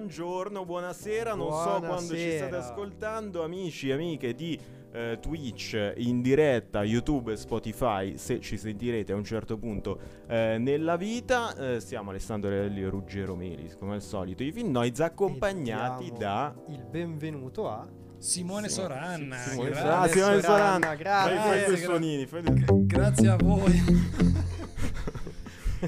[0.00, 2.58] buongiorno, buonasera, non so quando ci state Buonasera.
[2.58, 4.60] ascoltando, amici e amiche di
[4.92, 10.58] eh, Twitch in diretta, YouTube e Spotify, se ci sentirete a un certo punto eh,
[10.58, 11.54] nella vita.
[11.56, 16.54] Eh, siamo Alessandro Relli e Ruggero Melis, come al solito, i Finnoiz accompagnati da...
[16.68, 17.86] il benvenuto a
[18.18, 19.36] Simone Simone- Soranna.
[19.38, 20.00] Simone gra- Soranna.
[20.02, 20.94] Ah, Simone Soranna.
[20.94, 21.36] grazie.
[21.36, 23.82] Fai, fai due gra- suonini, fai due- Grazie a voi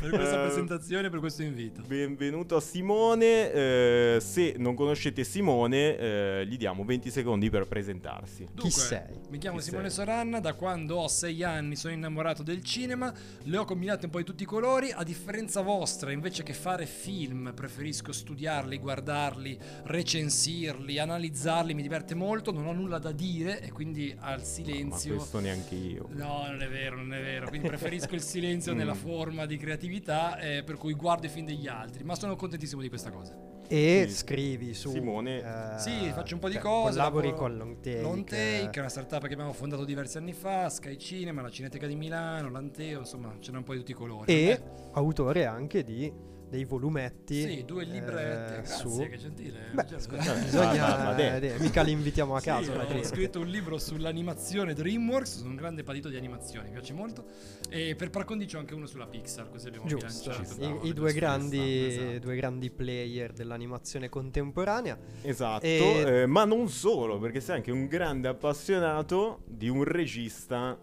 [0.01, 1.83] per questa Eh, presentazione e per questo invito.
[1.87, 3.53] Benvenuto a Simone.
[3.53, 8.47] eh, se non conoscete Simone, eh, gli diamo 20 secondi per presentarsi.
[8.53, 9.03] Dunque, sei?
[9.31, 10.05] Mi chiamo Chi Simone sei?
[10.05, 14.19] Soranna, da quando ho sei anni sono innamorato del cinema, le ho combinate un po'
[14.19, 20.99] di tutti i colori, a differenza vostra, invece che fare film, preferisco studiarli, guardarli, recensirli,
[20.99, 25.17] analizzarli, mi diverte molto, non ho nulla da dire e quindi al Ma silenzio...
[25.17, 26.09] questo neanche io.
[26.12, 27.49] No, non è vero, non è vero.
[27.49, 28.97] Quindi preferisco il silenzio nella Mm.
[28.97, 32.05] forma di creatività, eh, per cui guardo i film degli altri.
[32.05, 33.36] Ma sono contentissimo di questa cosa.
[33.70, 34.14] E Sì.
[34.14, 36.91] scrivi su Simone- eh, Sì, faccio un po' di cioè, cose.
[36.97, 38.00] Collabori con Long Take.
[38.00, 41.86] Long Take, è una startup che abbiamo fondato diversi anni fa, Sky Cinema, la Cineteca
[41.86, 44.33] di Milano, l'Anteo, insomma, ce n'è un po' di tutti i colori.
[44.33, 46.11] E Eh, autore anche di
[46.49, 47.43] dei volumetti.
[47.43, 48.53] sì, due libretti.
[48.55, 49.07] eh, Grazie, su.
[49.09, 49.59] che gentile.
[49.73, 50.89] Beh, eh, bisogna.
[50.97, 53.05] ma- ma eh, mica li invitiamo a Sì, caso ho gente.
[53.05, 57.27] scritto un libro sull'animazione DreamWorks, sono un grande patito di animazione, mi piace molto.
[57.69, 60.61] E per par condicio anche uno sulla Pixar, così abbiamo Giusto, bilanciato.
[60.61, 62.19] Ci I, i due, grandi, esatto.
[62.21, 64.99] due grandi player dell'animazione contemporanea.
[65.22, 70.78] Esatto, E- eh, ma non solo, perché sei anche un grande appassionato di un regista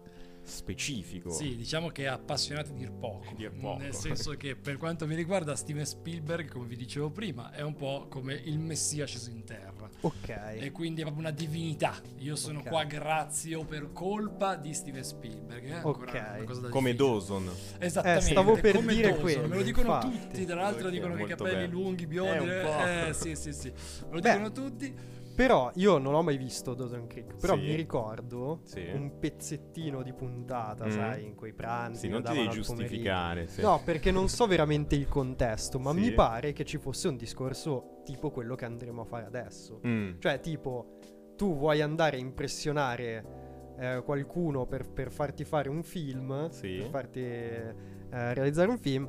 [0.46, 1.30] specifico.
[1.30, 3.26] Sì, diciamo che è appassionato di dir poco.
[3.36, 3.80] Dir poco.
[3.82, 7.74] Nel senso che per quanto mi riguarda Steven Spielberg, come vi dicevo prima, è un
[7.74, 9.88] po' come il messia sceso in terra.
[10.00, 10.28] Ok.
[10.28, 11.94] E quindi è proprio una divinità.
[12.18, 12.68] Io sono Ok.
[12.68, 15.64] qua grazie o per colpa di Steven Spielberg.
[15.64, 16.36] eh, ancora Ok.
[16.36, 16.94] una cosa da Come.
[16.94, 17.50] Dawson.
[17.78, 18.26] Esattamente.
[18.26, 20.18] Eh, stavo per come dire Dawson, quello, Me lo dicono infatti.
[20.20, 21.80] tutti, tra l'altro dicono che i capelli bello.
[21.80, 22.48] lunghi, biondi.
[22.48, 23.68] Eh, Eh, eh, sì, sì, sì.
[23.70, 24.94] Me lo Beh, dicono tutti.
[25.36, 27.36] Però io non ho mai visto Dawson Creek.
[27.36, 27.60] Però Sì.
[27.60, 28.80] mi ricordo Sì.
[28.92, 30.90] un pezzettino di puntata, Mm.
[30.90, 32.00] sai, in quei pranzi.
[32.00, 33.46] Sì, non ti devi giustificare.
[33.46, 33.60] sì.
[33.60, 38.00] No, perché non so veramente il contesto, ma mi pare che ci fosse un discorso
[38.04, 39.80] tipo quello che andremo a fare adesso.
[39.86, 40.18] Mm.
[40.20, 40.98] Cioè, tipo,
[41.36, 43.44] tu vuoi andare a impressionare
[43.78, 46.76] eh, qualcuno per, per farti fare un film, Sì.
[46.78, 47.74] per farti eh,
[48.08, 49.06] realizzare un film,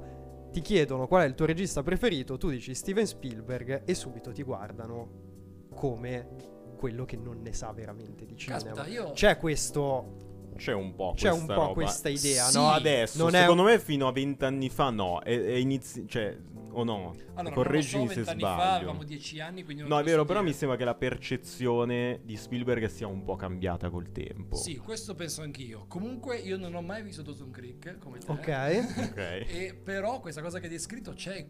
[0.51, 4.43] ti chiedono qual è il tuo regista preferito, tu dici Steven Spielberg e subito ti
[4.43, 5.25] guardano
[5.77, 6.27] come
[6.75, 8.59] quello che non ne sa veramente di cinema.
[8.61, 9.11] Caspita, io...
[9.11, 10.25] C'è questo
[10.57, 11.73] C'è un po' c'è questa un po' roba.
[11.73, 12.57] questa idea, Sì.
[12.57, 12.69] no?
[12.71, 16.35] Adesso, Non è secondo un- me fino a vent'anni fa no, è, è inizi- cioè,
[16.71, 17.15] o no?
[17.35, 18.75] Allora, Correggimi so, se vent'anni fa sbaglio.
[18.75, 20.51] avevamo dieci anni, quindi non No, è vero, però dire.
[20.51, 24.55] mi sembra che la percezione di Spielberg sia un po' cambiata col tempo.
[24.55, 25.85] Sì, questo penso anch'io.
[25.87, 28.31] Comunque io non ho mai visto Dawson Creek come te.
[28.31, 29.09] Ok.
[29.09, 29.45] Ok.
[29.49, 31.49] E però questa cosa che hai descritto c'è e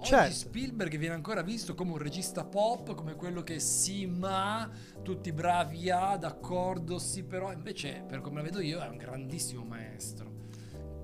[0.00, 0.22] come.
[0.22, 0.34] Oggi Certo.
[0.48, 4.68] Spielberg viene ancora visto come un regista pop, come quello che sì, ma
[5.02, 9.64] tutti bravi a, d'accordo, sì, però invece per come la vedo io è un grandissimo
[9.64, 10.38] maestro.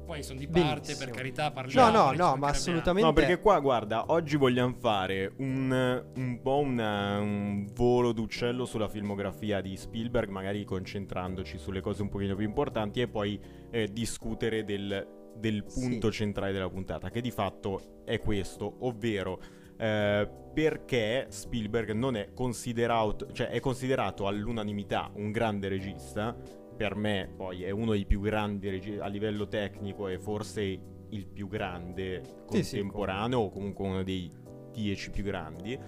[0.06, 0.62] Poi sono di parte,
[0.92, 0.98] Benissimo.
[1.04, 1.90] per carità, No, parliamo.
[1.90, 3.08] no, no, mancherebbe ma assolutamente.
[3.08, 8.86] No, perché qua, guarda, oggi vogliamo fare un, un po' una- un volo d'uccello sulla
[8.88, 13.36] filmografia di Spielberg, magari concentrandoci sulle cose un pochino più importanti e poi
[13.72, 19.40] eh, discutere del, del punto centrale della puntata, che di fatto è questo, ovvero
[19.78, 26.34] eh, perché Spielberg non è considerato, cioè è considerato all'unanimità un grande regista,
[26.76, 31.26] per me poi è uno dei più grandi regi- a livello tecnico e forse il
[31.26, 34.30] più grande Sì, sì, contemporaneo o comunque uno dei
[34.72, 35.78] dieci più grandi,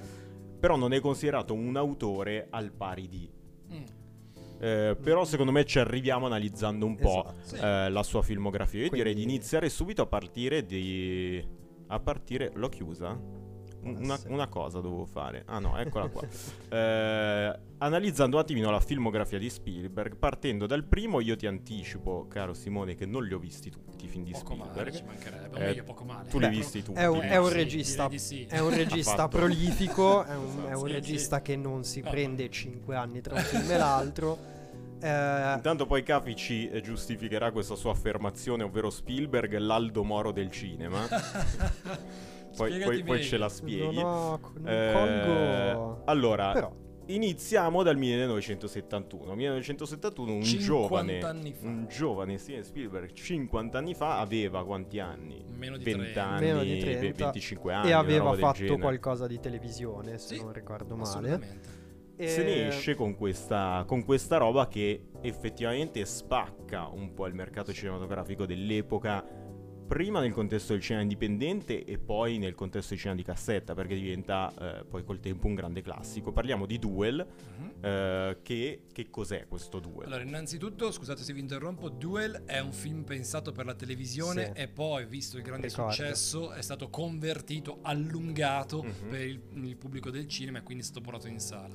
[0.59, 3.31] però non è considerato un autore al pari di.
[4.61, 7.65] Eh, però secondo me ci arriviamo analizzando un po' Esatto.
[7.65, 8.83] Eh, la sua filmografia.
[8.83, 11.43] Io direi di Quindi- iniziare subito a partire di...
[11.89, 12.51] A partire...
[12.55, 13.19] L'ho chiusa?
[13.81, 15.45] Un- Una, una cosa dovevo fare.
[15.47, 16.23] Ah no, eccola qua.
[16.71, 22.53] Eh, analizzando un attimino la filmografia di Spielberg, partendo dal primo, io ti anticipo, caro
[22.53, 24.97] Simone, che non li ho visti tutti i film di Poco male, Spielberg.
[24.97, 25.57] ci mancherebbe.
[25.57, 26.29] O Eh, meglio, poco male.
[26.29, 26.99] Tu li hai visti tutti.
[26.99, 28.45] È un, è un regista, sì.
[28.47, 31.43] è un regista prolifico, è un, è un Sì, regista sì.
[31.43, 34.39] che non si prende 5 anni tra un film e l'altro.
[35.01, 40.51] Eh, Intanto poi Capi ci eh, giustificherà questa sua affermazione, ovvero Spielberg, l'Aldo Moro del
[40.51, 41.07] cinema.
[42.59, 43.95] poi, poi- poi ce la spieghi.
[43.97, 46.03] non, ho, non Eh, colgo.
[46.05, 46.73] allora, Però,
[47.07, 49.35] iniziamo dal 1971.
[49.35, 51.67] 1971, un 50 giovane, anni fa.
[51.67, 55.43] un giovane Steven Spielberg, 50 anni fa, aveva quanti anni?
[55.57, 56.27] Meno di 20 30.
[56.27, 57.25] anni, Meno di ve- 30.
[57.25, 57.89] 25 anni.
[57.89, 58.81] e aveva fatto genere.
[58.81, 61.09] qualcosa di televisione, se Sì, non ricordo male.
[61.09, 61.77] Assolutamente.
[62.19, 67.35] Se ne E- esce con questa, con questa roba che effettivamente spacca un po' il
[67.35, 69.25] mercato cinematografico dell'epoca
[69.89, 73.95] prima nel contesto del cinema indipendente e poi nel contesto del cinema di cassetta, perché
[73.95, 76.31] diventa eh, poi col tempo un grande classico.
[76.31, 77.27] Parliamo di Duel,
[77.59, 77.71] Mhm.
[77.85, 80.07] eh, che, che cos'è questo Duel?
[80.07, 84.61] Allora, innanzitutto, scusate se vi interrompo, Duel è un film pensato per la televisione Sì.
[84.61, 85.91] e poi, visto il grande Ricordo.
[85.93, 88.93] successo, è stato convertito, allungato Mhm.
[89.09, 91.75] per il, il pubblico del cinema e quindi è stato portato in sala.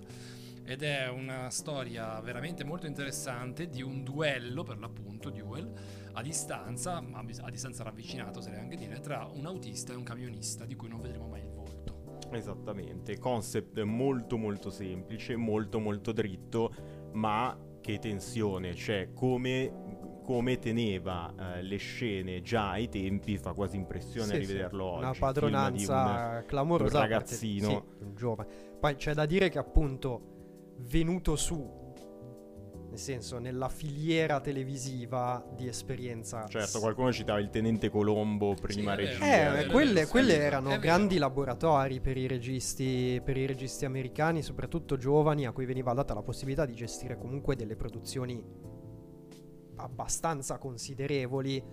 [0.65, 5.71] Ed è una storia veramente molto interessante di un duello, per l'appunto, duel,
[6.13, 10.65] a distanza, ma a distanza ravvicinato, oserei anche dire, tra un autista e un camionista
[10.65, 12.17] di cui non vedremo mai il volto.
[12.31, 16.73] Esattamente, concept molto molto semplice, molto molto dritto,
[17.13, 23.75] ma che tensione, cioè come, come teneva eh, le scene già ai tempi fa quasi
[23.75, 25.03] impressione Sì, sì, rivederlo oggi.
[25.03, 26.89] Una padronanza clamorosa.
[26.89, 27.67] di un a parte- ragazzino.
[27.67, 28.49] sì, un giovane.
[28.79, 30.32] Poi c'è da dire che appunto
[30.77, 31.81] venuto su,
[32.89, 36.45] nel senso nella filiera televisiva di esperienza.
[36.47, 39.25] Certo, qualcuno citava il tenente Colombo prima Sì, regia.
[39.25, 44.97] Eh, vero, quelle, quelle erano grandi laboratori per i, registi, per i registi americani, soprattutto
[44.97, 48.43] giovani, a cui veniva data la possibilità di gestire comunque delle produzioni
[49.75, 51.63] abbastanza considerevoli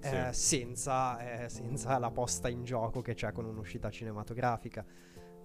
[0.00, 4.84] eh, senza, eh, senza la posta in gioco che c'è con un'uscita cinematografica.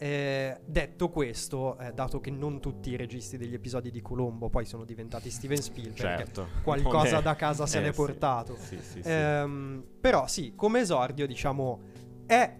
[0.03, 4.65] Eh, detto questo, eh, dato che non tutti i registi degli episodi di Colombo poi
[4.65, 6.47] sono diventati Steven Spielberg, Certo.
[6.61, 7.95] qualcosa è- da casa se eh, n'è sì.
[7.95, 8.57] portato.
[8.57, 9.09] Sì, sì, sì.
[9.09, 11.79] Ehm, però sì, come esordio, diciamo,
[12.25, 12.53] è...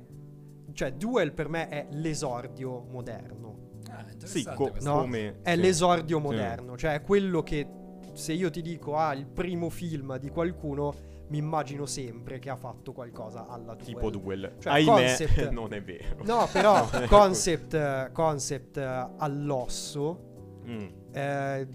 [0.72, 3.72] Cioè, Duel per me è l'esordio moderno.
[3.90, 4.86] Ah, Sì, interessante co-.
[4.86, 5.42] No, come...
[5.42, 5.60] È sì.
[5.60, 6.24] l'esordio Sì.
[6.24, 6.78] moderno.
[6.78, 7.68] Cioè, è quello che
[8.13, 10.94] se io ti dico, ah, il primo film di qualcuno,
[11.33, 13.85] mi immagino sempre che ha fatto qualcosa alla Duel.
[13.88, 14.56] Tipo Duel.
[14.59, 16.24] Cioè, Ahimè, concept- non è vero.
[16.25, 20.30] No, però, concept, concept all'osso.
[20.65, 20.88] Mm.
[21.12, 21.68] eh,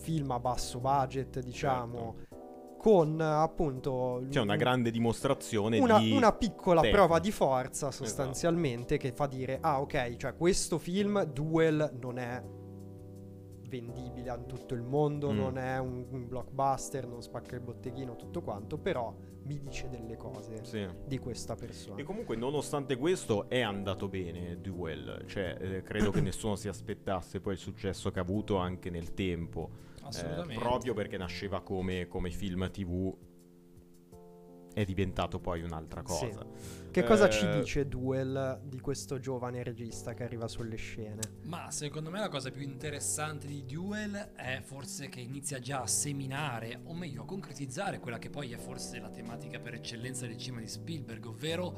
[0.00, 2.16] film a basso budget, diciamo,
[2.78, 6.10] con eh, appunto C'è una un- grande dimostrazione una, di...
[6.12, 7.02] una piccola tecnica.
[7.02, 12.40] prova di forza sostanzialmente che fa dire ah ok cioè questo film Duel non è
[13.68, 15.36] vendibile a tutto il mondo Mm.
[15.36, 19.14] non è un, un blockbuster non spacca il botteghino tutto quanto però
[19.44, 20.86] mi dice delle cose Sì.
[21.06, 25.22] di questa persona E comunque, nonostante questo, è andato bene Duel.
[25.26, 29.14] Cioè, eh, credo che nessuno si aspettasse poi il successo che ha avuto anche nel
[29.14, 29.70] tempo.
[29.96, 30.54] Eh, Assolutamente.
[30.62, 33.14] proprio perché nasceva come, come film TV.
[34.74, 36.28] È diventato poi un'altra Sì.
[37.02, 37.28] Cosa.
[37.28, 41.70] che cosa Eh, ci dice Duel di questo giovane regista che arriva sulle scene Ma
[41.70, 46.80] secondo me la cosa più interessante di Duel è forse che inizia già a seminare,
[46.84, 50.60] o meglio a concretizzare quella che poi è forse la tematica per eccellenza del cinema
[50.62, 51.76] di Spielberg, ovvero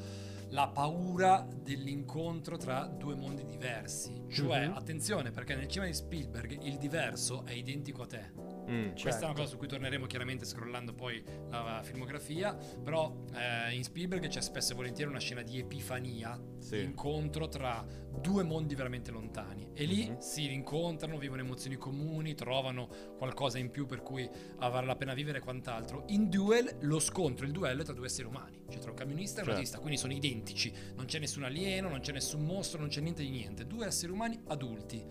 [0.49, 4.23] la paura dell'incontro tra due mondi diversi.
[4.29, 4.75] Cioè, Mhm.
[4.75, 8.31] attenzione, perché nel cinema di Spielberg il diverso è identico a te.
[8.71, 8.89] Mm.
[8.91, 9.25] Questa è Certo.
[9.25, 14.41] una cosa su cui torneremo chiaramente scrollando poi la filmografia, però eh, in Spielberg c'è
[14.41, 16.77] spesso e volentieri una scena di epifania, Sì.
[16.77, 17.85] di incontro tra
[18.21, 20.19] due mondi veramente lontani e lì Mhm.
[20.19, 22.87] si rincontrano, vivono emozioni comuni, trovano
[23.17, 26.05] qualcosa in più per cui vale la pena vivere e quant'altro.
[26.07, 29.37] In Duel lo scontro, il duello è tra due esseri umani, cioè tra un camionista
[29.37, 29.59] e un Certo.
[29.59, 33.21] autista, quindi sono identici, non c'è nessun alieno, non c'è nessun mostro, non c'è niente
[33.23, 35.03] di niente, due esseri umani adulti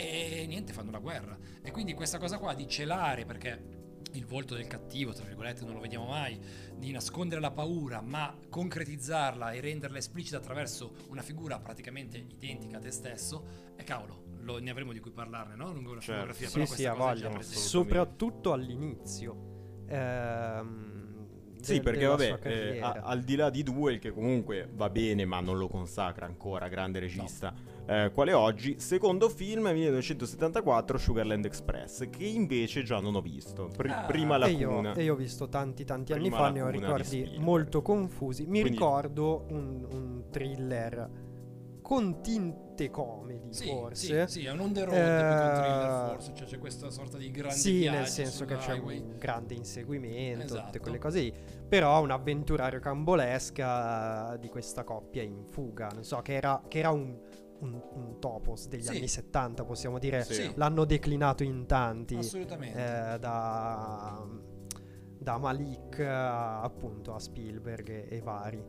[0.00, 3.78] e niente fanno la guerra e quindi questa cosa qua di celare perché
[4.14, 6.40] il volto del cattivo tra virgolette non lo vediamo mai
[6.74, 12.80] di nascondere la paura ma concretizzarla e renderla esplicita attraverso una figura praticamente identica a
[12.80, 13.44] te stesso
[13.76, 15.70] e cavolo lo- ne avremo di cui parlarne no?
[15.72, 16.32] lungo una Certo.
[16.32, 17.42] filmografia Sì, però sì, questa ha cosa è già voglia.
[17.42, 19.84] Soprattutto all'inizio.
[19.86, 21.08] Ehm,
[21.60, 25.26] Sì, de- perché vabbè, eh, a- al di là di Duel, che comunque va bene,
[25.26, 27.54] ma non lo consacra ancora, grande regista,
[27.90, 33.68] eh, quale oggi, secondo film 1974, Sugarland Express, che invece già non ho visto.
[33.76, 34.94] Pri- Ah, prima e, io, lacuna.
[34.94, 38.42] e io ho visto tanti tanti anni Prima fa, ne ho ricordi molto confusi.
[38.44, 41.10] Mi Quindi- ricordo un, un thriller
[41.82, 44.28] con tinte comedy, sì, forse.
[44.28, 47.30] sì, sì, è un on the road Eh, thriller forse cioè c'è questa sorta di
[47.32, 50.78] grande Sì, nel senso che c'è un grande inseguimento, tutte Esatto.
[50.78, 51.34] quelle cose lì.
[51.68, 55.88] Però un'avventura rocambolesca di questa coppia in fuga.
[55.92, 57.18] Non so, che era, che era un,
[57.60, 58.96] un, un topos degli Sì.
[58.96, 60.24] anni 70, possiamo dire.
[60.24, 60.52] Sì.
[60.56, 62.16] L'hanno declinato in tanti.
[62.16, 64.26] assolutamente eh, da,
[65.18, 68.64] da Malik a, appunto a Spielberg e, e vari.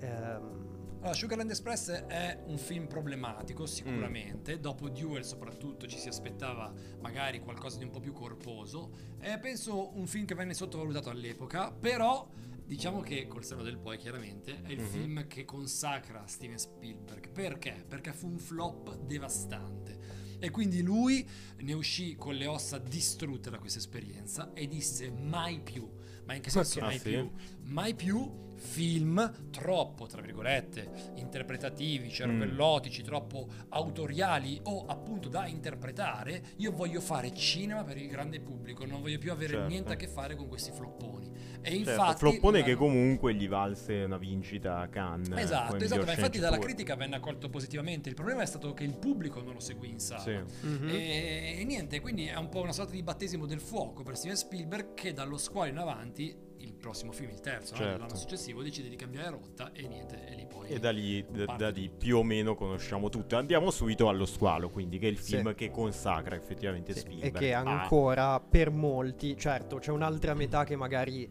[0.00, 6.72] Ehm, Allora, Sugarland Express è un film problematico sicuramente, dopo Duel soprattutto ci si aspettava
[7.00, 11.70] magari qualcosa di un po' più corposo, è penso un film che venne sottovalutato all'epoca,
[11.70, 12.26] però
[12.66, 14.86] diciamo che col seno del poi chiaramente è il Mhm.
[14.88, 17.84] film che consacra Steven Spielberg, perché?
[17.86, 20.22] Perché fu un flop devastante.
[20.38, 21.26] E quindi lui
[21.58, 25.88] ne uscì con le ossa distrutte da questa esperienza e disse mai più.
[26.26, 27.10] Ma in che senso Ah, mai sì?
[27.10, 27.30] più?
[27.62, 36.42] Mai più film troppo, tra virgolette, interpretativi, cervellotici, troppo autoriali o appunto da interpretare.
[36.58, 39.68] Io voglio fare cinema per il grande pubblico, non voglio più avere Certo.
[39.68, 41.30] niente a che fare con questi flopponi.
[41.66, 45.28] E Certo, infatti floppone che l'hanno- comunque gli valse una vincita a Cannes.
[45.28, 48.08] come Esatto, esatto, ma infatti dalla critica venne accolto positivamente.
[48.10, 50.20] Il problema è stato che il pubblico non lo seguì in sala.
[50.20, 50.66] Sì.
[50.66, 50.88] Mhm.
[50.90, 54.36] E, e niente, quindi è un po' una sorta di battesimo del fuoco per Steven
[54.36, 57.80] Spielberg che dallo squalo in avanti, il prossimo film, il terzo, no?
[57.80, 57.98] Certo.
[57.98, 60.68] l'anno successivo, decide di cambiare rotta e niente, e lì poi...
[60.68, 63.36] E da lì, da, da lì più o meno conosciamo tutto.
[63.36, 65.34] Andiamo subito allo squalo, quindi, che è il Sì.
[65.36, 67.36] film che consacra effettivamente Sì, Spielberg.
[67.36, 71.30] E che Ah, ancora per molti, certo, c'è un'altra metà che magari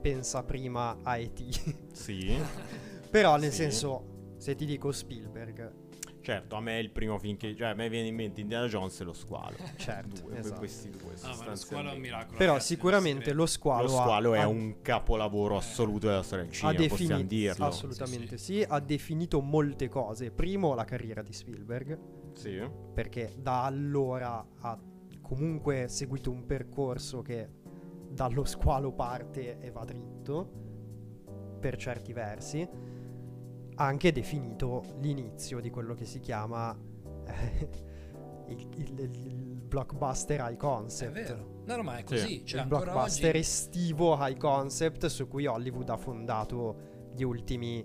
[0.00, 1.92] pensa prima a E.T.
[1.92, 2.36] sì,
[3.10, 3.56] Però nel Sì.
[3.62, 5.72] senso, se ti dico Spielberg,
[6.22, 7.54] certo, a me è il primo film che...
[7.56, 9.56] Cioè, a me viene in mente Indiana Jones e lo squalo.
[9.76, 10.58] Certo, Due, esatto.
[10.58, 12.36] questi due, Ah, ma lo squalo è un miracolo.
[12.38, 16.44] però ragazzi, sicuramente lo squalo, Lo squalo ha, è ha- un capolavoro assoluto della storia
[16.44, 17.64] del cinema, possiamo defini- dirlo.
[17.66, 20.30] assolutamente Sì, sì, ha definito molte cose.
[20.30, 21.98] Primo la carriera di Spielberg,
[22.34, 22.62] Sì.
[22.94, 24.78] perché da allora ha
[25.22, 27.48] comunque seguito un percorso che
[28.10, 30.50] dallo squalo parte e va dritto
[31.60, 32.68] per certi versi
[33.74, 36.76] ha anche definito l'inizio di quello che si chiama
[37.26, 37.68] eh,
[38.48, 41.62] il, il- il blockbuster high È concept vero.
[41.66, 42.04] No, no, ma è Sì.
[42.04, 42.44] così.
[42.44, 43.38] Cioè, il blockbuster oggi...
[43.38, 46.76] estivo high concept su cui Hollywood ha fondato
[47.14, 47.84] gli ultimi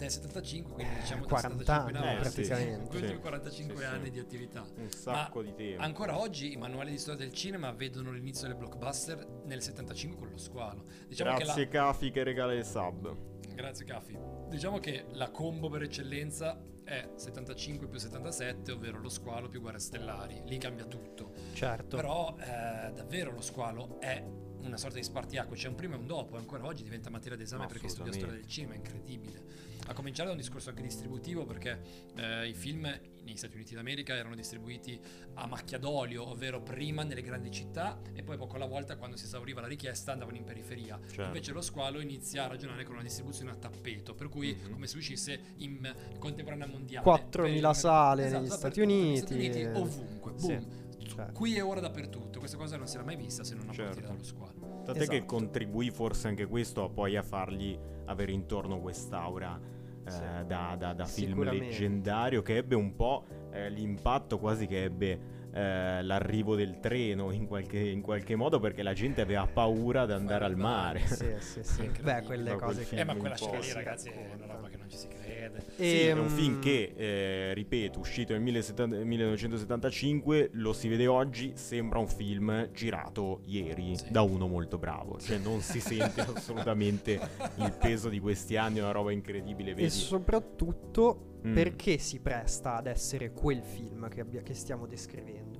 [0.00, 2.22] È del 75, quindi diciamo 40 del 75 in anni, avanti.
[2.30, 2.88] praticamente.
[2.88, 3.18] Quindi Sì.
[3.18, 3.86] 45 Sì, sì.
[3.86, 4.66] anni di attività.
[4.76, 5.82] Un sacco di tempo.
[5.82, 10.30] Ancora oggi i manuali di storia del cinema vedono l'inizio del blockbuster nel 75 con
[10.30, 10.84] lo squalo.
[11.06, 13.40] Diciamo Grazie Cafi che regala il sub.
[13.40, 13.54] che la...
[13.54, 14.18] Grazie Caffi.
[14.48, 19.78] Diciamo che la combo per eccellenza è 75 più 77, ovvero lo squalo più guerre
[19.78, 20.42] stellari.
[20.46, 21.32] Lì cambia tutto.
[21.52, 24.24] certo Però eh, davvero lo squalo è
[24.62, 27.36] una sorta di spartiacque, c'è un prima e un dopo, e ancora oggi diventa materia
[27.36, 29.42] d'esame per chi studia storia del cinema, è incredibile.
[29.90, 31.80] A cominciare da un discorso anche distributivo, perché
[32.14, 32.82] eh, i film
[33.24, 34.96] negli Stati Uniti d'America erano distribuiti
[35.34, 39.24] a macchia d'olio, ovvero prima nelle grandi città e poi poco alla volta quando si
[39.24, 40.96] esauriva la richiesta andavano in periferia.
[41.08, 41.22] Certo.
[41.24, 44.70] Invece lo squalo inizia a ragionare con una distribuzione a tappeto, per cui Mhm.
[44.70, 47.04] come se uscisse in contemporanea mondiale.
[47.04, 50.66] 4.000 Per- sale Esatto, negli Stati Uniti, Stati Uniti, eh, ovunque, sì, boom.
[51.04, 51.32] certo.
[51.32, 53.92] Qui e ora dappertutto, questa cosa non si era mai vista se non a partire
[53.94, 54.08] Certo.
[54.08, 54.82] dallo squalo.
[54.84, 55.24] Tant'è che Esatto.
[55.36, 59.78] contribuì forse anche questo a poi a fargli avere intorno quest'aura
[60.10, 65.38] eh, da, da- da film leggendario che ebbe un po' eh, l'impatto quasi che ebbe
[65.52, 70.12] eh, l'arrivo del treno in qualche, in qualche modo perché la gente aveva paura di
[70.12, 71.00] andare al mare.
[71.06, 71.90] Sì, sì, sì.
[72.00, 74.88] Beh, quelle cose film Eh, ma quella scena lì, ragazzi, è una roba che non
[74.88, 75.08] ci si
[75.50, 75.72] crede.
[75.76, 81.06] Sì, è un Ehm, film che, eh, ripeto, uscito nel 17- 1975, lo si vede
[81.06, 84.10] oggi, sembra un film girato ieri Sì.
[84.10, 85.18] da uno molto bravo.
[85.18, 87.20] Cioè non si sente assolutamente
[87.56, 89.70] il peso di questi anni, è una roba incredibile.
[89.72, 89.90] E Vedi?
[89.90, 91.54] soprattutto Mm.
[91.54, 95.58] perché si presta ad essere quel film che, abbia- che stiamo descrivendo.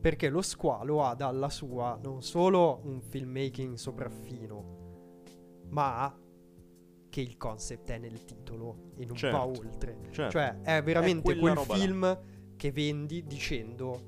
[0.00, 5.22] Perché lo squalo ha dalla sua non solo un filmmaking sopraffino,
[5.68, 6.14] ma
[7.14, 9.40] che il concept è nel titolo e non va Certo.
[9.40, 9.96] oltre.
[10.10, 10.30] Certo.
[10.32, 11.80] Cioè, è veramente quella quel roba là.
[11.84, 12.18] film
[12.56, 14.00] che vendi dicendo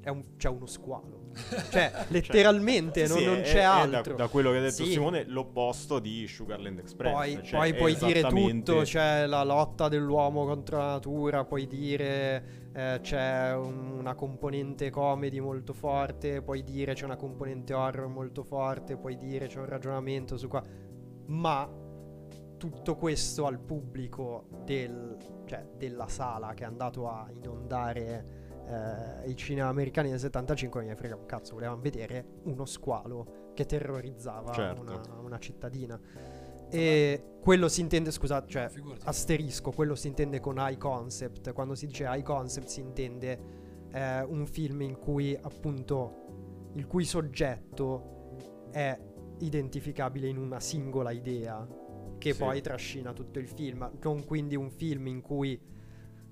[0.00, 1.30] è un- c'è uno squalo.
[1.70, 4.14] Cioè, letteralmente Sì, non, sì, non è- c'è è da- altro.
[4.14, 4.92] Da, quello che ha detto Sì.
[4.92, 7.12] Simone, l'opposto di Sugarland Express.
[7.12, 11.66] Poi, cioè, poi è puoi dire tutto, c'è la lotta dell'uomo contro la natura, puoi
[11.66, 18.06] dire eh, c'è un- una componente comedy molto forte, puoi dire c'è una componente horror
[18.06, 20.62] molto forte, puoi dire c'è un ragionamento su qua,
[21.26, 21.68] ma
[22.58, 29.34] tutto questo al pubblico del- cioè, della sala che è andato a inondare eh, i
[29.34, 34.82] cinema americani nel 75 mi frega un cazzo, volevano vedere uno squalo che terrorizzava Certo.
[34.82, 35.98] una, una cittadina.
[36.70, 39.00] E quello si intende, scusate, cioè Figurati.
[39.06, 41.50] asterisco, quello si intende con high concept.
[41.54, 43.40] Quando si dice high concept si intende
[43.90, 49.00] eh, un film in cui appunto il cui soggetto è
[49.38, 51.66] identificabile in una singola idea
[52.18, 52.38] che Sì.
[52.38, 55.58] poi trascina tutto il film, non quindi un film in cui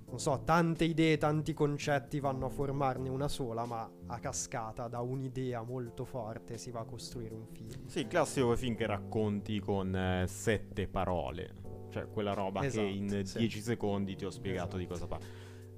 [0.09, 5.01] non so, tante idee, tanti concetti vanno a formarne una sola, ma a cascata da
[5.01, 7.87] un'idea molto forte si va a costruire un film.
[7.87, 11.55] Sì, il classico film che racconti con eh, sette parole.
[11.91, 13.39] Cioè, quella roba Esatto, che in sì.
[13.39, 14.79] dieci secondi ti ho spiegato Esatto.
[14.79, 15.19] di cosa fa.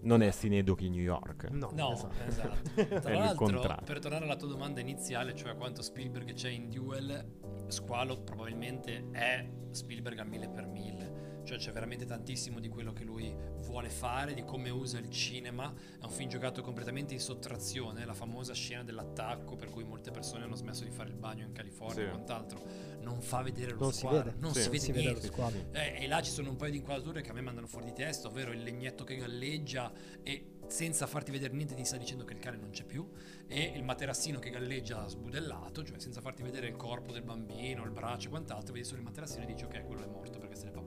[0.00, 1.48] Non è Sinedoki New York.
[1.50, 2.14] No, No, esatto.
[2.26, 2.70] esatto.
[2.80, 6.68] È Tra il l'altro, per tornare alla tua domanda iniziale, cioè quanto Spielberg c'è in
[6.70, 11.42] Duel, Squalo probabilmente è Spielberg a mille per mille.
[11.44, 13.34] cioè c'è veramente tantissimo di quello che lui
[13.66, 15.72] vuole fare, di come usa il cinema.
[16.00, 20.44] È un film giocato completamente in sottrazione, la famosa scena dell'attacco per cui molte persone
[20.44, 22.02] hanno smesso di fare il bagno in California sì.
[22.02, 22.60] e quant'altro.
[23.08, 24.36] Non fa vedere lo non squadro, si vede.
[24.40, 25.30] non sì, si vede si niente.
[25.30, 27.86] Vede eh, e là ci sono un paio di inquadrature che a me mandano fuori
[27.86, 32.24] di testa, ovvero il legnetto che galleggia e senza farti vedere niente ti sta dicendo
[32.24, 33.08] che il cane non c'è più
[33.46, 37.90] e il materassino che galleggia sbudellato, cioè senza farti vedere il corpo del bambino, il
[37.90, 40.66] braccio e quant'altro, vedi solo il materassino e dici ok, quello è morto perché se
[40.66, 40.77] pappato.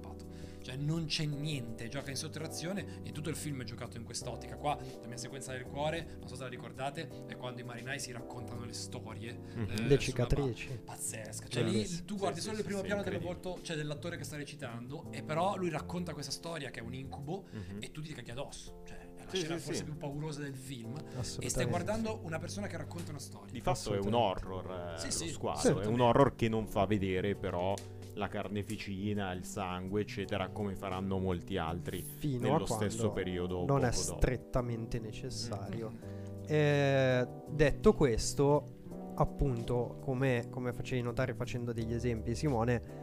[0.72, 4.56] Cioè non c'è niente, gioca in sottrazione e tutto il film è giocato in quest'ottica.
[4.56, 8.00] Qua la mia sequenza del cuore, non so se la ricordate, è quando i marinai
[8.00, 9.34] si raccontano le storie.
[9.34, 9.70] Mm-hmm.
[9.70, 10.80] Eh, le cicatrici.
[10.86, 11.48] Pazzesca.
[11.50, 14.16] Cioè lì tu guardi sì, solo sì, il primo sì, piano del volto, cioè dell'attore
[14.16, 17.82] che sta recitando e però lui racconta questa storia che è un incubo mm-hmm.
[17.82, 18.84] e tu ti caghi addosso.
[18.86, 19.84] Cioè la sì, scena sì, forse sì.
[19.84, 20.96] più paurosa del film
[21.40, 23.52] e stai guardando una persona che racconta una storia.
[23.52, 26.86] Di fatto è un horror, eh, sì, lo squadro, è un horror che non fa
[26.86, 27.74] vedere però
[28.22, 33.66] la carneficina, il sangue, eccetera, come faranno molti altri Fino nello stesso periodo.
[33.66, 35.10] Non è strettamente dopo.
[35.10, 35.92] necessario.
[35.92, 36.44] Mm-hmm.
[36.46, 43.00] Eh, detto questo, appunto, come, come facevi notare facendo degli esempi, Simone,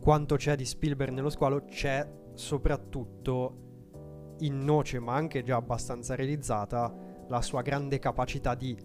[0.00, 3.64] quanto c'è di Spielberg nello squalo, c'è soprattutto
[4.40, 6.94] in noce ma anche già abbastanza realizzata
[7.28, 8.76] la sua grande capacità di,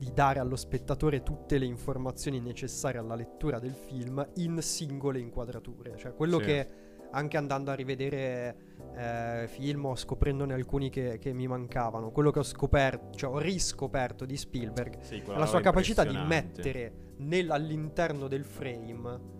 [0.00, 5.96] di, dare allo spettatore tutte le informazioni necessarie alla lettura del film in singole inquadrature.
[5.96, 6.44] Cioè quello sì.
[6.46, 6.68] che
[7.12, 8.56] anche andando a rivedere
[8.96, 13.38] eh, film o scoprendone alcuni che, che, mi mancavano, quello che ho scoperto, cioè ho
[13.38, 17.08] riscoperto di Spielberg, sì, la sua capacità di mettere
[17.48, 19.38] all'interno del frame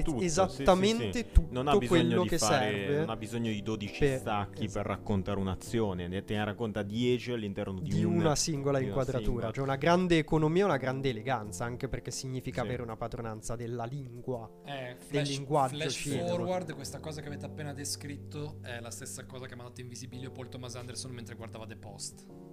[0.00, 1.32] tutto, esattamente sì, sì, sì.
[1.32, 2.98] tutto non ha quello che fare, serve.
[3.00, 4.72] Non ha bisogno di 12 per, stacchi esatto.
[4.72, 8.86] per raccontare un'azione, ne te ne racconta 10 all'interno di, di un, una singola di
[8.86, 9.20] inquadratura.
[9.20, 9.52] Una singola.
[9.52, 14.50] Cioè una grande economia, una grande eleganza, anche perché significa avere una padronanza della lingua,
[14.64, 15.76] eh, flash, del linguaggio.
[15.76, 16.28] Flash cinema.
[16.28, 19.80] forward, questa cosa che avete appena descritto è la stessa cosa che mi ha dato
[19.80, 22.51] in visibilio Paul Thomas Anderson mentre guardava The Post.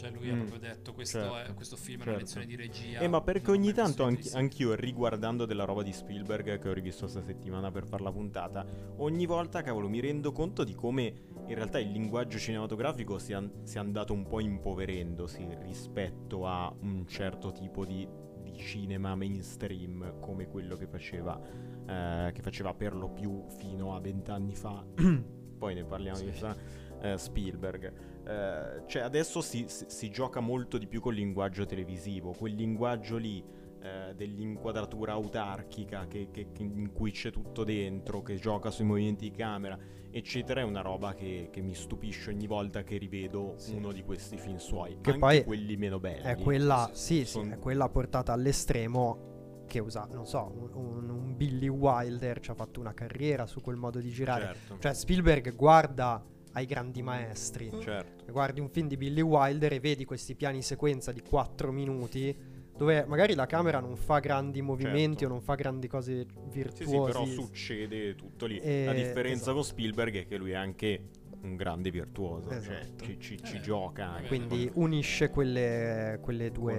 [0.00, 0.32] Cioè lui mm.
[0.32, 1.50] ha proprio detto questo, certo.
[1.50, 2.10] è, questo film certo.
[2.10, 2.38] è una certo.
[2.38, 3.00] lezione di regia.
[3.00, 7.02] Eh ma perché ogni tanto anch- anch'io riguardando della roba di Spielberg che ho rivisto
[7.02, 8.64] questa settimana per fare la puntata,
[8.96, 11.12] ogni volta cavolo mi rendo conto di come
[11.46, 17.52] in realtà il linguaggio cinematografico sia, sia andato un po' impoverendosi rispetto a un certo
[17.52, 18.08] tipo di,
[18.40, 21.38] di cinema mainstream come quello che faceva,
[21.86, 24.82] eh, che faceva per lo più fino a vent'anni fa.
[25.58, 26.24] Poi ne parliamo sì.
[26.24, 26.56] di questa
[27.02, 28.09] eh, Spielberg.
[28.26, 33.16] Eh, cioè adesso si, si, si, gioca molto di più col linguaggio televisivo, quel linguaggio
[33.16, 33.42] lì
[33.82, 39.36] eh, dell'inquadratura autarchica che, che, in cui c'è tutto dentro, che gioca sui movimenti di
[39.36, 39.78] camera,
[40.10, 43.74] eccetera, è una roba che, che mi stupisce ogni volta che rivedo sì.
[43.74, 46.22] uno di questi film suoi, che anche poi quelli meno belli.
[46.22, 51.68] È quella, sì, sì, è quella portata all'estremo che usa, non so, un, un, Billy
[51.68, 54.44] Wilder ci ha fatto una carriera su quel modo di girare.
[54.46, 54.78] Certo.
[54.78, 57.70] Cioè Spielberg guarda ai grandi maestri.
[57.80, 58.30] Certo.
[58.30, 63.04] Guardi un film di Billy Wilder e vedi questi piani sequenza di 4 minuti dove
[63.04, 65.26] magari la camera non fa grandi movimenti certo.
[65.26, 66.84] o non fa grandi cose virtuose.
[66.84, 68.58] Sì, sì, però succede tutto lì.
[68.58, 68.86] E...
[68.86, 69.56] La differenza esatto.
[69.56, 71.08] con Spielberg è che lui è anche
[71.42, 73.04] un grande virtuoso, cioè esatto.
[73.04, 74.12] cioè, ci, ci, ci eh, gioca.
[74.12, 74.28] Anche.
[74.28, 76.78] Quindi unisce quelle, quelle due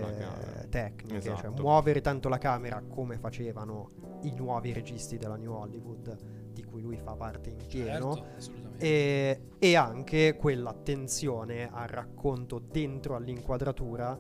[0.70, 1.54] tecniche, cioè esatto.
[1.54, 6.82] cioè muovere tanto la camera come facevano i nuovi registi della New Hollywood, di cui
[6.82, 8.16] lui fa parte in pieno.
[8.16, 14.18] Certo, e, e anche quell'attenzione al racconto dentro all'inquadratura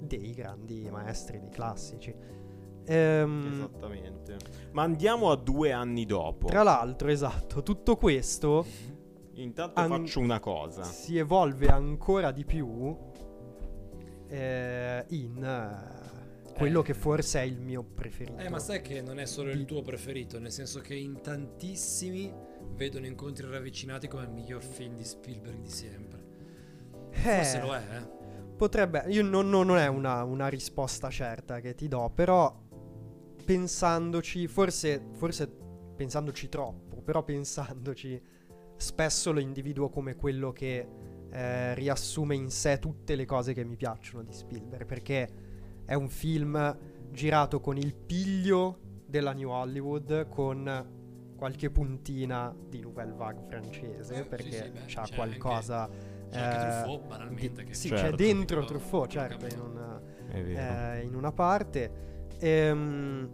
[0.00, 2.14] dei grandi maestri, dei classici.
[2.84, 4.36] Ehm, Esattamente.
[4.72, 6.46] Ma andiamo a due anni dopo.
[6.46, 8.94] Tra l'altro, esatto, tutto questo...
[9.34, 10.82] Intanto an- faccio una cosa.
[10.82, 12.96] Si evolve ancora di più
[14.28, 16.05] eh, in uh,
[16.56, 16.84] quello eh.
[16.84, 18.38] che forse è il mio preferito.
[18.38, 22.32] Eh, ma sai che non è solo il tuo preferito, nel senso che in tantissimi
[22.74, 26.24] vedono Incontri ravvicinati come il miglior film di Spielberg di sempre.
[27.10, 28.14] Eh, Forse lo è, eh.
[28.56, 32.64] Potrebbe, io non, non, non è una, una, risposta certa che ti do, però
[33.44, 35.46] pensandoci, forse, forse
[35.94, 38.20] pensandoci troppo, però pensandoci,
[38.76, 40.88] spesso lo individuo come quello che
[41.30, 45.45] eh, riassume in sé tutte le cose che mi piacciono di Spielberg, perché
[45.86, 46.76] è un film
[47.10, 50.94] girato con il piglio della New Hollywood, con
[51.36, 56.56] qualche puntina di Nouvelle Vague francese perché sì, sì, beh, c'ha qualcosa anche, c'è anche
[56.56, 58.04] eh, Truffaut banalmente di, sì certo.
[58.04, 60.00] c'è dentro Truffaut certo in una,
[60.32, 62.04] eh, in una parte.
[62.38, 63.28] Ehm,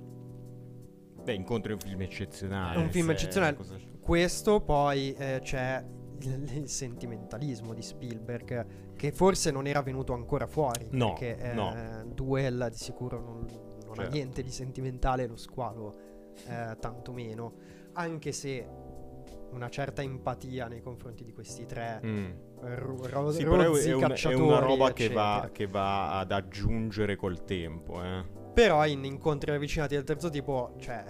[1.22, 3.54] beh incontri un film eccezionale è un film eccezionale.
[3.54, 3.76] cosa...
[4.00, 5.84] questo poi eh, c'è
[6.22, 11.52] il, il, sentimentalismo di Spielberg che forse non era venuto ancora fuori no, perché eh,
[11.54, 11.74] no.
[12.14, 14.02] Duel di sicuro non, non certo.
[14.02, 15.94] ha niente di sentimentale lo squalo
[16.46, 17.54] eh, tanto meno
[17.94, 18.66] anche se
[19.50, 22.30] una certa empatia nei confronti di questi tre Mm.
[22.61, 27.16] ro- ro- Sì, rozzi è un- è una roba che va, che va ad aggiungere
[27.16, 28.24] col tempo, eh.
[28.54, 31.04] Però in incontri ravvicinati del terzo tipo, cioè,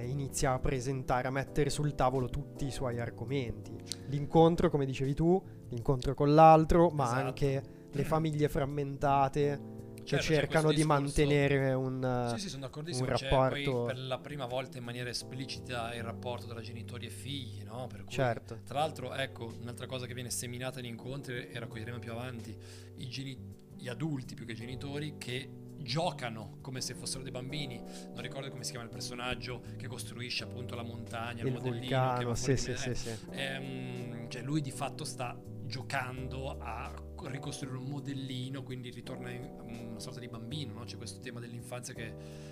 [0.00, 3.76] eh, inizia a presentare, a mettere sul tavolo tutti i suoi argomenti.
[4.08, 7.20] L'incontro, come dicevi tu, l'incontro con l'altro, ma Esatto.
[7.26, 12.32] anche le famiglie frammentate che Certo, cercano di discorso- mantenere un...
[12.34, 13.06] Sì, sì, sono d'accordissimo.
[13.06, 17.62] un rapporto- per la prima volta in maniera esplicita il rapporto tra genitori e figli,
[17.62, 17.86] no?
[17.88, 18.58] Cui, Certo.
[18.66, 22.54] Tra l'altro, ecco, un'altra cosa che viene seminata negli incontri, e raccoglieremo più avanti,
[22.96, 23.38] i, geni-
[23.78, 27.80] gli adulti più che i genitori che giocano come se fossero dei bambini.
[28.12, 31.80] Non ricordo come si chiama il personaggio che costruisce appunto la montagna, il, il modellino
[31.80, 33.10] che vulcano, va sì, sì, sì, sì.
[33.30, 36.92] Ehm, cioè lui di fatto sta giocando a
[37.28, 40.84] ricostruire un modellino, quindi ritorna in una sorta di bambino, no?
[40.84, 42.06] c'è questo tema dell'infanzia che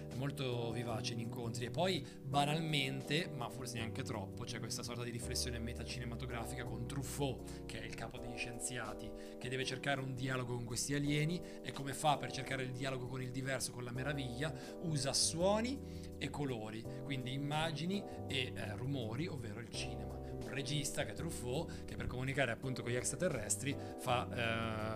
[0.08, 1.66] è molto vivace in incontri.
[1.66, 7.66] E poi banalmente, ma forse neanche troppo, c'è questa sorta di riflessione metacinematografica con Truffaut,
[7.66, 11.72] che è il capo degli scienziati, che deve cercare un dialogo con questi alieni e
[11.72, 15.78] come fa per cercare il dialogo con il diverso, con la meraviglia, usa suoni
[16.18, 20.11] e colori, quindi immagini e eh, rumori, ovvero il cinema
[20.52, 24.28] regista che è Truffaut che per comunicare appunto con gli extraterrestri fa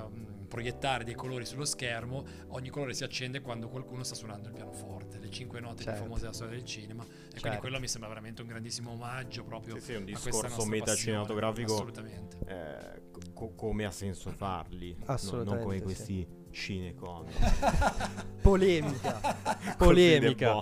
[0.05, 4.55] ehm, proiettare dei colori sullo schermo ogni colore si accende quando qualcuno sta suonando il
[4.55, 5.91] pianoforte le cinque note Certo.
[5.93, 7.59] più famose della storia del cinema e quindi Certo.
[7.61, 10.71] quello mi sembra veramente un grandissimo omaggio proprio Sì, sì, un a questa discorso nostra
[10.77, 11.75] metacinematografico.
[11.75, 15.83] passione, assolutamente Eh, co- come ha senso farli, no- non Assolutamente come sì.
[15.85, 17.27] questi cinecon.
[18.41, 19.21] Polemica.
[19.77, 20.61] Polemica.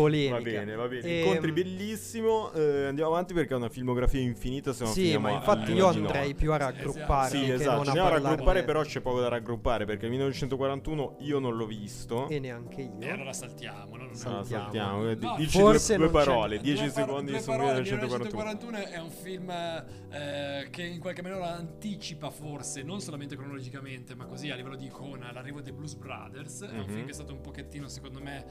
[0.00, 0.34] Polemica.
[0.36, 1.02] Va bene, va bene.
[1.08, 2.52] Ehm, Incontri bellissimo.
[2.52, 4.72] eh, andiamo avanti perché è una filmografia infinita.
[4.72, 5.88] Se no Sì, ma infatti io no.
[5.88, 7.70] andrei più a raggruppare Sì, che esatto.
[7.70, 11.38] non a Andiamo a parlarne- raggruppare, però c'è poco da raggruppare perché il 1941 io
[11.38, 12.28] non l'ho visto.
[12.28, 12.96] E neanche io.
[13.00, 14.62] e allora saltiamolo non Ah, Saltiamo.
[14.64, 15.10] saltiamo.
[15.10, 17.80] Eh, No, Dici forse due, due non parole, 10 Due par- secondi due su parole,
[17.82, 18.40] 1941.
[18.40, 24.24] 1941 è un film eh, che in qualche maniera anticipa forse, non solamente cronologicamente, ma
[24.26, 26.62] così a livello di icona, l'arrivo dei Blues Brothers.
[26.62, 26.86] È un Mhm.
[26.88, 28.44] film che è stato un pochettino, secondo me,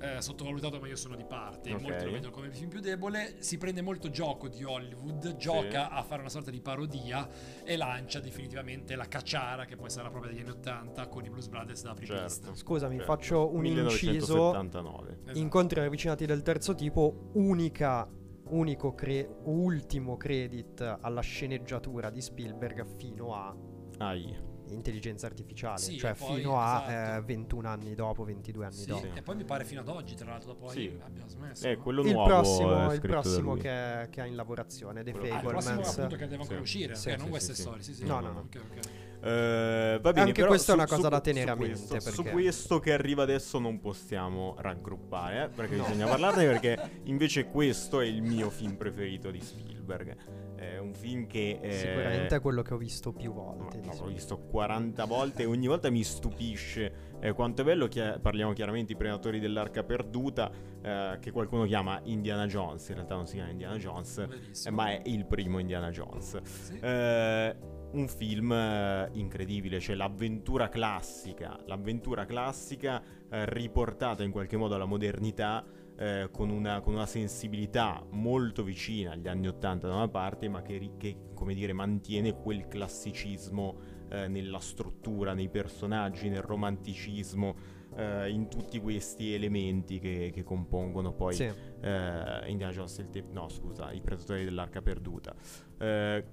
[0.00, 1.72] eh, sottovalutato, ma io sono di parte.
[1.72, 1.82] Ok.
[1.82, 3.36] Molti lo vedono come il film più debole.
[3.38, 7.28] Si prende molto gioco di Hollywood, gioca a fare una sorta di parodia
[7.62, 11.48] e lancia definitivamente la cacciara, che poi sarà proprio degli anni 80, con i Blues
[11.48, 12.28] Brothers da apripista.
[12.28, 12.54] Certo.
[12.54, 13.12] Scusami, certo.
[13.12, 14.34] faccio un inciso.
[14.34, 15.18] 1979.
[15.22, 15.38] Esatto.
[15.38, 18.08] Incontri ravvicinati del terzo tipo, unica,
[18.48, 23.54] unico cre- ultimo credit alla sceneggiatura di Spielberg fino a
[23.98, 24.48] Ai.
[24.74, 27.18] Intelligenza artificiale, Sì, cioè poi, fino a esatto.
[27.18, 29.02] eh, 21 anni dopo, 22 anni Sì, dopo.
[29.02, 29.10] Sì.
[29.14, 30.98] e poi mi pare fino ad oggi, tra l'altro, dopo Sì.
[31.04, 31.68] abbiamo smesso.
[31.68, 35.34] Eh, quello Il nuovo è prossimo, il prossimo che, che ha in lavorazione, The Quello-
[35.34, 36.62] Ah, il prossimo appunto che deve ancora Sì.
[36.62, 37.60] uscire, Sì, ok, sì, non sì, queste sì.
[37.60, 37.82] storie.
[37.82, 38.38] Sì, sì, No, no, no.
[38.40, 38.88] Ok, ok.
[39.22, 41.56] Eh, va bene, Anche però questa è una su- cosa su- da tenere su a
[41.56, 45.84] questo- mente, Su perché- questo che arriva adesso non possiamo raggruppare, eh, perché No.
[45.84, 50.16] bisogna parlarne perché invece questo è il mio film preferito di Spielberg.
[50.60, 51.58] È un film che...
[51.62, 53.78] eh, Sicuramente è quello che ho visto più volte.
[53.78, 54.14] no, l'ho solito.
[54.14, 57.88] visto 40 volte e ogni volta mi stupisce eh, quanto è bello.
[57.88, 60.50] chia- parliamo chiaramente di Predatori dell'Arca Perduta,
[60.82, 62.86] eh, che qualcuno chiama Indiana Jones.
[62.90, 64.26] In realtà non si chiama Indiana Jones,
[64.70, 66.42] ma è il primo Indiana Jones.
[66.42, 66.78] Sì.
[66.78, 67.56] Eh,
[67.92, 74.84] un film eh, incredibile, cioè l'avventura classica, l'avventura classica eh, riportata in qualche modo alla
[74.84, 75.64] modernità.
[76.00, 80.62] Eh, con, una, con una sensibilità molto vicina agli anni 80 da una parte, ma
[80.62, 83.76] che, che, come dire, mantiene quel classicismo
[84.08, 87.54] eh, nella struttura, nei personaggi, nel romanticismo,
[87.96, 91.44] eh, in tutti questi elementi che, che compongono poi Sì.
[91.44, 95.34] eh, Indiana Jones e il te- no scusa i predatori dell'arca perduta
[95.78, 96.24] Eh,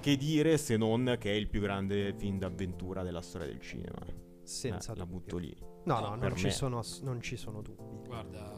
[0.00, 4.00] che dire se non che è il più grande film d'avventura della storia del cinema
[4.42, 5.18] Senza Eh, la dubbio.
[5.20, 8.06] butto lì No, No, non ci, sono, ass- non ci sono dubbi.
[8.06, 8.50] Guarda,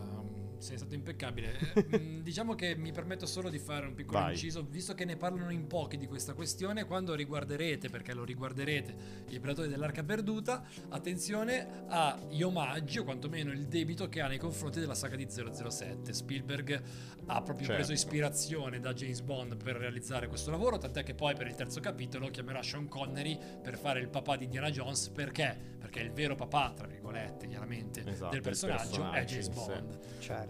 [0.59, 1.57] sei stato impeccabile.
[1.75, 4.33] Eh, mm, diciamo che mi permetto solo di fare un piccolo Vai.
[4.33, 8.95] inciso, visto che ne parlano in pochi di questa questione, quando riguarderete, perché lo riguarderete,
[9.29, 14.81] i predatori dell'arca perduta, attenzione agli omaggi o quantomeno il debito che ha nei confronti
[14.81, 16.13] della saga di 007.
[16.13, 16.83] Spielberg
[17.27, 17.75] ha proprio Certo.
[17.75, 21.81] preso ispirazione da James Bond per realizzare questo lavoro, tant'è che poi per il terzo
[21.81, 25.75] capitolo chiamerà Sean Connery per fare il papà di Indiana Jones, perché?
[25.79, 29.51] Perché il vero papà, tra virgolette, chiaramente, Esatto, del il personaggio è personaggio, James sì.
[29.51, 29.99] Bond.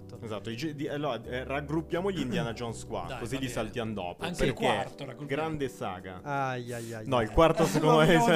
[0.09, 0.25] Certo.
[0.25, 3.53] esatto i ge- di- allora eh, raggruppiamo gli Indiana Jones qua Dai, così li bene.
[3.53, 4.73] saltiamo dopo Anche il perché
[5.05, 7.07] quarto grande saga Ai ai ai.
[7.09, 8.35] no il quarto secondo me sa-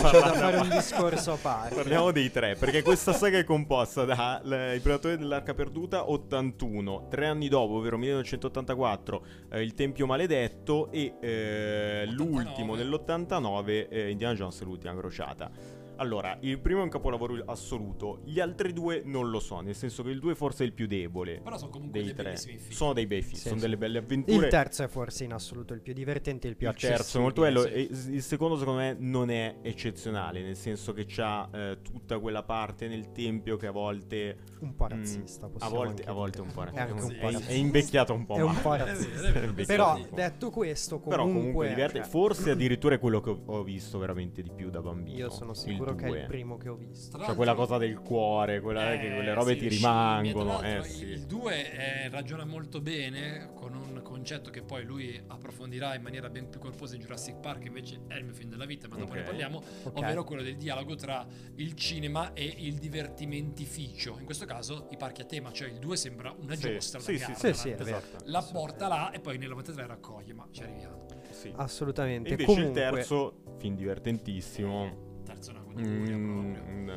[0.10, 1.74] C'è da fare un discorso a parte.
[1.74, 7.06] Parliamo dei tre, perché questa saga è composta da l- I Predatori dell'Arca Perduta 81,
[7.08, 12.14] tre anni dopo, ovvero 1984, eh, Il Tempio Maledetto e eh, 89.
[12.14, 15.50] l'ultimo nell'89, eh, Indiana Jones e l'ultima crociata.
[16.00, 20.02] Allora, il primo è un capolavoro assoluto, gli altri due non lo so, nel senso
[20.02, 21.40] che il 2 forse è il più debole.
[21.42, 22.24] Però sono comunque dei dei tre.
[22.30, 22.70] bellissimi film.
[22.72, 23.60] Sono dei bei film, Sì, sono sì.
[23.60, 24.46] delle belle avventure.
[24.46, 26.98] Il terzo è forse in assoluto il più divertente e il più Il accessibile.
[27.02, 27.62] terzo è molto bello.
[27.64, 27.68] sì.
[27.72, 30.40] e il secondo, secondo me, non è eccezionale.
[30.42, 34.38] Nel senso che c'ha eh, tutta quella parte nel tempio che a volte.
[34.60, 36.98] Un po' mm, razzista, a possiamo volte, anche a volte un po' È anche un
[36.98, 37.20] razzista.
[37.20, 37.52] po' È, razzista.
[37.52, 39.28] è invecchiato un po' È un po' È razzista.
[39.28, 41.98] è È Però detto questo, comunque, Però comunque diverte.
[41.98, 45.16] cioè, Forse addirittura è quello che ho, visto veramente di più da bambino.
[45.18, 46.20] io sono il sicuro che è due.
[46.20, 47.16] il primo che ho visto.
[47.16, 50.58] Tra Cioè quella cosa del cuore, quella che Eh, quelle robe sì, ti rimangono.
[50.58, 51.04] Tra Eh l'altro sì.
[51.04, 56.48] Il 2 ragiona molto bene con un concetto che poi lui approfondirà in maniera ben
[56.48, 59.16] più corposa in Jurassic Park, invece è il mio film della vita, ma dopo Ok.
[59.18, 59.96] ne parliamo, Ok.
[59.96, 61.26] ovvero quello del dialogo tra
[61.56, 64.16] il cinema e il divertimentificio.
[64.18, 67.18] In questo caso i parchi a tema, cioè il 2 sembra una Sì, giostra sì,
[67.18, 67.70] sì, sì, sì.
[67.70, 68.18] Esatto.
[68.24, 71.06] La porta là e poi nel 93 raccoglie, ma ci arriviamo.
[71.30, 71.52] Sì.
[71.56, 72.28] Assolutamente.
[72.28, 75.08] E invece Comunque, il terzo, film divertentissimo.
[75.78, 76.90] Mm, mm,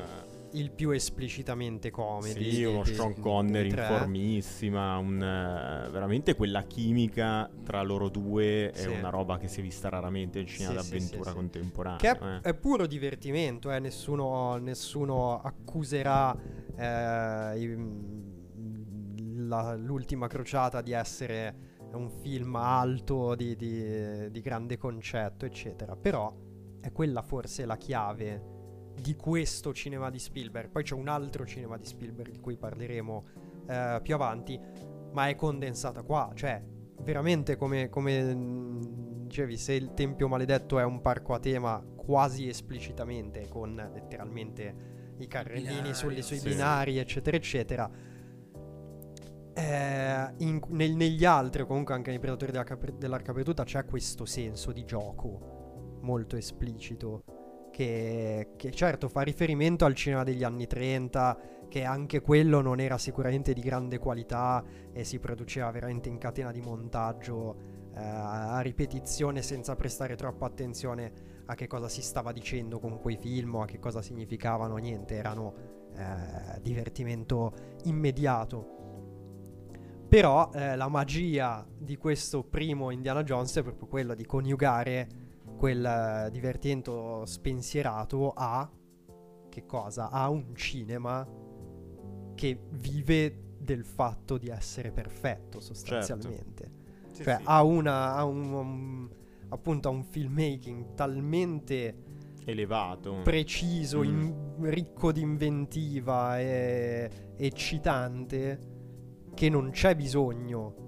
[0.55, 2.51] il più esplicitamente comedy.
[2.51, 8.77] Sì, uno Sean Connery in formissima, un, eh, veramente quella chimica tra loro due è
[8.77, 8.87] Sì.
[8.87, 11.35] una roba che si è vista raramente in cinema Sì, d'avventura sì, sì.
[11.35, 11.97] contemporanea.
[11.97, 12.41] Che è, eh.
[12.41, 16.35] è puro divertimento, eh, nessuno, nessuno accuserà
[16.75, 17.77] eh, i-
[19.47, 25.95] la- l'ultima crociata di essere un film alto, di, di- di grande concetto, eccetera.
[25.95, 26.35] Però
[26.79, 28.51] è quella forse la chiave
[28.99, 30.69] di questo cinema di Spielberg.
[30.69, 33.25] Poi c'è un altro cinema di Spielberg di cui parleremo
[33.67, 34.59] eh, più avanti,
[35.11, 36.31] ma è condensata qua.
[36.33, 36.61] Cioè,
[37.01, 42.47] veramente come, come mh, dicevi, se il Tempio Maledetto è un parco a tema quasi
[42.47, 46.49] esplicitamente, con letteralmente i carrellini Binari, sui sì.
[46.49, 47.89] binari, eccetera, eccetera.
[49.55, 53.85] Eh, in- nel- negli altri, o comunque anche nei Predatori della Cap- dell'Arca Perduta, c'è
[53.85, 57.23] questo senso di gioco molto esplicito.
[57.73, 62.99] Che, che certo fa riferimento al cinema degli anni 30, che anche quello non era
[62.99, 67.55] sicuramente di grande qualità e si produceva veramente in catena di montaggio
[67.95, 73.17] eh, a ripetizione senza prestare troppa attenzione a che cosa si stava dicendo con quei
[73.17, 75.53] film o a che cosa significavano, niente, erano
[75.95, 77.53] eh, divertimento
[77.85, 78.81] immediato.
[80.07, 85.22] Però eh, la magia di questo primo Indiana Jones è proprio quella di coniugare
[85.63, 88.69] quel eh, divertimento spensierato a
[89.47, 90.09] che cosa?
[90.09, 91.25] A un cinema
[92.35, 96.69] che vive del fatto di essere perfetto sostanzialmente.
[97.13, 97.41] Sì, Cioè sì.
[97.45, 99.09] ha una ha un, un-
[99.47, 101.95] appunto ha un filmmaking talmente
[102.43, 103.21] elevato.
[103.23, 104.03] preciso, Mm.
[104.03, 108.59] in- ricco di inventiva e eccitante
[109.33, 110.82] che non c'è bisogno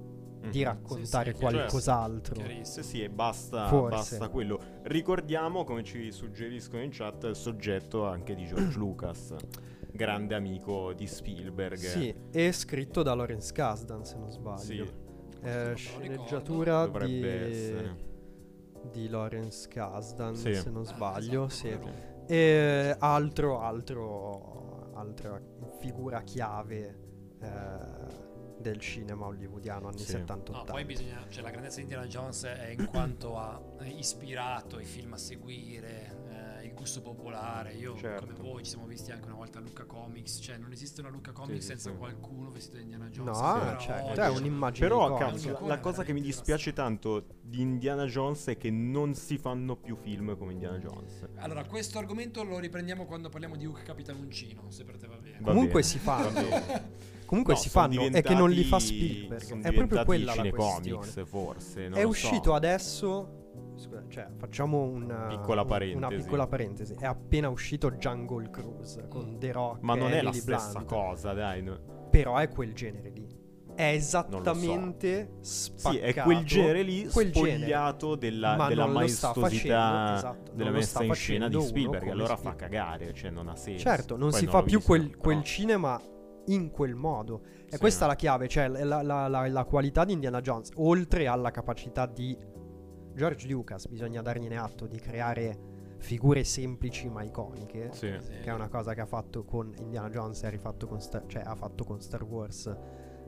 [0.50, 0.66] di Mhm.
[0.66, 2.36] raccontare Sì, sì, qualcos'altro.
[2.36, 2.66] Chiarissimo.
[2.66, 4.60] Sì, sì, e basta, basta quello.
[4.84, 9.34] Ricordiamo, come ci suggeriscono in chat, il soggetto anche di George Lucas,
[9.92, 11.78] grande amico di Spielberg.
[11.78, 14.60] Sì, è scritto da Lawrence Kasdan se non sbaglio.
[14.86, 14.92] Sì,
[15.42, 17.96] Eh, sceneggiatura dovrebbe di, essere.
[18.92, 20.54] di Lawrence Kasdan Sì.
[20.56, 22.14] se non sbaglio, esatto.
[22.28, 25.40] E altro, altro, altra
[25.80, 26.98] figura chiave
[27.40, 28.25] eh,
[28.70, 30.06] del cinema hollywoodiano anni Sì.
[30.12, 33.62] 70 No, 80 poi bisogna, cioè la grandezza di Indiana Jones è in quanto ha
[33.82, 37.74] eh, ispirato i film a seguire, eh, il gusto popolare.
[37.74, 38.26] Io Certo.
[38.26, 41.10] come voi ci siamo visti anche una volta a Luca Comics, cioè non esiste una
[41.12, 41.96] Luca Comics sì, senza sì.
[41.98, 43.38] qualcuno vestito da Indiana Jones.
[43.40, 47.26] No, Però certo, oggi- è un'immagine Però cazzo, la cosa che mi veramente dispiace tanto
[47.42, 51.28] di Indiana Jones è che non si fanno più film come Indiana Jones.
[51.36, 55.18] Allora, questo argomento lo riprendiamo quando parliamo di Hook Capitan Uncino, se per te va
[55.18, 55.38] bene.
[55.40, 57.15] Va Comunque bene, si bene.
[57.26, 59.62] Comunque No, si fanno, è che non li fa Spielberg.
[59.62, 61.26] È proprio quella la questione.
[61.26, 61.88] forse.
[61.88, 62.54] non È uscito so.
[62.54, 63.40] adesso.
[64.08, 65.64] Cioè, facciamo una Piccola.
[65.94, 66.96] Una piccola parentesi.
[66.98, 69.82] È appena uscito Jungle Cruise con The Rock.
[69.82, 70.88] Ma non è la stessa Blunt.
[70.88, 71.62] cosa, dai.
[71.62, 72.08] no.
[72.10, 73.28] Però è quel genere lì.
[73.76, 73.96] È so.
[73.98, 75.96] esattamente spaccato.
[75.96, 77.58] Sì, è quel genere lì quel genere.
[77.58, 82.08] spogliato della, Ma della non maestosità esatto, della non messa in scena di Spielberg.
[82.08, 82.72] Allora fa Spielberg.
[82.72, 83.82] cagare, cioè non ha senso.
[83.84, 86.00] Certo, non Poi si l'ho fa più quel, quel cinema
[86.48, 87.42] in quel modo.
[87.66, 87.78] E Sì.
[87.78, 91.52] questa è la chiave, cioè la, la- la- la qualità di Indiana Jones, oltre alla
[91.52, 92.38] capacità di
[93.14, 98.08] George Lucas, bisogna dargliene atto, di creare figure semplici ma iconiche, Sì.
[98.08, 101.24] Che è una cosa che ha fatto con Indiana Jones e ha rifatto con Star,
[101.28, 102.68] cioè, ha fatto con Star Wars.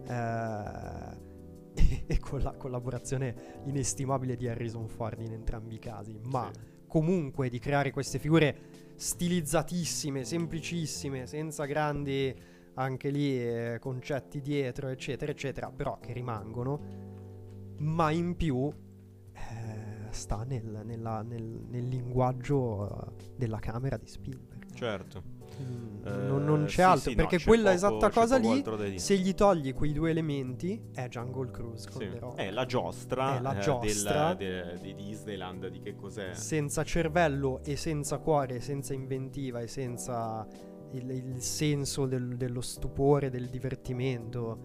[0.09, 1.25] eh,
[2.07, 6.59] e con la collaborazione inestimabile di Harrison Ford in entrambi i casi, ma Sì.
[6.87, 8.55] comunque di creare queste figure
[8.95, 12.33] stilizzatissime, semplicissime, senza grandi
[12.79, 16.79] anche lì eh, concetti dietro, eccetera, eccetera, però che rimangono,
[17.79, 18.71] ma in più
[19.33, 22.87] eh, sta nel, nella- nel- nel linguaggio
[23.17, 24.65] eh, della camera di Spielberg.
[24.73, 25.35] Certo.
[25.59, 28.37] Mm, Eh, non, non c'è sì, altro sì, no, perché c'è quella poco- esatta cosa
[28.37, 32.09] lì se gli togli quei due elementi è Jungle Cruise con Sì.
[32.09, 32.35] The Rock.
[32.37, 34.33] È la giostra, È la eh, giostra.
[34.35, 36.33] del- de- di Disneyland, di che cos'è?
[36.35, 40.45] senza cervello e senza cuore, senza inventiva e senza
[40.93, 44.59] il, il senso del- dello stupore, del divertimento,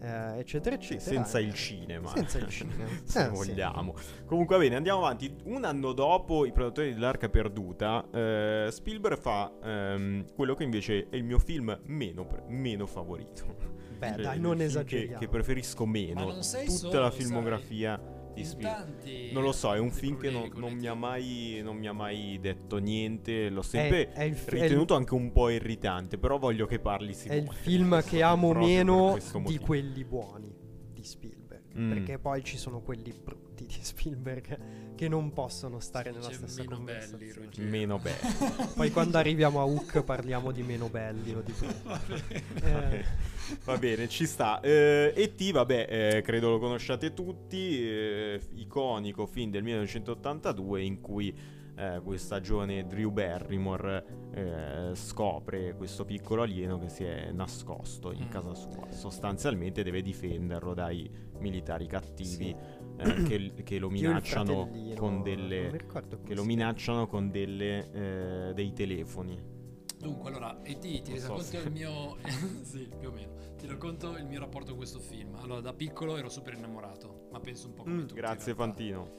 [0.00, 1.16] eh, eccetera, Sì, eccetera.
[1.16, 2.08] senza eh, il cinema.
[2.08, 2.86] Senza il cinema.
[3.04, 3.28] se sì.
[3.30, 3.94] vogliamo.
[4.26, 5.34] Comunque, va bene, andiamo avanti.
[5.44, 11.16] Un anno dopo i produttori dell'Arca Perduta, eh, Spielberg fa ehm, quello che invece è
[11.16, 13.76] il mio film meno, pre- meno favorito.
[13.98, 15.18] Beh, Cioè, dai, non esageriamo.
[15.18, 16.26] Che, che preferisco meno.
[16.26, 18.84] Tutta solo, la sai, filmografia di Spielberg.
[18.86, 21.92] tanti Non lo so, è un film che non, non mi mai, non mi ha
[21.92, 23.48] mai detto niente.
[23.50, 26.18] L'ho sempre è fi- è il- ritenuto anche un po' irritante.
[26.18, 27.52] Però voglio che parli È il Simone.
[27.52, 30.54] film che amo meno di quelli buoni
[30.92, 31.76] di Spielberg.
[31.78, 31.88] Mm.
[31.90, 33.47] Perché poi ci sono quelli brutti
[33.78, 34.58] di Spielberg
[34.94, 37.32] che non possono stare nella stessa meno belli.
[37.32, 37.68] Ruggero.
[37.68, 38.66] Meno bello.
[38.74, 41.52] Poi quando arriviamo a Hook parliamo di meno belli o di
[42.62, 43.04] Eh,
[43.64, 44.60] Va bene, ci sta.
[44.60, 45.86] Eh, E.T., vabbè,
[46.16, 51.34] eh, credo lo conosciate tutti, eh, iconico film del 1982 in cui
[51.76, 58.24] eh, questa giovane Drew Barrymore eh, scopre questo piccolo alieno che si è nascosto in
[58.24, 58.28] Mm.
[58.30, 58.90] casa sua.
[58.90, 62.54] Sostanzialmente deve difenderlo dai militari cattivi
[62.98, 65.70] eh, che, che lo minacciano con delle...
[66.24, 67.90] Che lo si minacciano con delle,
[68.50, 69.56] eh, dei telefoni.
[69.98, 72.16] Dunque, allora, e ti, ti Non so racconto se- il mio.
[72.62, 73.32] sì, più o meno.
[73.56, 75.34] Ti racconto il mio rapporto con questo film.
[75.36, 78.14] Allora, da piccolo ero super innamorato, ma penso un po' come Mm, tutti.
[78.14, 78.54] Grazie.
[78.54, 79.10] Fantino.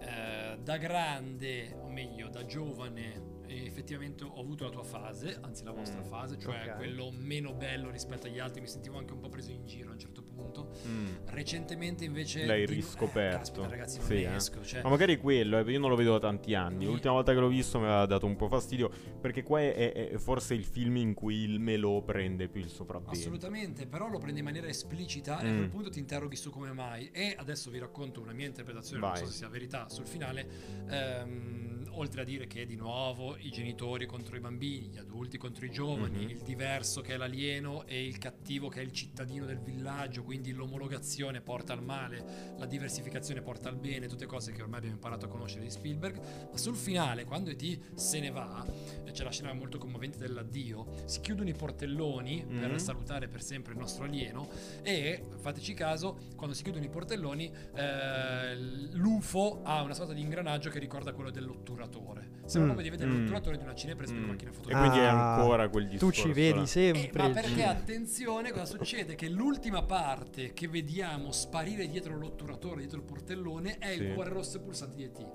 [0.00, 5.64] Eh, da grande, o meglio, da giovane, eh, effettivamente ho avuto la tua fase, anzi
[5.64, 6.76] la vostra Mm, fase, cioè ok.
[6.76, 8.60] quello meno bello rispetto agli altri.
[8.60, 10.70] Mi sentivo anche un po' preso in giro a un certo punto.
[10.86, 11.06] Mm.
[11.26, 12.44] Recentemente invece.
[12.46, 13.34] L'hai di- riscoperto.
[13.34, 14.22] Eh, caspita, ragazzi, non Sì,
[14.60, 14.64] eh.
[14.64, 16.78] Cioè, Ma magari quello, eh, io non lo vedo da tanti anni.
[16.78, 18.90] Mi- L'ultima volta che l'ho visto mi aveva dato un po' fastidio.
[19.20, 22.68] Perché qua è, è- è forse il film in cui il melò prende più il
[22.68, 23.18] sopravvento.
[23.18, 25.56] Assolutamente, però lo prende in maniera esplicita e a Mm.
[25.56, 27.10] quel punto ti interroghi su come mai.
[27.12, 29.10] E adesso vi racconto una mia interpretazione, Vai.
[29.12, 30.46] non so se sia verità, sul finale.
[30.88, 35.64] Ehm, oltre a dire che di nuovo i genitori contro i bambini, gli adulti contro
[35.64, 36.28] i giovani, Mhm.
[36.30, 40.52] il diverso che è l'alieno e il cattivo che è il cittadino del villaggio, quindi
[40.52, 45.26] l'omologazione porta al male, la diversificazione porta al bene, tutte cose che ormai abbiamo imparato
[45.26, 46.20] a conoscere di Spielberg.
[46.50, 47.78] Ma sul finale, quando E.T.
[47.94, 48.64] se ne va,
[49.12, 52.58] c'è la scena molto commovente dell'addio, si chiudono i portelloni Mhm.
[52.60, 54.48] per salutare per sempre il nostro alieno
[54.82, 58.56] e fateci caso, quando si chiudono i portelloni, eh,
[58.92, 62.42] l'UFO ha una sorta di ingranaggio che ricorda quello dell'otturatore.
[62.46, 62.74] Sembra Mm.
[62.74, 63.23] proprio di vedere Mm.
[63.24, 64.24] L'otturatore di una cinepresa per Mm.
[64.24, 64.88] una macchina E fotografica.
[64.90, 66.22] quindi è Ah, ancora quel Tu discorso.
[66.22, 66.62] ci vedi là.
[66.62, 69.14] Eh, sempre ma il perché attenzione, cosa succede?
[69.14, 74.02] Che l'ultima parte che vediamo sparire dietro l'otturatore, dietro il portellone, è Sì.
[74.02, 75.26] il cuore rosso e pulsante di E.T.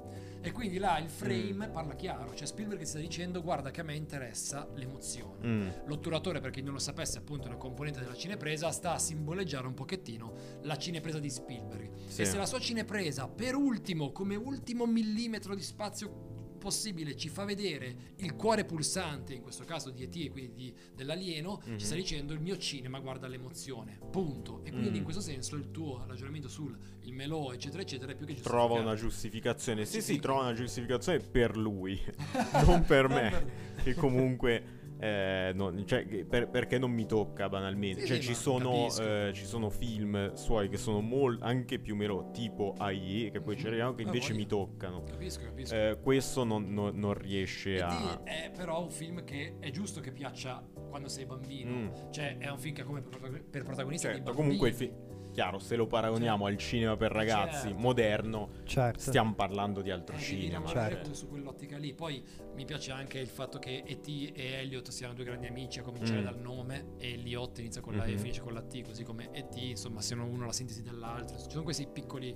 [0.42, 3.94] E quindi là il frame parla chiaro, cioè Spielberg sta dicendo guarda che a me
[3.96, 5.46] interessa l'emozione.
[5.46, 5.68] Mm.
[5.88, 9.68] L'otturatore, per chi non lo sapesse, è appunto una componente della cinepresa, sta a simboleggiare
[9.68, 11.90] un pochettino la cinepresa di Spielberg.
[12.08, 12.22] Sì.
[12.22, 17.44] E se la sua cinepresa, per ultimo, come ultimo millimetro di spazio possibile, ci fa
[17.46, 20.16] vedere il cuore pulsante, in questo caso di E.T.
[20.18, 21.80] e quindi di- dell'alieno, Mhm.
[21.80, 24.62] ci sta dicendo il mio cinema guarda l'emozione, punto.
[24.64, 24.96] E quindi Mm.
[24.96, 28.68] in questo senso il tuo ragionamento sul il melò, eccetera, eccetera, è più che Trova
[28.68, 28.88] giustificato.
[28.88, 29.86] una giustificazione.
[29.86, 30.20] Sì, Sì, sì, sì.
[30.20, 32.00] trova una giustificazione per lui,
[32.66, 33.30] non per Non me.
[33.32, 33.84] per me.
[33.84, 34.78] che comunque.
[35.00, 38.02] Eh, non- cioè, per- perché non mi tocca banalmente.
[38.02, 41.96] Sì, cioè, sì, ci sono, eh, ci sono film suoi che sono mol- anche più
[41.96, 43.68] melo, tipo AI, che poi ci Mhm.
[43.68, 45.04] arriviamo, che Ah, invece mi toccano.
[45.04, 45.74] Capisco, capisco.
[45.76, 47.82] Eh, questo non, non- non riesce E.T.
[47.82, 48.22] a.
[48.24, 51.72] è però un film che è giusto che piaccia quando sei bambino.
[51.72, 51.88] Mm.
[52.12, 55.08] Cioè, è un film che ha come per protagonista Certo, comunque il bambini.
[55.32, 57.78] Chiaro, se lo paragoniamo al cinema per ragazzi Certo.
[57.80, 59.00] moderno, Certo.
[59.00, 60.68] stiamo parlando di altro Eh, cinema.
[60.68, 61.14] certo.
[61.14, 61.94] su quell'ottica lì.
[61.94, 62.22] Poi
[62.56, 64.32] mi piace anche il fatto che E.T.
[64.34, 66.24] e Elliot siano due grandi amici, a cominciare Mm.
[66.24, 68.18] dal nome, e Elliot inizia con la E e Mhm.
[68.20, 69.56] finisce con la T, così come E.T.
[69.58, 71.38] insomma siano uno la sintesi dell'altro.
[71.38, 72.36] Ci sono questi piccoli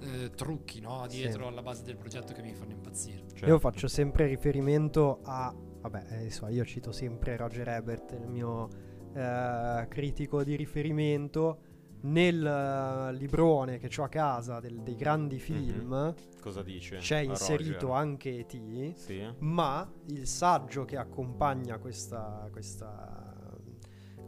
[0.00, 1.48] eh, trucchi no, dietro Sì.
[1.48, 3.24] alla base del progetto che mi fanno impazzire.
[3.30, 3.46] Certo.
[3.46, 5.52] Io faccio sempre riferimento a.
[5.80, 8.68] Vabbè, eh, so, io cito sempre Roger Ebert, il mio
[9.14, 11.62] eh, critico di riferimento.
[12.00, 16.98] Nel eh, librone che ho a casa del- dei grandi film Cosa dice?
[16.98, 17.28] c'è Mhm.
[17.28, 18.00] a inserito Roger?
[18.02, 18.92] anche E.T.
[18.94, 19.26] Sì.
[19.38, 23.56] ma il saggio che accompagna questa, questa,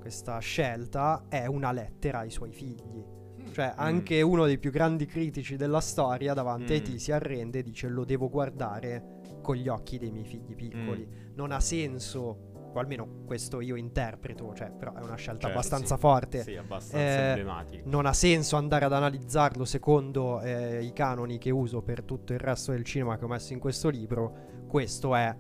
[0.01, 3.05] questa scelta è una lettera ai suoi figli.
[3.43, 3.53] Mm.
[3.53, 6.79] Cioè, anche uno dei più grandi critici della storia davanti a Mm.
[6.79, 6.97] E.T.
[6.97, 11.07] si arrende e dice: Lo devo guardare con gli occhi dei miei figli piccoli.
[11.09, 11.35] Mm.
[11.35, 15.95] Non ha senso o almeno questo io interpreto, cioè, però è una scelta Certo, abbastanza
[15.97, 16.01] sì.
[16.01, 16.43] forte.
[16.43, 17.89] Sì, abbastanza Eh, emblematico.
[17.89, 22.39] Non ha senso andare ad analizzarlo secondo eh, i canoni che uso per tutto il
[22.39, 24.35] resto del cinema che ho messo in questo libro.
[24.68, 25.35] Questo è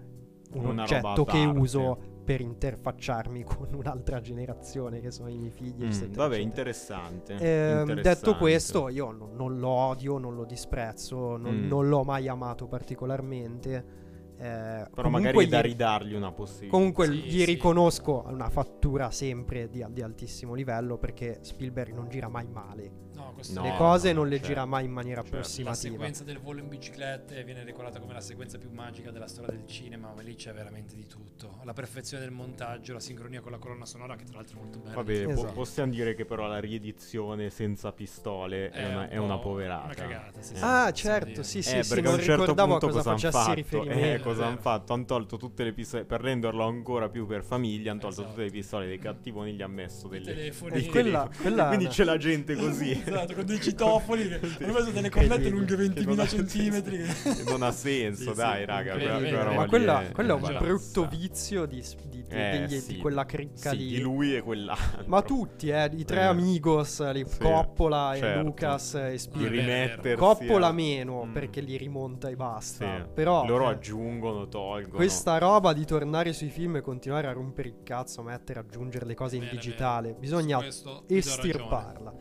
[0.52, 1.58] un Una oggetto che parte.
[1.58, 5.84] uso per interfacciarmi con un'altra generazione che sono i miei figli.
[5.84, 6.42] Mm, eccetera, vabbè, eccetera.
[6.42, 7.32] interessante.
[7.34, 8.02] Ehm, interessante.
[8.02, 11.66] detto questo, io non, non lo odio, non lo disprezzo, non, Mm.
[11.68, 13.98] non l'ho mai amato particolarmente.
[14.40, 16.76] Eh, Però comunque magari è da gli- ridargli una possibilità.
[16.76, 17.44] Comunque Sì, gli sì.
[17.44, 23.08] riconosco una fattura sempre di, di altissimo livello perché Spielberg non gira mai male.
[23.20, 25.36] No, questo No, le cose no, non le certo, gira mai in maniera certo.
[25.36, 25.92] La approssimativa.
[25.92, 29.66] sequenza del volo in biciclette viene ricordata come la sequenza più magica della storia del
[29.66, 31.58] cinema, ma lì c'è veramente di tutto.
[31.64, 34.78] La perfezione del montaggio, la sincronia con la colonna sonora, che tra l'altro è molto
[34.78, 34.94] bella.
[34.94, 35.52] Vabbè, po- Esatto.
[35.52, 39.84] possiamo dire che però la riedizione senza pistole è, una, un è una po' poverata.
[39.84, 40.56] una cagata, sì, Eh.
[40.56, 40.62] sì.
[40.64, 42.98] Ah, certo, sì, sì, eh, sì, perché non a un certo ricordavo a punto cosa
[42.98, 43.54] cosa hanno facessi fatto?
[43.84, 44.14] riferimento.
[44.14, 44.92] Eh, cosa hanno fatto?
[44.92, 47.90] Hanno tolto tutte le pistole per renderlo ancora più per famiglia.
[47.90, 48.30] Hanno tolto Esatto.
[48.34, 49.52] tutte le pistole dei cattivoni.
[49.52, 50.34] Gli ha messo I delle.
[50.34, 50.72] telefoni.
[50.74, 51.42] E dei quella- telefoni.
[51.42, 53.02] quella è Quindi c'è la gente così.
[53.10, 56.98] Esatto, con dei citofoni che hanno preso delle cornette lunghe Che non 20.000 ha centimetri.
[57.46, 59.52] Non ha senso, Sì, dai, sì, raga.
[59.54, 62.94] Ma quella, è- quello è è un brutto vizio di, di- di- Eh, degli- sì.
[62.94, 63.86] di quella cricca Sì, di...
[63.88, 65.02] di lui e quell'altro.
[65.06, 66.24] Ma tutti, eh, i tre Eh.
[66.24, 68.42] amigos, lì, Sì, Coppola e certo.
[68.42, 70.16] Lucas e rimettersi.
[70.16, 71.32] Coppola a- meno Mm.
[71.32, 72.96] perché li rimonta e basta.
[73.04, 73.08] Sì.
[73.14, 74.94] Però loro eh, aggiungono, tolgono.
[74.94, 79.14] questa roba di tornare sui film e continuare a rompere il cazzo, mettere, aggiungere le
[79.14, 80.60] cose in digitale, bisogna
[81.06, 82.14] estirparla.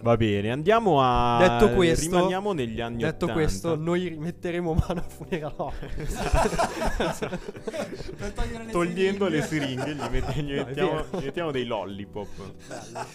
[0.00, 1.38] Va bene, andiamo a.
[1.40, 3.32] Detto questo- rimaniamo negli anni Detto 80.
[3.32, 5.08] questo, noi rimetteremo mano a
[8.64, 9.94] le Togliendo le siringhe.
[9.94, 12.28] gli, met- gli No, mettiamo, gli mettiamo dei lollipop.
[12.66, 13.06] Bello,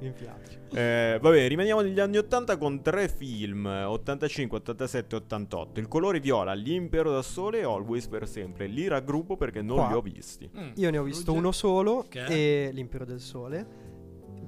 [0.00, 0.58] mi piace.
[0.72, 5.80] Eh, vabbè, rimaniamo negli anni 80 con tre film: 85, 87 88.
[5.80, 8.66] Il colore viola, L'impero da sole e Always per sempre.
[8.66, 9.88] Li raggruppo perché non Qua.
[9.88, 10.48] li ho visti.
[10.56, 10.70] Mm.
[10.76, 12.26] Io ne ho visto uno solo, è?
[12.28, 13.88] e l'Impero del Sole.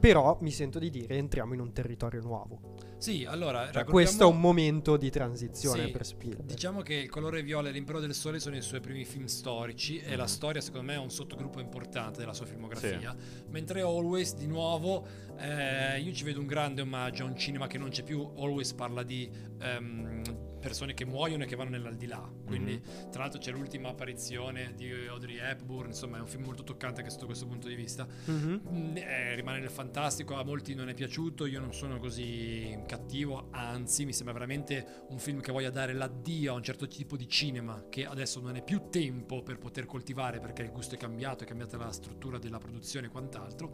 [0.03, 2.75] Però mi sento di dire entriamo in un territorio nuovo.
[2.99, 6.45] Sì, allora, Cioè, questo è un momento di transizione Sì, per Spielberg.
[6.49, 9.99] Diciamo che Il colore viola e l'Impero del Sole sono i suoi primi film storici
[10.01, 10.29] e la Mhm.
[10.29, 13.15] storia secondo me è un sottogruppo importante della sua filmografia.
[13.51, 15.07] Mentre Always, di nuovo,
[15.39, 18.29] eh, io ci vedo un grande omaggio a un cinema che non c'è più.
[18.37, 19.31] Always parla di
[19.61, 20.23] ehm,
[20.63, 22.31] persone che muoiono e che vanno nell'aldilà.
[22.47, 25.89] Quindi, tra l'altro, c'è l'ultima apparizione di Audrey Hepburn.
[25.89, 28.07] Insomma, è un film molto toccante anche sotto questo punto di vista.
[28.27, 28.61] Mhm.
[28.71, 33.49] Mm, eh, rimane nel fantastico, a molti non è piaciuto, io non sono così cattivo,
[33.51, 37.29] anzi mi sembra veramente un film che voglia dare l'addio a un certo tipo di
[37.29, 41.43] cinema che adesso non è più tempo per poter coltivare perché il gusto è cambiato,
[41.43, 43.73] è cambiata la struttura della produzione e quant'altro.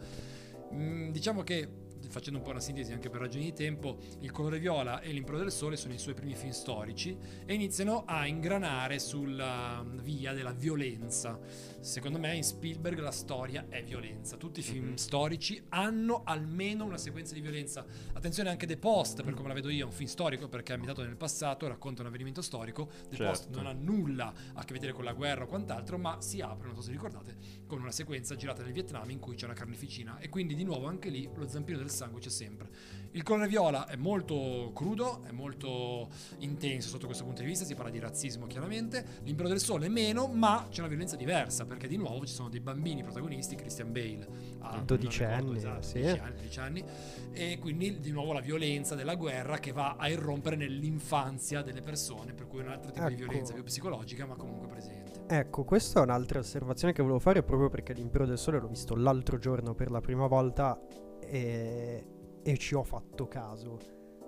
[0.73, 4.59] Mm, diciamo che facendo un po' una sintesi anche per ragioni di tempo, Il colore
[4.59, 8.99] viola e L'Impero del Sole sono i suoi primi film storici e iniziano a ingranare
[8.99, 11.39] sulla via della violenza.
[11.81, 14.35] Secondo me in Spielberg la storia è violenza.
[14.35, 14.95] Tutti i film Mhm.
[14.95, 17.85] storici hanno almeno una sequenza di violenza.
[18.13, 20.75] Attenzione anche The Post, per come la vedo io, è un film storico perché è
[20.75, 22.87] ambientato nel passato, racconta un avvenimento storico.
[23.09, 23.23] The Certo.
[23.25, 26.67] Post non ha nulla a che vedere con la guerra o quant'altro, ma si apre,
[26.67, 30.17] non so se ricordate, con una sequenza girata nel Vietnam in cui c'è una carneficina
[30.19, 32.69] e quindi di nuovo anche lì lo zampino del sangue c'è sempre.
[33.11, 37.73] Il colore viola è molto crudo, è molto intenso sotto questo punto di vista, si
[37.73, 41.87] parla di razzismo chiaramente, l'impero del sole è meno, ma c'è una violenza diversa perché
[41.87, 44.27] di nuovo ci sono dei bambini protagonisti, Christian Bale
[44.59, 45.99] ha non 12 ricordo anni, esatto, sì.
[45.99, 46.83] 10 anni, 13 anni
[47.31, 52.33] e quindi di nuovo la violenza della guerra che va a irrompere nell'infanzia delle persone,
[52.33, 53.23] per cui un altro tipo di Ecco.
[53.25, 55.23] violenza più psicologica ma comunque presente.
[55.27, 58.95] Ecco, questa è un'altra osservazione che volevo fare proprio perché l'Impero del Sole l'ho visto
[58.95, 60.79] l'altro giorno per la prima volta
[61.19, 62.03] e,
[62.43, 63.77] e ci ho fatto caso.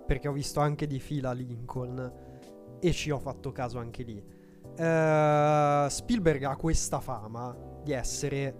[0.06, 2.12] Perché ho visto anche di fila Lincoln
[2.80, 4.22] e ci ho fatto caso anche lì.
[4.76, 8.54] Eh, Spielberg ha questa fama di essere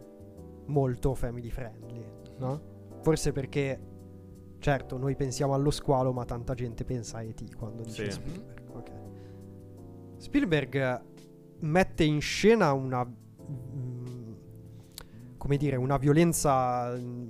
[0.66, 2.04] molto family friendly,
[2.38, 2.70] no?
[3.02, 3.80] Forse perché,
[4.58, 7.56] certo, noi pensiamo allo squalo, ma tanta gente pensa a E.T.
[7.56, 8.20] quando dice Sì.
[8.20, 8.62] Spielberg.
[8.74, 8.90] ok.
[10.18, 11.02] Spielberg
[11.60, 14.32] mette in scena una mm,
[15.36, 17.28] come dire una violenza mm,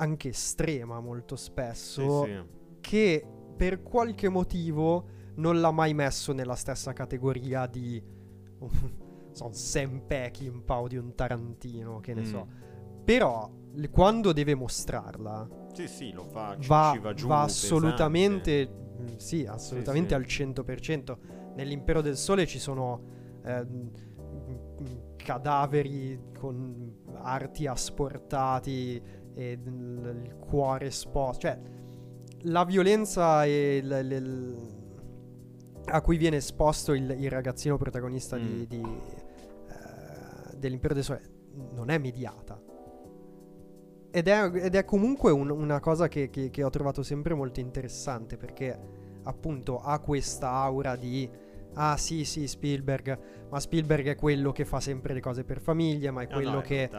[0.00, 2.40] anche estrema molto Sì, spesso sì.
[2.80, 3.26] che
[3.56, 5.04] per qualche motivo
[5.36, 8.02] non l'ha mai messo nella stessa categoria di
[9.32, 12.24] so, un Sam Peckinpah o di un Tarantino che ne Mm.
[12.24, 12.46] so
[13.04, 16.56] però l- quando deve mostrarla Sì, sì, lo fa.
[16.58, 17.26] ci- va, ci va giù.
[17.26, 17.52] va pesante.
[17.66, 18.68] assolutamente
[19.00, 20.14] mm, sì assolutamente sì.
[20.14, 21.18] al 100%
[21.56, 23.02] nell'impero del sole ci sono
[23.44, 23.66] eh,
[25.16, 29.02] cadaveri con arti asportati
[29.40, 31.58] e il, il cuore esposto cioè
[32.44, 34.78] la violenza e il- il- il-
[35.86, 38.62] a cui viene esposto il, il ragazzino protagonista di, Mm.
[38.64, 41.22] di, eh, dell'impero del sole
[41.72, 42.60] non è mediata.
[44.12, 47.60] Ed è, ed è comunque un, una cosa che, che, che ho trovato sempre molto
[47.60, 48.78] interessante perché
[49.24, 51.28] appunto ha questa aura di
[51.74, 56.10] ah sì sì Spielberg, ma Spielberg è quello che fa sempre le cose per famiglia,
[56.12, 56.90] ma è quello no, no, che,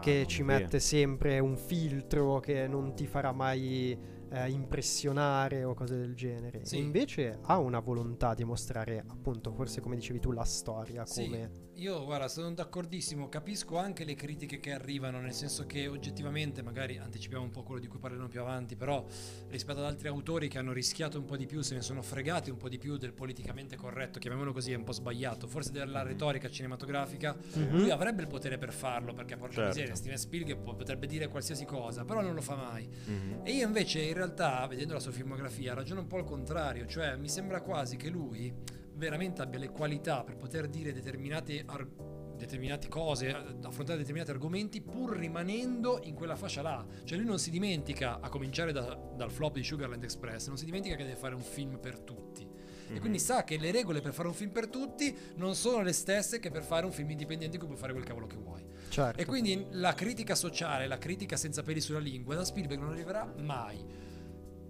[0.00, 3.98] che ci mette sempre un filtro che non ti farà mai
[4.30, 6.64] eh, impressionare o cose del genere.
[6.64, 6.78] Sì.
[6.78, 11.04] invece ha una volontà di mostrare, appunto, forse come dicevi tu, la storia.
[11.04, 11.65] Come...
[11.76, 13.28] Io, guarda, sono d'accordissimo.
[13.28, 17.82] Capisco anche le critiche che arrivano, nel senso che oggettivamente, magari anticipiamo un po' quello
[17.82, 19.04] di cui parleremo più avanti, però
[19.48, 22.48] rispetto ad altri autori che hanno rischiato un po' di più, se ne sono fregati
[22.48, 26.02] un po' di più del politicamente corretto, chiamiamolo così, è un po' sbagliato, forse della
[26.02, 27.76] retorica cinematografica, mm-hmm.
[27.76, 29.68] lui avrebbe il potere per farlo, perché porca certo.
[29.68, 32.88] miseria, Steven Spielberg potrebbe dire qualsiasi cosa, però non lo fa mai.
[32.88, 33.40] Mm-hmm.
[33.44, 37.16] E io invece in realtà, vedendo la sua filmografia, ragiono un po' al contrario, cioè
[37.16, 38.50] mi sembra quasi che lui
[38.96, 41.88] veramente abbia le qualità per poter dire determinate, ar-
[42.36, 46.84] determinate cose, affrontare determinati argomenti, pur rimanendo in quella fascia là.
[47.04, 50.64] Cioè lui non si dimentica, a cominciare da, dal flop di Sugarland Express, non si
[50.64, 52.44] dimentica che deve fare un film per tutti.
[52.86, 52.96] Mm-hmm.
[52.96, 55.92] E quindi sa che le regole per fare un film per tutti non sono le
[55.92, 58.64] stesse che per fare un film indipendente in cui puoi fare quel cavolo che vuoi.
[58.88, 59.20] Certo.
[59.20, 63.32] E quindi la critica sociale, la critica senza peli sulla lingua da Spielberg non arriverà
[63.38, 63.84] mai.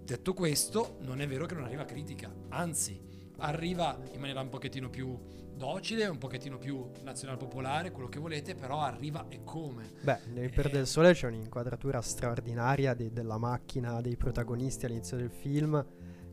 [0.03, 2.99] Detto questo, non è vero che non arriva critica, anzi,
[3.37, 5.17] arriva in maniera un pochettino più
[5.57, 9.91] docile, un pochettino più nazional-popolare, quello che volete, però arriva e come.
[10.01, 15.31] Beh, nel Per del Sole c'è un'inquadratura straordinaria de- della macchina dei protagonisti all'inizio del
[15.31, 15.85] film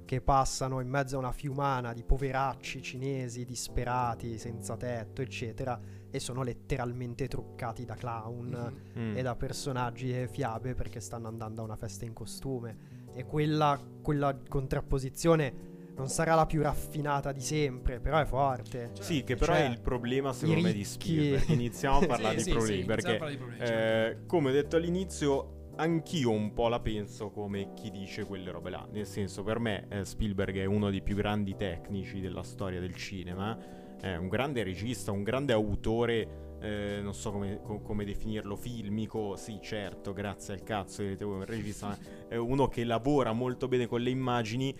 [0.04, 5.80] che passano in mezzo a una fiumana di poveracci cinesi disperati, senza tetto, eccetera,
[6.10, 9.16] e sono letteralmente truccati da clown mm-hmm.
[9.16, 12.92] e da personaggi e fiabe perché stanno andando a una festa in costume.
[13.14, 18.90] E quella, quella contrapposizione non sarà la più raffinata di sempre, però è forte.
[18.94, 21.48] Cioè, sì, che però cioè, è il problema secondo me di Spielberg.
[21.50, 24.26] Iniziamo a parlare sì, di problemi, sì, perché di problemi, eh, certo.
[24.26, 28.86] come ho detto all'inizio anch'io un po' la penso come chi dice quelle robe là.
[28.90, 32.94] Nel senso, per me eh, Spielberg è uno dei più grandi tecnici della storia del
[32.94, 33.56] cinema,
[34.00, 36.42] è un grande regista, un grande autore.
[36.60, 41.94] Eh, non so come, co- come, definirlo, filmico, sì certo, grazie al cazzo, un regista,
[42.26, 44.74] è uno che lavora molto bene con le immagini,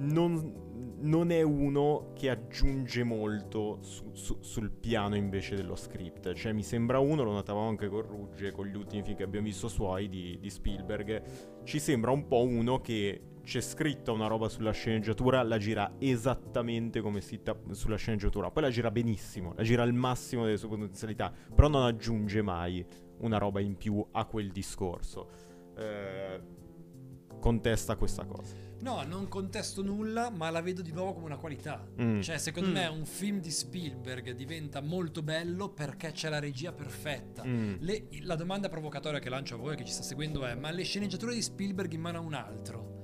[0.00, 6.32] non, non è uno che aggiunge molto su, su, sul piano invece dello script.
[6.34, 9.46] Cioè, mi sembra uno, lo notavamo anche con Rugge, con gli ultimi film che abbiamo
[9.46, 11.62] visto suoi di, di Spielberg.
[11.64, 17.00] Ci sembra un po' uno che c'è scritta una roba sulla sceneggiatura, la gira esattamente
[17.00, 18.50] come scritta sulla sceneggiatura.
[18.50, 22.84] Poi la gira benissimo, la gira al massimo delle sue potenzialità, però non aggiunge mai
[23.18, 25.28] una roba in più a quel discorso.
[25.76, 26.40] Eh,
[27.40, 28.69] contesta questa cosa.
[28.80, 31.86] No, non contesto nulla, ma la vedo di nuovo come una qualità.
[32.00, 32.20] Mm.
[32.20, 32.72] Cioè, secondo mm.
[32.72, 37.44] me un film di Spielberg diventa molto bello perché c'è la regia perfetta.
[37.44, 37.74] Mm.
[37.80, 40.82] Le, la domanda provocatoria che lancio a voi che ci sta seguendo è: ma le
[40.82, 42.98] sceneggiature di Spielberg in mano a un altro?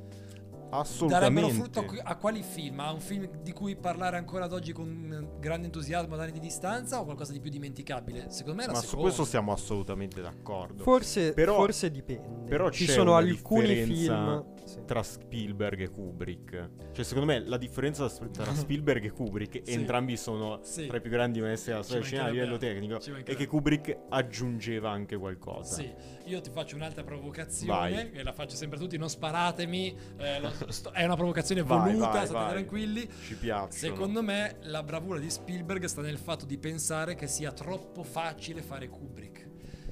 [0.68, 1.40] Assolutamente.
[1.40, 2.80] Darebbero frutto a, quali film?
[2.80, 6.40] A un film di cui parlare ancora ad oggi con grande entusiasmo ad anni di
[6.40, 8.30] distanza o qualcosa di più dimenticabile?
[8.30, 8.96] Secondo me è la Ma seconda.
[8.96, 10.82] su questo siamo assolutamente d'accordo.
[10.82, 12.48] Forse, però, forse dipende.
[12.48, 14.54] Però ci sono alcuni film
[14.84, 16.70] tra Spielberg e Kubrick.
[16.92, 19.72] Cioè, secondo me la differenza tra Spielberg e Kubrick, sì.
[19.72, 20.86] entrambi sono sì.
[20.86, 24.90] tra i più grandi maestri della storia cinema a livello tecnico, è che Kubrick aggiungeva
[24.90, 25.74] anche qualcosa.
[25.74, 25.92] Sì,
[26.24, 28.10] io ti faccio un'altra provocazione, vai.
[28.12, 32.26] e la faccio sempre a tutti, non sparatemi, eh, sto, è una provocazione voluta, vai,
[32.26, 33.08] state tranquilli.
[33.26, 33.78] Ci piace.
[33.78, 38.62] Secondo me la bravura di Spielberg sta nel fatto di pensare che sia troppo facile
[38.62, 39.45] fare Kubrick.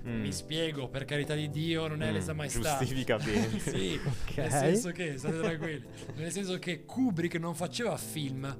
[0.06, 0.20] Mm.
[0.20, 2.12] Mi spiego, per carità di Dio, non è mm.
[2.12, 2.76] lesa maestà.
[2.78, 3.56] Giustifica bene.
[3.58, 4.48] sì, okay.
[4.48, 5.84] nel senso che, state tranquilli,
[6.16, 8.56] nel senso che Kubrick non faceva film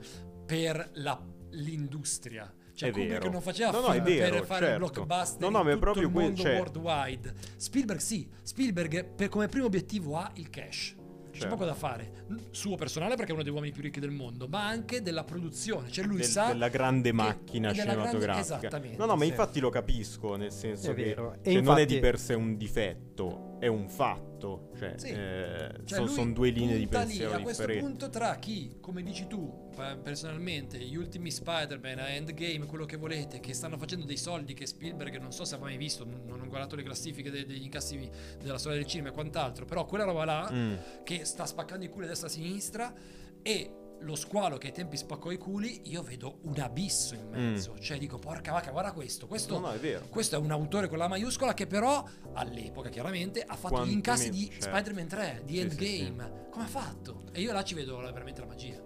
[0.47, 1.21] per la,
[1.51, 2.53] l'industria.
[2.75, 3.31] Cioè, è Kubrick vero.
[3.31, 4.79] non faceva no, film no, vero, per fare certo.
[4.79, 6.59] blockbuster no, no, tutto proprio il mondo que- cioè...
[6.59, 7.35] worldwide.
[7.57, 10.97] Spielberg sì, Spielberg per, come primo obiettivo ha il cash
[11.39, 12.25] c'è poco da fare.
[12.51, 15.91] Suo personale perché è uno dei uomini più ricchi del mondo, ma anche della produzione.
[15.91, 18.19] Cioè lui Del, sa della grande macchina cinematografica.
[18.19, 18.97] Grande, esattamente.
[18.97, 21.61] No, no, ma infatti lo capisco, nel senso è che cioè, infatti...
[21.61, 24.71] non è di per sé un difetto, è un fatto.
[24.79, 25.09] Cioè, sì.
[25.09, 29.03] eh, cioè sono son due linee di pensiero lì, a questo punto tra chi, come
[29.03, 29.64] dici tu,
[30.03, 34.67] personalmente, gli ultimi Spider-Man a Endgame, quello che volete, che stanno facendo dei soldi che
[34.67, 38.09] Spielberg non so se ha mai visto, non ho guardato le classifiche degli incassi
[38.43, 40.75] della storia del cinema e quant'altro, però quella roba là mm.
[41.05, 42.95] che sta spaccando i culi a destra e a sinistra
[43.43, 43.71] e
[44.01, 47.73] lo squalo che ai tempi spaccò i culi, io vedo un abisso in mezzo.
[47.73, 47.81] Mm.
[47.81, 49.27] Cioè dico, porca vacca, guarda questo.
[49.27, 52.05] Questo, no, no, è questo, è un autore con la maiuscola che però
[52.35, 54.67] all'epoca chiaramente ha fatto Quanti gli incassi di certo.
[54.67, 56.25] Spider-Man 3, di sì, Endgame.
[56.25, 56.51] Sì, sì.
[56.51, 57.23] Come ha fatto?
[57.33, 58.84] E io là ci vedo veramente la magia.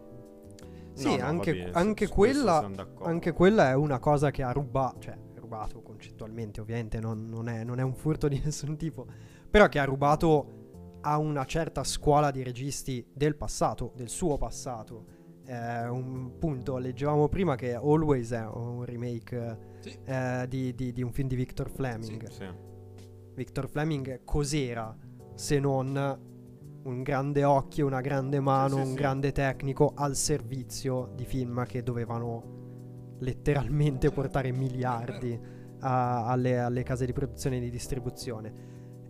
[0.99, 2.71] Sì, no, anche, bene, anche, quella,
[3.03, 7.65] anche, quella, è una cosa che ha rubato, cioè rubato concettualmente, ovviamente non, non, è,
[7.65, 9.07] non è un furto di nessun tipo,
[9.49, 15.17] però che ha rubato a una certa scuola di registi del passato, del suo passato.
[15.47, 19.97] Eh, un punto, leggevamo prima che Always è un remake Sì.
[20.05, 22.29] eh, di, di- di un film di Victor Fleming.
[22.29, 22.47] Sì.
[23.35, 24.95] Victor Fleming cos'era
[25.35, 26.38] se non
[26.85, 28.95] un grande occhio, una grande mano, Sì, sì, un sì.
[28.95, 32.57] grande tecnico al servizio di film che dovevano
[33.21, 35.39] letteralmente portare miliardi
[35.81, 38.53] a- alle, alle case di produzione e di distribuzione.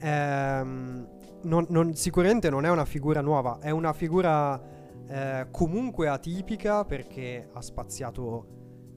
[0.00, 1.08] Ehm,
[1.42, 4.76] non- non- sicuramente non è una figura nuova, è una figura
[5.10, 8.46] eh, comunque atipica perché ha spaziato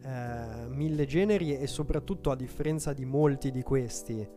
[0.04, 4.28] eh, mille generi e soprattutto a differenza di molti di questi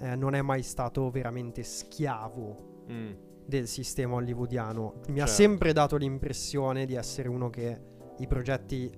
[0.00, 3.12] eh, non è mai stato veramente schiavo Mm.
[3.46, 5.00] Del sistema hollywoodiano.
[5.08, 5.32] Mi ha Certo.
[5.42, 7.80] sempre dato l'impressione di essere uno che
[8.18, 8.90] i progetti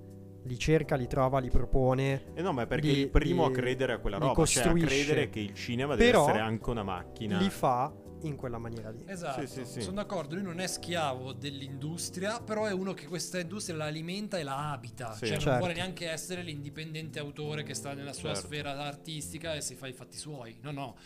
[0.44, 2.32] li cerca, li trova, li propone.
[2.34, 4.62] E no, ma è perché Li- il primo a li- credere a quella roba, cioè
[4.62, 4.86] a costruisce.
[5.04, 7.38] credere che il cinema Però deve essere anche una macchina.
[7.38, 7.92] Li fa
[8.22, 9.02] in quella maniera lì.
[9.06, 9.80] Esatto, Sì, sì, sì.
[9.80, 14.38] sono d'accordo, lui non è schiavo dell'industria, però è uno che questa industria la alimenta
[14.38, 15.20] e la abita, Sì.
[15.26, 15.58] cioè non Certo.
[15.58, 18.46] vuole neanche essere l'indipendente autore che sta nella sua Certo.
[18.46, 20.96] sfera artistica e si fa i fatti suoi, no no,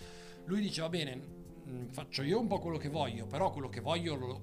[0.47, 1.39] lui dice va bene,
[1.71, 4.41] mh, faccio io un po' quello che voglio, però quello che voglio lo-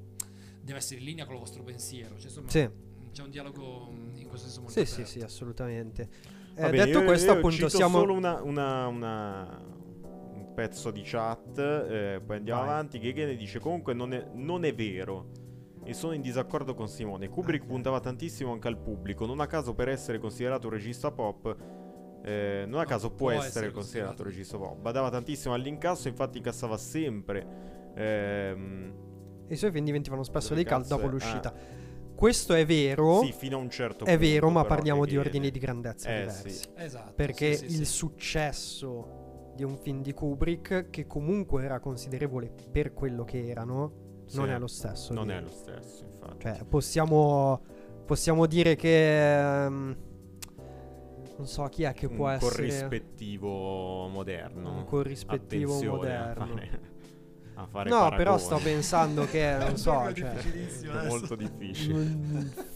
[0.61, 2.69] deve essere in linea con il vostro pensiero, cioè, insomma, Sì.
[3.11, 5.11] c'è un dialogo mh, in questo senso molto Sì, sì, aperto.
[5.11, 6.09] sì, assolutamente.
[6.55, 7.99] Eh, Va bene, detto io- questo, io appunto, cito siamo.
[7.99, 9.61] solo una, una- una-
[10.33, 12.69] un pezzo di chat, eh, poi andiamo Vai.
[12.69, 12.99] avanti.
[12.99, 15.29] Che dice: Comunque, non è, non è vero.
[15.83, 17.29] E sono in disaccordo con Simone.
[17.29, 17.69] Kubrick Ok.
[17.69, 19.25] puntava tantissimo anche al pubblico.
[19.27, 21.55] Non a caso, per essere considerato un regista pop,
[22.27, 24.77] eh, non a No, caso può, può essere, essere considerato regista pop.
[24.79, 27.45] Badava tantissimo all'incasso, infatti, incassava sempre.
[27.95, 28.93] ehm,
[29.47, 30.87] I suoi film diventavano spesso dei cult è?
[30.87, 31.53] dopo l'uscita.
[32.15, 33.21] Questo è vero.
[33.23, 34.19] sì, fino a un certo è punto.
[34.19, 35.51] vero, ma parliamo di ordini viene.
[35.51, 36.49] di grandezza Eh, diversi.
[36.49, 36.65] sì.
[36.75, 37.93] Esatto, Perché sì, sì, il sì.
[37.93, 44.49] successo di un film di Kubrick, che comunque era considerevole per quello che erano, non
[44.49, 45.13] è lo stesso.
[45.13, 46.37] Non di- è lo stesso, infatti.
[46.41, 47.61] Cioè, possiamo,
[48.05, 49.63] possiamo dire che.
[49.65, 49.97] ehm,
[51.37, 52.55] non so chi è che può un essere.
[52.55, 54.71] corrispettivo moderno.
[54.77, 56.45] Un corrispettivo Attenzione a moderno.
[56.55, 56.79] fare,
[57.55, 58.39] a fare No, però paragoni.
[58.39, 59.55] sto pensando che.
[59.59, 60.13] Non so.
[60.13, 62.75] Cioè, molto difficile.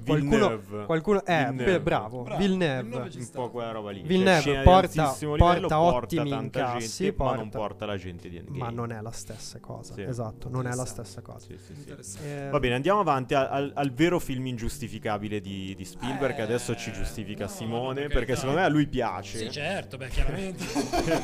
[0.00, 0.30] Mm, qualcuno.
[0.48, 0.84] Villeneuve.
[0.86, 1.24] Qualcuno.
[1.24, 1.80] Eh, Villeneuve.
[1.80, 2.22] bravo.
[2.22, 2.82] Bravo, Villeneuve.
[2.82, 4.02] Villeneuve un po' quella roba lì.
[4.02, 7.86] Villeneuve Cioè, di porta- livello, porta porta ottimi tanta incassi, gente, ma non porta- porta
[7.86, 8.58] la gente di Endgame.
[8.58, 9.94] Ma non è la stessa cosa.
[9.94, 10.02] Sì.
[10.02, 11.46] Esatto, non è la stessa cosa.
[11.46, 11.56] Sì,
[12.02, 12.18] sì.
[12.24, 16.38] Eh, Va bene, andiamo avanti al, al- al vero film ingiustificabile di, di Spielberg.
[16.38, 18.34] Eh, Adesso ci giustifica no, Simone, per perché carità.
[18.40, 19.38] secondo me a lui piace.
[19.38, 20.64] Sì, certo, beh, chiaramente.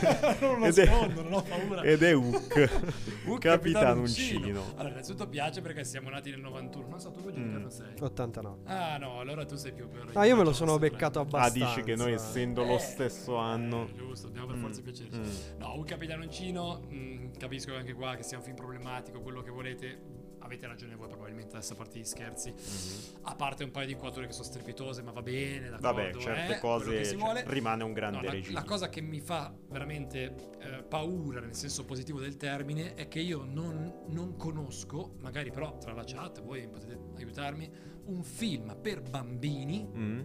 [0.41, 1.83] non lo Ed è- nascondo, non ho paura.
[1.83, 4.63] Ed è Hook, Capitano Uncino.
[4.77, 6.87] Allora, innanzitutto piace perché siamo nati nel 91.
[6.89, 7.55] Non so, tu che Mm.
[7.57, 7.95] anno sei?
[8.01, 8.62] 89.
[8.65, 11.67] Ah, no, allora tu sei più per Ah, io me lo sono beccato Ah, abbastanza.
[11.75, 13.89] dici che noi essendo lo Eh, stesso anno...
[13.89, 15.19] Eh, giusto, dobbiamo per Mm, forza piacerci.
[15.19, 15.59] mm.
[15.59, 20.21] No, un capitanoncino, mm, capisco anche qua che sia un film problematico, quello che volete.
[20.45, 22.51] Avete ragione voi probabilmente adesso a parte gli scherzi.
[22.51, 23.19] Mhm.
[23.27, 25.87] A parte un paio di inquadrature che sono strepitose, ma va bene, d'accordo.
[25.93, 27.45] Vabbè, certe eh, cose che si cioè, vuole.
[27.47, 28.53] rimane un grande No, la, regista.
[28.59, 33.21] la cosa che mi fa veramente eh, paura nel senso positivo del termine è che
[33.21, 37.71] io non, non conosco, magari però tra la chat voi potete aiutarmi,
[38.07, 40.21] un film per bambini Mm.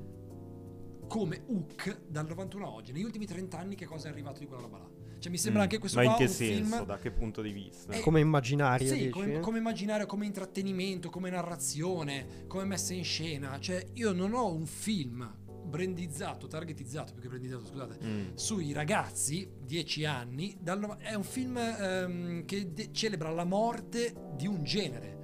[1.08, 2.92] come Hook dal 91 a oggi.
[2.92, 4.90] Negli ultimi 30 anni che cosa è arrivato di quella roba là?
[5.20, 5.64] Cioè mi sembra Mm.
[5.64, 6.76] anche questo Ma in qua che un senso?
[6.76, 6.86] film...
[6.86, 7.92] Da che punto di vista?
[7.94, 13.58] Eh, Come immaginario, Sì, come, come immaginario, come intrattenimento, come narrazione, come messa in scena.
[13.60, 15.28] Cioè, io non ho un film
[15.66, 18.26] brandizzato, targetizzato, più che brandizzato, scusate, Mm.
[18.36, 20.56] sui ragazzi, 10 anni.
[20.62, 25.16] dal è un film ehm, che de- celebra la morte di un genere.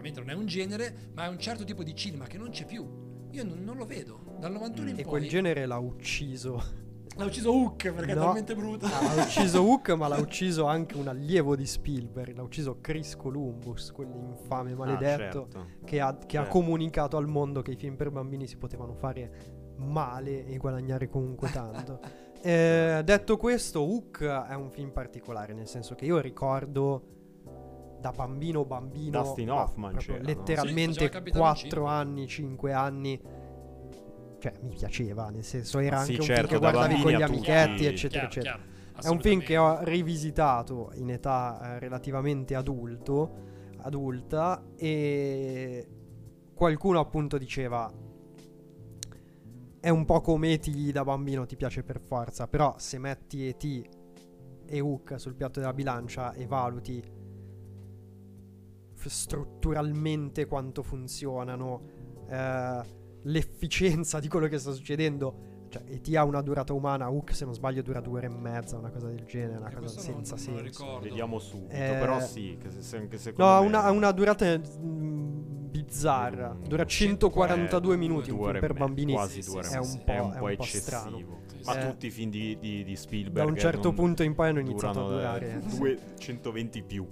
[0.00, 2.64] Chiaramente non è un genere, ma è un certo tipo di cinema che non c'è
[2.64, 2.86] più.
[3.32, 4.18] Io non, non lo vedo.
[4.38, 6.62] Dal 91 in E poi quel genere l'ha ucciso.
[7.16, 8.22] l'ha ucciso Hook perché è No.
[8.22, 8.86] talmente brutto.
[8.86, 12.34] Ah, l'ha ucciso Hook, ma l'ha ucciso anche un allievo di Spielberg.
[12.34, 15.66] L'ha ucciso Chris Columbus, quell'infame maledetto Ah, certo.
[15.84, 16.58] che, ha, che ha Certo.
[16.58, 21.50] comunicato al mondo che i film per bambini si potevano fare male e guadagnare comunque
[21.52, 22.00] tanto.
[22.42, 27.18] Eh, detto questo, Hook è un film particolare, nel senso che io ricordo
[28.00, 30.24] da bambino bambino, Dustin ma Hoffman c'era, no?
[30.24, 31.86] Sì, letteralmente Capitano 4 Uncino.
[31.86, 33.20] anni, 5 anni.
[34.38, 37.10] Cioè, mi piaceva, nel senso era Sì, anche un certo, film che da guardavi con
[37.10, 37.22] gli tutti.
[37.22, 38.56] amichetti, eccetera, Chiaro, eccetera.
[38.56, 43.30] chiaro, È un film che ho rivisitato in età eh, relativamente adulto,
[43.82, 45.88] adulta e
[46.54, 47.90] qualcuno appunto diceva
[49.78, 50.90] è un po' come E.T.
[50.92, 53.88] da bambino ti piace per forza, però se metti E.T.
[54.66, 57.02] e Hook sul piatto della bilancia e valuti
[59.00, 61.82] f- strutturalmente quanto funzionano,
[62.28, 62.80] eh,
[63.22, 66.14] l'efficienza di quello che sta succedendo cioè, E.T.
[66.16, 69.06] ha una durata umana, Hook se non sbaglio dura due ore e mezza, una cosa
[69.06, 70.98] del genere, una Che cosa questo non- senza non lo senso.
[71.00, 73.90] Vediamo subito, Eh, però sì, che se, se- anche No, secondo ha me- una, ha
[73.92, 78.72] una durata mm, bizzarra, Mm, dura 142 142 minuti, un due film ore e per
[78.74, 80.62] bambini quasi due ore sì, e è un po', è un è po' un po'
[80.62, 80.82] eccessivo.
[80.82, 81.16] strano.
[81.18, 81.88] Sì, Ma sì.
[81.88, 84.58] tutti i film di, di, di Spielberg Da un certo non- punto in poi hanno
[84.60, 85.62] iniziato a eh, durare.
[85.76, 87.06] due- 120 più.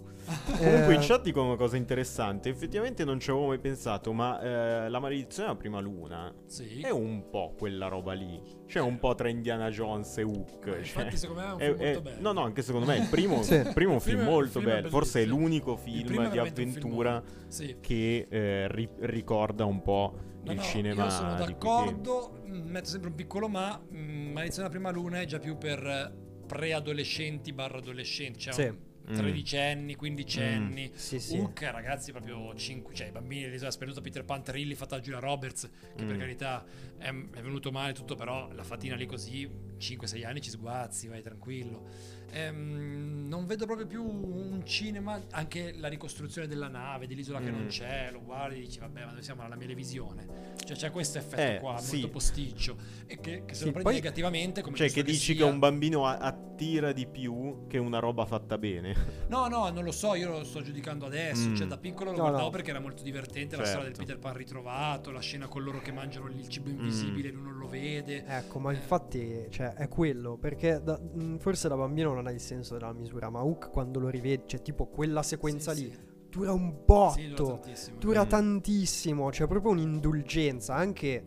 [0.56, 2.48] Comunque Eh, in chat dicono una cosa interessante.
[2.48, 6.80] Effettivamente non ci avevo mai pensato, ma eh, la maledizione della prima luna Sì.
[6.80, 8.40] è un po' quella roba lì.
[8.66, 10.66] C'è un po' tra Indiana Jones e Hook.
[10.66, 12.20] Ma cioè, infatti secondo me è un è- film è- molto bello.
[12.20, 13.54] no, no, anche secondo me il primo, Sì.
[13.54, 14.88] il primo Il film film è- molto il film è bello.
[14.90, 17.76] Forse è l'unico Il film è di avventura Sì.
[17.80, 22.88] che eh, ri- ricorda un po' No, il no, cinema io sono d'accordo, mm, metto
[22.88, 26.12] sempre un piccolo ma, mm, Maledizione della prima luna è già più per eh,
[26.46, 28.62] preadolescenti barra adolescenti, cioè Sì.
[28.62, 28.76] un
[29.16, 30.90] tredicenni, quindicenni.
[30.94, 31.36] Sì, sì.
[31.38, 35.18] Hook, ragazzi, proprio 5, cioè i bambini dell'isola sperduta, Peter Pan, Trilli, fatta da Giulia
[35.20, 36.18] Roberts, che per Mm.
[36.18, 36.64] carità
[36.98, 39.48] è, è venuto male tutto, però la fatina lì così,
[39.78, 42.16] 5-6 anni ci sguazzi, vai tranquillo.
[42.30, 47.64] Ehm, non vedo proprio più un cinema, anche la ricostruzione della nave, dell'isola che non
[47.64, 47.68] Mm.
[47.68, 50.56] c'è, lo guardi e dici vabbè ma dove siamo alla televisione.
[50.64, 51.92] Cioè c'è questo effetto Eh, qua, sì.
[51.96, 52.76] molto posticcio,
[53.06, 55.46] e che, che se Sì, lo prendi poi- negativamente come Cioè, che dici che sia-
[55.50, 58.94] un bambino attira di più che una roba fatta bene.
[59.28, 61.48] No, no, non lo so, io lo sto giudicando adesso.
[61.50, 61.54] Mm.
[61.54, 62.50] Cioè, da piccolo lo No, guardavo no.
[62.50, 63.56] perché era molto divertente.
[63.56, 63.68] La Certo.
[63.80, 67.32] storia del Peter Pan ritrovato, la scena con loro che mangiano il cibo invisibile e
[67.32, 68.24] lui non lo vede.
[68.26, 68.74] Ecco, ma Eh.
[68.76, 72.92] infatti cioè, è quello, perché da- mh, forse da bambino non hai il senso della
[72.92, 75.98] misura, ma Hook quando lo rivedi, cioè tipo quella sequenza Sì, lì, sì.
[76.28, 77.98] dura un botto, Sì, dura tantissimo.
[77.98, 78.28] dura Mm.
[78.28, 81.24] tantissimo, c'è proprio un'indulgenza, anche...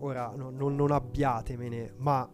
[0.00, 2.28] Ora, no- non- non abbiatemene, ma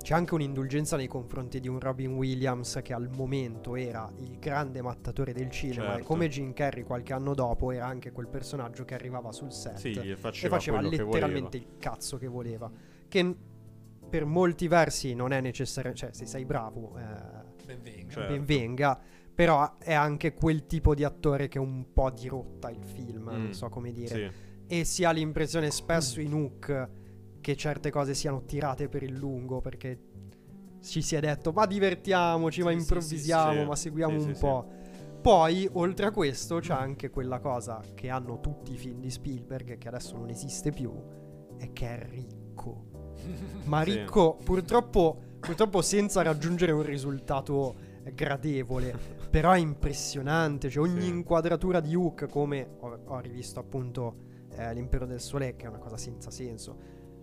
[0.00, 4.80] c'è anche un'indulgenza nei confronti di un Robin Williams che al momento era il grande
[4.80, 6.04] mattatore del cinema e Certo.
[6.06, 9.90] come Jim Carrey qualche anno dopo era anche quel personaggio che arrivava sul set Sì,
[9.92, 12.70] e e faceva, faceva letteralmente il cazzo che voleva.
[13.06, 13.36] Che
[14.10, 18.12] per molti versi non è necessario, cioè se sei bravo, eh, Ben venga.
[18.12, 18.32] Certo.
[18.32, 19.00] ben venga.
[19.34, 23.42] Però è anche quel tipo di attore che un po' dirotta il film, Mm.
[23.42, 24.06] non so come dire.
[24.66, 24.76] Sì.
[24.76, 26.88] E si ha l'impressione spesso in Hook
[27.40, 29.98] che certe cose siano tirate per il lungo perché
[30.82, 33.64] ci si è detto ma divertiamoci, ma Sì, sì, improvvisiamo, sì, sì.
[33.66, 34.66] ma seguiamo un po'.
[35.22, 39.76] Poi, oltre a questo, c'è anche quella cosa che hanno tutti i film di Spielberg,
[39.78, 40.92] che adesso non esiste più,
[41.56, 42.88] è che è ricco.
[43.64, 43.92] Ma Sì.
[43.92, 47.74] ricco, purtroppo, purtroppo senza raggiungere un risultato
[48.14, 49.18] gradevole.
[49.30, 50.68] Però è impressionante.
[50.70, 51.08] Cioè, ogni Sì.
[51.08, 55.78] inquadratura di Hook, come ho, ho rivisto appunto eh, L'Impero del Sole, che è una
[55.78, 56.76] cosa senza senso.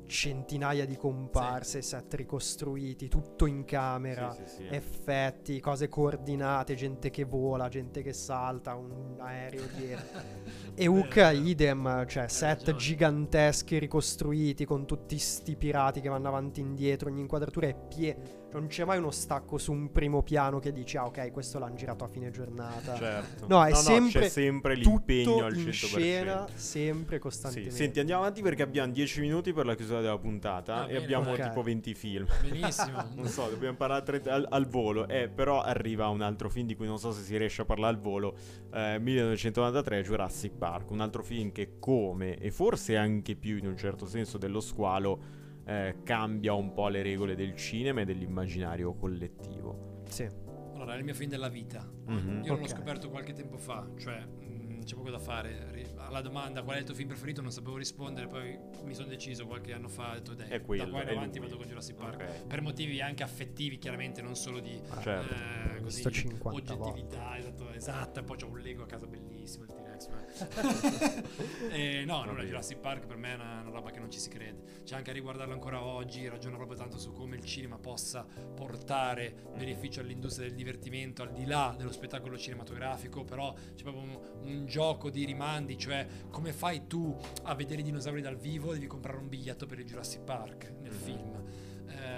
[0.08, 4.68] Centinaia di comparse, set ricostruiti, tutto in camera Sì, sì, sì.
[4.70, 10.20] effetti, cose coordinate, gente che vola, gente che salta, un aereo dietro.
[10.80, 12.78] E Hook idem, cioè set ragione.
[12.78, 18.22] giganteschi ricostruiti con tutti sti pirati che vanno avanti e indietro, ogni inquadratura è piena.
[18.50, 21.76] Non c'è mai uno stacco su un primo piano che dici, ah ok, questo l'hanno
[21.76, 22.96] girato a fine giornata.
[22.96, 23.46] Certo.
[23.48, 25.66] No, è sempre c'è sempre l'impegno Tutto al 100%.
[25.66, 27.76] in scena, sempre Sì, costantemente.
[27.76, 31.04] senti, andiamo avanti perché abbiamo 10 minuti per la chiusura della puntata Ah, e bene,
[31.04, 31.42] abbiamo ok.
[31.50, 32.26] tipo 20 film.
[32.42, 33.06] Benissimo.
[33.16, 35.08] Non so, dobbiamo parlare al, al volo.
[35.10, 37.96] Eh, però arriva un altro film di cui non so se si riesce a parlare
[37.96, 38.36] al volo.
[38.74, 40.90] Eh, 1993, Jurassic Park.
[40.92, 45.20] Un altro film che, come e forse anche più in un certo senso dello squalo,
[45.68, 50.02] eh, cambia un po' le regole del cinema e dell'immaginario collettivo.
[50.08, 50.28] Sì.
[50.74, 51.86] Allora, è il mio film della vita.
[52.06, 52.42] Mhm.
[52.46, 52.60] Io Ok.
[52.62, 55.76] l'ho scoperto qualche tempo fa, cioè mh, c'è poco da fare.
[55.98, 59.46] Alla domanda qual è il tuo film preferito non sapevo rispondere, poi mi sono deciso
[59.46, 61.66] qualche anno fa, ho detto dai, È quello, da qua in è avanti vado con
[61.68, 62.22] Jurassic Park.
[62.22, 62.48] Ok.
[62.48, 65.34] Per motivi anche affettivi, chiaramente, non solo di Certo.
[65.34, 69.66] eh, così, Visto 50 oggettività, esatto, esatto, e poi c'ho un Lego a casa bellissimo,
[69.66, 70.08] il T-Rex.
[70.10, 71.26] ma-
[71.72, 72.48] Eh, no, allora bene.
[72.48, 74.84] Jurassic Park per me è una, una roba che non ci si crede.
[74.84, 78.26] C'è anche a riguardarlo ancora oggi, ragiono proprio tanto su come il cinema possa
[78.56, 84.20] portare beneficio all'industria del divertimento al di là dello spettacolo cinematografico, però c'è proprio un,
[84.44, 88.88] un gioco di rimandi, cioè come fai tu a vedere i dinosauri dal vivo, devi
[88.88, 91.47] comprare un biglietto per il Jurassic Park nel film.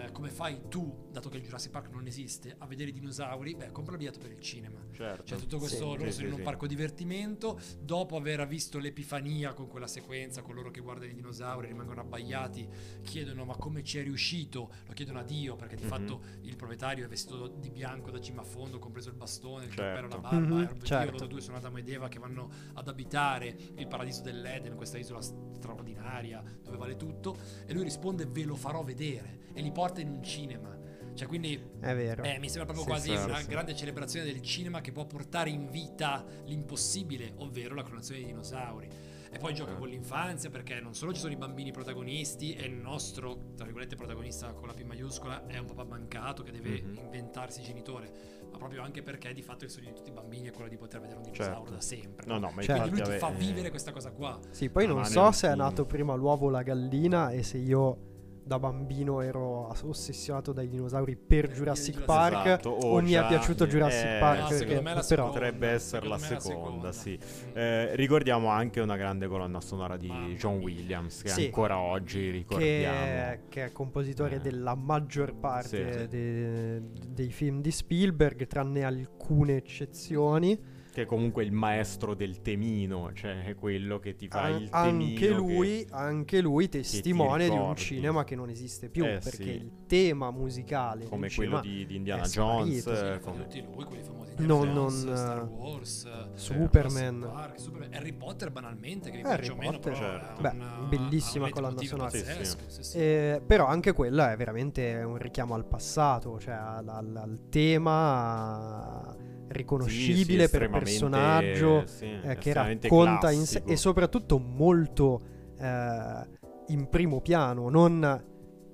[0.10, 3.53] Eh, come fai tu, dato che il Jurassic Park non esiste, a vedere i dinosauri?
[3.55, 4.80] Beh, compra il biglietto per il cinema.
[4.91, 5.24] Certo.
[5.24, 6.43] C'è tutto questo Sì, loro sì, sono in un sì.
[6.43, 7.60] parco divertimento.
[7.80, 12.68] Dopo aver visto l'epifania con quella sequenza, con loro che guardano i dinosauri, rimangono abbaiati,
[13.03, 14.72] chiedono ma come ci è riuscito?
[14.88, 15.88] Lo chiedono a Dio perché di Mhm.
[15.89, 19.72] fatto il proprietario è vestito di bianco da cima a fondo, compreso il bastone, il
[19.72, 19.84] Certo.
[19.84, 20.55] cappello, la barba.
[20.55, 21.12] Mhm, e Dio, certo.
[21.12, 25.22] loro due sono Adamo ed Eva che vanno ad abitare il paradiso dell'Eden, questa isola
[25.22, 27.38] straordinaria dove vale tutto.
[27.66, 30.77] E lui risponde ve lo farò vedere e li porta in un cinema.
[31.13, 32.23] Cioè quindi È vero.
[32.23, 33.47] eh, mi sembra proprio Sì, quasi sì, una sì.
[33.47, 38.87] grande celebrazione del cinema che può portare in vita l'impossibile, ovvero la clonazione dei dinosauri.
[39.31, 39.77] E poi gioca Eh.
[39.77, 43.95] con l'infanzia perché non solo ci sono i bambini protagonisti e il nostro, tra virgolette,
[43.95, 46.95] protagonista con la P maiuscola è un papà mancato che deve Mhm.
[46.97, 48.09] inventarsi genitore,
[48.51, 50.77] ma proprio anche perché di fatto il sogno di tutti i bambini è quello di
[50.77, 51.71] poter vedere un dinosauro Certo.
[51.73, 52.25] da sempre.
[52.25, 52.63] No, no, ma.
[52.65, 54.39] Quindi lui ti fa vabbè, vivere eh, questa cosa qua.
[54.49, 57.57] Sì, poi No, non so se è nato prima l'uovo o la gallina e se
[57.59, 58.07] io
[58.49, 63.23] da bambino ero ossessionato dai dinosauri per Per Jurassic Park Esatto, o, o mi è
[63.27, 65.31] piaciuto Jurassic eh, Park no, perché- secondo me la però seconda.
[65.33, 66.91] Potrebbe essere la seconda, seconda.
[66.91, 67.19] sì.
[67.53, 70.57] Eh, ricordiamo anche una grande colonna sonora di Mamma John.
[70.57, 71.45] Williams che Sì.
[71.45, 72.97] ancora oggi ricordiamo.
[72.97, 74.39] che, che è compositore Eh.
[74.39, 76.07] della maggior parte Sì.
[76.07, 80.59] de- dei film di Spielberg, tranne alcune eccezioni.
[80.99, 84.69] Che è comunque il maestro del temino, cioè è quello che ti fa An- il
[84.69, 85.05] temino.
[85.05, 89.43] anche, che- lui, anche lui testimone di un cinema che non esiste più, Eh, perché
[89.43, 89.49] sì.
[89.51, 92.79] il tema musicale come del quello di, di Indiana è Jones.
[92.81, 95.41] sparito, sì, eh, Li come- tutti lui, quelli famosi Non- Indiana Jones, non, Star eh,
[95.41, 97.29] Wars, eh, Superman.
[97.33, 100.41] Park, Superman, Harry Potter banalmente che mi Harry piace o meno, Potter, però certo.
[100.41, 102.09] Beh, una- bellissima ha un colonna sonora.
[102.09, 102.23] Sì,
[102.67, 102.97] sì, sì.
[102.97, 109.15] Eh, però anche quella è veramente un richiamo al passato, cioè al, al- al tema
[109.49, 113.71] riconoscibile Sì, sì, per personaggio sì, eh, che racconta in sé classico.
[113.71, 115.21] e soprattutto molto
[115.59, 116.27] eh,
[116.67, 118.23] in primo piano, non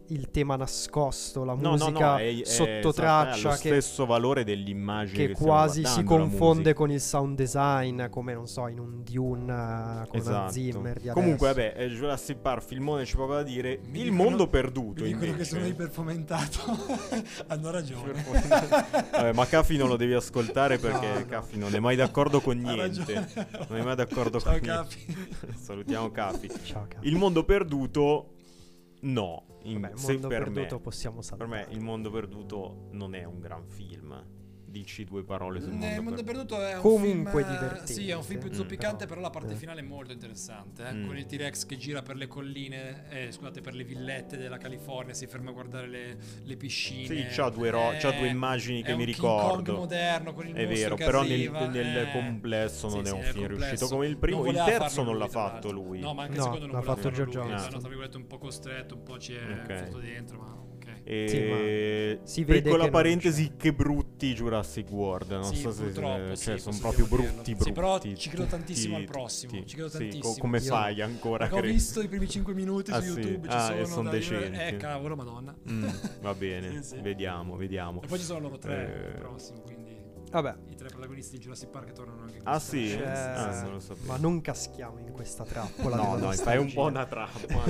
[0.09, 4.05] il tema nascosto, la No, no, musica no, è, è- sotto esatto, lo che, stesso
[4.05, 6.73] valore dell'immagine che che, quasi si confonde musica.
[6.73, 9.51] con il sound design, come non so, in un Dune
[10.03, 10.51] eh, con Esatto.
[10.51, 13.79] Zimmer di Comunque, vabbè, eh, Jurassic Park, filmone c'è poco da dire.
[13.89, 15.37] Mi il dicono- mondo perduto, Mi dicono invece.
[15.37, 16.59] che sono iperfomentato.
[17.47, 18.13] Hanno ragione.
[18.23, 21.25] Vabbè, ma Caffi non lo devi ascoltare perché No, no.
[21.25, 23.27] Caffi non è mai d'accordo con niente.
[23.69, 25.05] Non è mai d'accordo Ciao, con Capi.
[25.07, 25.57] niente.
[25.57, 26.49] Salutiamo Caffi.
[26.63, 27.03] Ciao, caro.
[27.05, 28.34] Il mondo perduto,
[29.05, 29.45] no.
[29.63, 31.49] In- Vabbè, se mondo per perduto me, possiamo per saltare.
[31.49, 34.43] me il mondo perduto non è un gran film.
[34.75, 36.55] Dici due parole sul Eh, mondo Il mondo perduto.
[36.57, 37.93] perduto è un Comunque film, eh, divertente.
[37.93, 39.55] Sì, è un film più Mm, zoppicante, però- però, la parte eh.
[39.55, 40.85] finale è molto interessante.
[40.85, 41.05] eh, Mm.
[41.07, 45.13] Con il T-Rex che gira per le colline, eh, scusate, per le villette della California,
[45.13, 47.05] si ferma a guardare le, le piscine.
[47.05, 49.75] Sì, c'ha due, ro- Eh, c'ha due immagini è che un mi King Kong ricordo.
[49.77, 52.11] moderno con il È vero, che però arriva, nel, nel eh.
[52.11, 53.67] complesso non Sì, è sì, un nel film complesso.
[53.69, 54.45] riuscito come il primo.
[54.45, 55.99] Il terzo non l'ha fatto lui.
[56.01, 57.11] No, ma anche il secondo non l'ha fatto.
[57.11, 57.47] Johnson.
[57.49, 59.73] L'hanno, tra virgolette, un po' costretto, un po' ci è Ok.
[59.85, 60.63] fatto dentro, ma.
[61.07, 65.29] E Sì, ma si vede piccola che parentesi, che brutti Jurassic World.
[65.33, 67.41] Non Sì, so se cioè, sì, sono proprio brutti, dirlo.
[67.43, 67.63] brutti.
[67.63, 69.67] Sì, però ci credo tantissimo al prossimo, tutti.
[69.67, 70.33] ci credo Sì, tantissimo.
[70.33, 73.19] co- come Io- fai ancora ho visto i primi 5 minuti Ah, su sì?
[73.19, 74.59] YouTube, ci Ah, sono, e son da dire- decenti.
[74.75, 75.55] Eh, cavolo, madonna.
[75.69, 75.87] Mm,
[76.21, 77.01] va bene, Sì, sì.
[77.01, 78.01] vediamo, vediamo.
[78.01, 79.07] E poi ci sono loro tre Eh.
[79.09, 79.84] il prossimo, quindi
[80.35, 82.89] Vabbè, i tre protagonisti di Jurassic Park tornano anche in Ah, sì?
[82.89, 84.05] cioè, Ah, non lo sapevo.
[84.11, 85.95] ma non caschiamo in questa trappola.
[85.95, 87.63] No, no, fai un po' una trappola.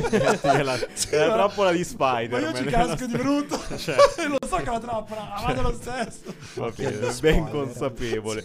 [0.57, 2.41] è la, è la trappola di Spider.
[2.41, 3.59] Ma io ci casco di brutto.
[3.77, 3.95] Cioè,
[4.27, 6.33] lo so che è una trappola, ma vado lo stesso.
[6.55, 8.43] Va bene, ben consapevole.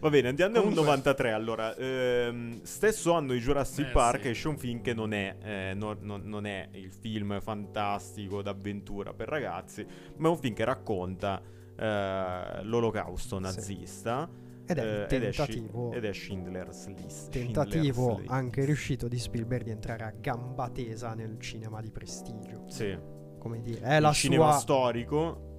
[0.00, 1.32] Va bene, andiamo Comunque- al 93.
[1.32, 4.28] Allora, ehm, stesso anno di Jurassic Eh, Park sì.
[4.28, 9.14] esce un film che non è, eh, no- no- non è il film fantastico d'avventura
[9.14, 9.82] per ragazzi,
[10.18, 11.40] ma è un film che racconta
[11.76, 13.42] eh, l'olocausto Sì.
[13.42, 14.28] nazista.
[14.66, 17.30] Ed è eh, ed è ed è Schindler's List.
[17.30, 18.30] tentativo Schindler's List.
[18.32, 22.64] anche riuscito di Spielberg di entrare a gamba tesa nel cinema di prestigio.
[22.68, 22.96] Sì.
[23.38, 25.52] Come dire, è il la cinema sua storico.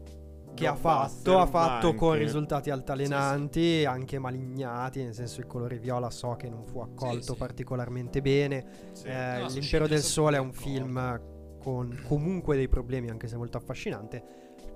[0.55, 5.77] che ha fatto, ha fatto con anche- risultati altalenanti, anche malignati, nel senso il colore
[5.77, 7.37] viola so che non fu accolto sì.
[7.37, 8.65] particolarmente bene.
[8.93, 9.07] Sì.
[9.07, 10.69] Eh, No, L'impero del sole è un d'accordo.
[10.69, 11.21] film
[11.59, 14.23] con comunque dei problemi, anche se molto affascinante.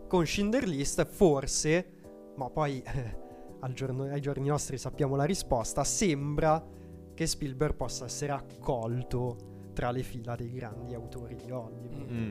[0.10, 3.18] Con Schindler List, forse, ma poi eh,
[3.60, 5.84] al giorno- ai giorni nostri sappiamo la risposta.
[5.84, 6.66] Sembra
[7.14, 12.12] che Spielberg possa essere accolto tra le fila dei grandi autori di Hollywood.
[12.12, 12.30] Mm.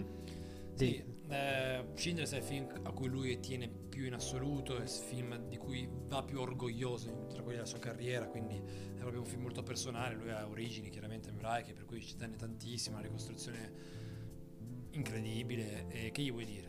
[0.75, 4.89] Sì, eh, Schindler's è il film a cui lui tiene più in assoluto, è il
[4.89, 9.27] film di cui va più orgoglioso tra quelli della sua carriera, quindi è proprio un
[9.27, 13.73] film molto personale, lui ha origini chiaramente ebraiche, per cui ci tenne tantissimo, una ricostruzione
[14.91, 16.68] incredibile, e che gli vuoi dire?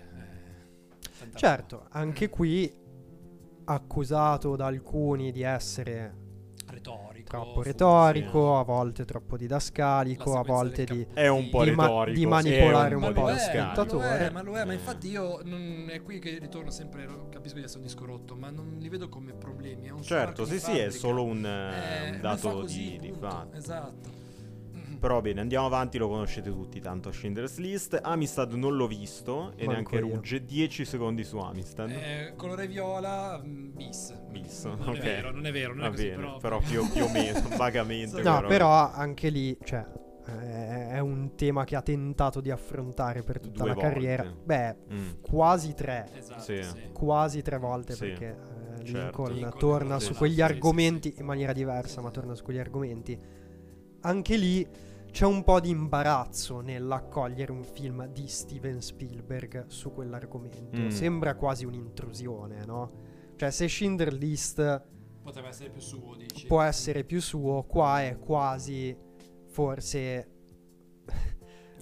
[1.20, 2.74] Eh, tanta Certo, anche qui
[3.66, 6.16] accusato da alcuni di essere
[6.68, 11.06] retorico, troppo retorico, a volte troppo didascalico, a volte di...
[11.14, 12.18] È un po' Di ma- retorico.
[12.20, 14.30] di manipolare è un ma po' lo spettatore.
[14.32, 14.76] ma lo è, ma Eh.
[14.76, 18.50] infatti io non, è qui che ritorno sempre, capisco di essere un disco rotto, ma
[18.50, 22.06] non li vedo come problemi, è un Certo, sì, sì, è solo un, Eh, eh,
[22.06, 23.56] un lui dato così, di, di fatto.
[23.58, 24.19] Esatto.
[25.00, 27.98] Però bene, andiamo avanti, lo conoscete tutti tanto Schindler's List.
[28.02, 30.16] Amistad non l'ho visto e Manco neanche io.
[30.16, 30.44] Rugge.
[30.44, 31.90] 10 secondi su Amistad.
[31.90, 34.14] Eh, colore viola, mm, bis.
[34.30, 34.96] Bis, Non ok.
[34.98, 36.38] è vero, non è vero, non Va è così, bene, però...
[36.38, 38.22] però, più, più o meno, vagamente.
[38.22, 39.86] No, però anche lì, cioè,
[40.28, 43.90] eh, è un tema che ha tentato di affrontare per tutta Due la volte.
[43.90, 44.24] carriera.
[44.44, 46.62] Beh, Mm, quasi tre, Esatto, Sì.
[46.62, 46.90] sì.
[46.92, 48.92] quasi tre volte Sì, perché eh, certo.
[49.24, 53.18] Lincoln Lincoln, torna su quegli argomenti in maniera diversa, ma torna su quegli argomenti.
[54.02, 54.66] anche lì
[55.12, 60.82] c'è un po' di imbarazzo nell'accogliere un film di Steven Spielberg su quell'argomento.
[60.82, 60.88] Mm.
[60.88, 62.92] Sembra quasi un'intrusione, no?
[63.36, 64.84] Cioè, se Schindler List
[65.22, 66.48] Poteva essere più suo, dici.
[66.48, 68.98] può essere più suo, qua è quasi
[69.48, 70.39] forse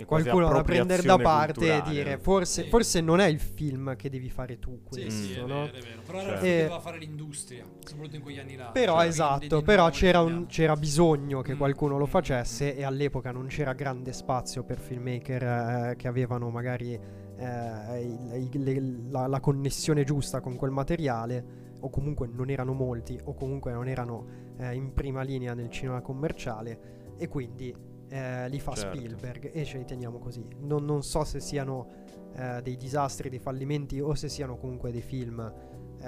[0.06, 2.70] qualcuno da prendere da parte e dire forse, Sì.
[2.70, 5.48] forse non è il film che devi fare tu Sì, questo, sì, è no?
[5.66, 6.02] vero, è vero.
[6.06, 8.70] Però era il film che Eh, doveva fare l'industria, soprattutto in quegli anni là.
[8.72, 12.78] Però Cioè, esatto, però c'era, un- c'era bisogno che Mm, qualcuno lo mm, facesse mm.
[12.80, 15.44] e all'epoca non c'era grande spazio per filmmaker
[15.92, 16.94] eh, che avevano magari
[17.40, 22.74] eh, il- il- le- la, la connessione giusta con quel materiale o comunque non erano
[22.74, 24.26] molti o comunque non erano
[24.58, 27.72] eh, in prima linea nel cinema commerciale e quindi
[28.10, 28.96] eh, li fa Certo.
[28.96, 30.46] Spielberg e ce li teniamo così.
[30.60, 31.88] Non, non so se siano
[32.36, 36.04] eh, dei disastri, dei fallimenti o se siano comunque dei film eh,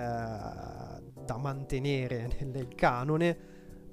[1.26, 3.38] da mantenere nel, nel canone,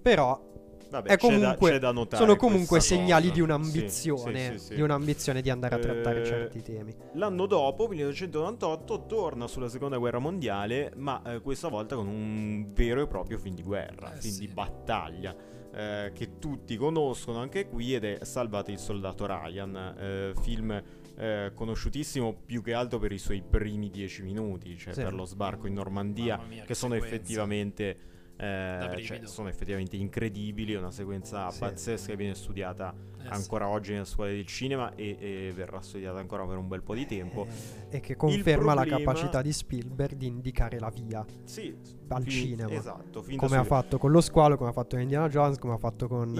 [0.00, 0.54] però
[0.88, 3.34] Vabbè, è c'è da- comunque- c'è da notare sono comunque segnali cosa.
[3.34, 4.74] di un'ambizione, sì, sì, sì.
[4.76, 6.94] di un'ambizione di andare a trattare Eh, certi temi.
[7.14, 13.02] L'anno dopo, 1998, torna sulla seconda guerra mondiale, ma eh, questa volta con un vero
[13.02, 15.34] e proprio film di guerra, Eh, film di battaglia,
[15.76, 20.82] eh, che tutti conoscono anche qui ed è Salvate il soldato Ryan, eh, film
[21.18, 25.02] eh, conosciutissimo più che altro per i suoi primi dieci minuti, cioè Sì.
[25.02, 27.16] per lo sbarco in Normandia, mia, che che sono sequenza.
[27.16, 27.96] effettivamente...
[28.38, 31.58] eh, cioè, sono effettivamente incredibili, è una sequenza Sì.
[31.60, 32.94] pazzesca che viene studiata
[33.26, 33.40] Eh, sì.
[33.42, 36.94] ancora oggi nelle scuole del cinema e, e verrà studiata ancora per un bel po'
[36.94, 37.46] di tempo.
[37.90, 41.74] Eh, e che conferma la problema- capacità di Spielberg di indicare la via Sì,
[42.08, 42.70] al fin- cinema.
[42.72, 43.64] Esatto, come ha subito.
[43.64, 46.38] fatto con lo squalo, come ha fatto con Indiana Jones, come ha fatto con Il-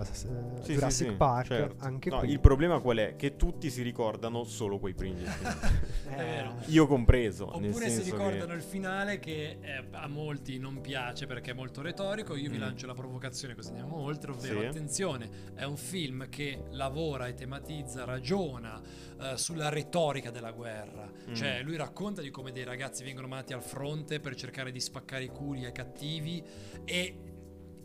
[0.00, 0.26] eh, s-
[0.62, 1.46] Sì, Jurassic sì, sì, Park.
[1.46, 1.84] certo.
[1.84, 2.30] Anche No, qui.
[2.30, 3.16] il problema qual è?
[3.16, 5.22] Che tutti si ricordano solo quei primi.
[6.08, 6.44] Eh.
[6.66, 7.50] Io compreso.
[7.58, 8.52] nel Oppure si ricordano che...
[8.54, 12.34] il finale che eh, a molti non piace perché è molto retorico.
[12.36, 12.60] Io vi Mm.
[12.60, 14.66] lancio la provocazione così andiamo oltre, ovvero Sì.
[14.66, 15.95] attenzione, è un film
[16.28, 18.80] che lavora e tematizza, ragiona
[19.20, 21.10] eh, sulla retorica della guerra.
[21.28, 21.34] Mm.
[21.34, 25.24] Cioè lui racconta di come dei ragazzi vengono mandati al fronte per cercare di spaccare
[25.24, 26.42] i culi ai cattivi
[26.84, 27.20] e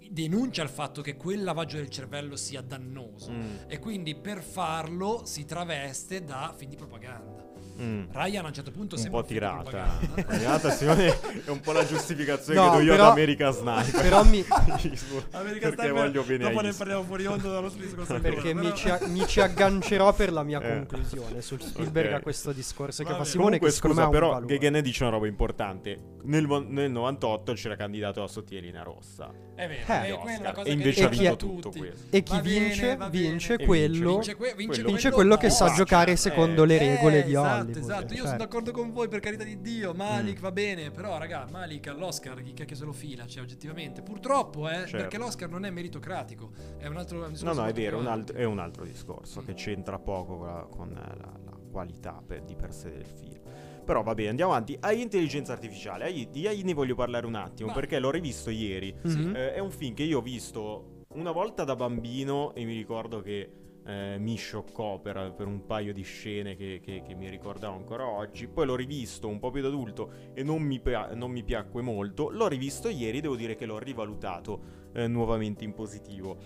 [0.09, 3.31] denuncia il fatto che quel lavaggio del cervello sia dannoso.
[3.31, 7.40] Mm, E quindi per farlo si traveste da film di propaganda.
[7.81, 8.03] Mm.
[8.11, 9.97] Ryan a un certo punto Un sembra po' di tirata.
[9.99, 11.07] Un po' tirata, Simone,
[11.45, 14.01] è un po' la giustificazione No, che do io però- ad American Sniper.
[14.01, 18.53] però mi- American perché Sniper, voglio bene dopo ne parliamo fuori onda dallo discorso Perché
[18.53, 20.85] mi ci, mi ci aggancerò per la mia Eh.
[20.85, 22.17] conclusione sul Spielberg Ok.
[22.17, 23.29] a questo discorso che Va fa bene.
[23.31, 24.41] Simone, Comunque, che scusa, me però.
[24.43, 25.97] Gegen dice una roba importante.
[26.23, 29.31] Nel, nel 98 c'era candidato a sottielina rossa.
[29.55, 30.07] È vero, Eh.
[30.13, 32.07] è quella cosa E che invece ha vinto tutto questo.
[32.15, 36.77] E chi vince, vince quello, Vince, que- vince Quello- che sa giocare Eh, secondo le
[36.77, 37.70] regole Eh, di esatto, Hollywood.
[37.79, 38.25] Esatto, io certo.
[38.25, 39.93] sono d'accordo con voi per carità di Dio.
[39.93, 40.41] Malik Mm.
[40.41, 44.01] va bene, però raga, Malik all'Oscar chi cacchio se lo fila, cioè oggettivamente.
[44.01, 44.97] Purtroppo, eh, Certo.
[44.97, 47.97] perché l'Oscar non è meritocratico, è un altro è un No, discorso no, è vero,
[47.99, 49.45] un alt- è un altro discorso Mm.
[49.45, 53.39] che c'entra poco con la, con la- la qualità per- di per sé del film.
[53.83, 54.77] Però va bene, andiamo avanti.
[54.79, 56.11] Hai intelligenza artificiale.
[56.29, 57.75] Di AI ne voglio parlare un attimo Vai.
[57.79, 58.93] perché l'ho rivisto ieri.
[59.01, 59.35] Mhm.
[59.35, 63.21] Eh, è un film che io ho visto una volta da bambino e mi ricordo
[63.21, 63.49] che
[63.85, 68.07] eh, mi scioccò per, per un paio di scene che, che- che mi ricordavo ancora
[68.07, 68.47] oggi.
[68.47, 71.81] Poi l'ho rivisto un po' più da adulto e non mi, pia- non mi piacque
[71.81, 72.29] molto.
[72.29, 74.61] L'ho rivisto ieri, devo dire che l'ho rivalutato
[74.93, 76.37] eh, nuovamente in positivo.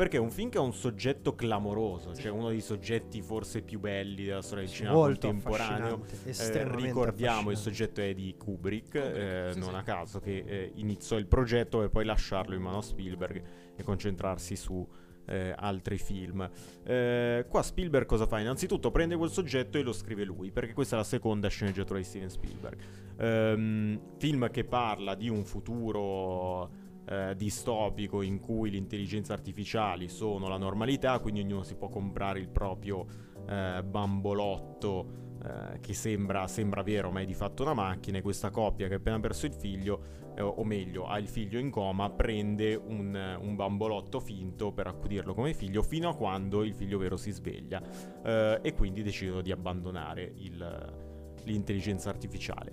[0.00, 3.78] Perché è un film che ha un soggetto clamoroso, cioè uno dei soggetti forse più
[3.80, 6.06] belli della storia del cinema Molto contemporaneo.
[6.24, 9.74] Eh, ricordiamo il soggetto è di Kubrick, Kubrick, eh, sì, non sì.
[9.74, 13.42] a caso che eh, iniziò il progetto per poi lasciarlo in mano a Spielberg
[13.76, 14.88] e concentrarsi su
[15.30, 16.48] eh, altri film.
[16.84, 18.40] Eh, qua Spielberg cosa fa?
[18.40, 22.04] Innanzitutto prende quel soggetto e lo scrive lui, perché questa è la seconda sceneggiatura di
[22.04, 22.78] Steven Spielberg.
[23.18, 26.70] Ehm, film che parla di un futuro
[27.06, 32.40] eh, distopico in cui le intelligenze artificiali sono la normalità, quindi ognuno si può comprare
[32.40, 33.06] il proprio
[33.48, 38.50] eh, bambolotto eh, che sembra, sembra vero ma è di fatto una macchina e questa
[38.50, 42.10] coppia che ha appena perso il figlio, eh, o meglio ha il figlio in coma,
[42.10, 47.16] prende un, un bambolotto finto per accudirlo come figlio fino a quando il figlio vero
[47.16, 47.82] si sveglia
[48.22, 51.08] eh, e quindi decidono di abbandonare il-
[51.44, 52.72] l'intelligenza artificiale.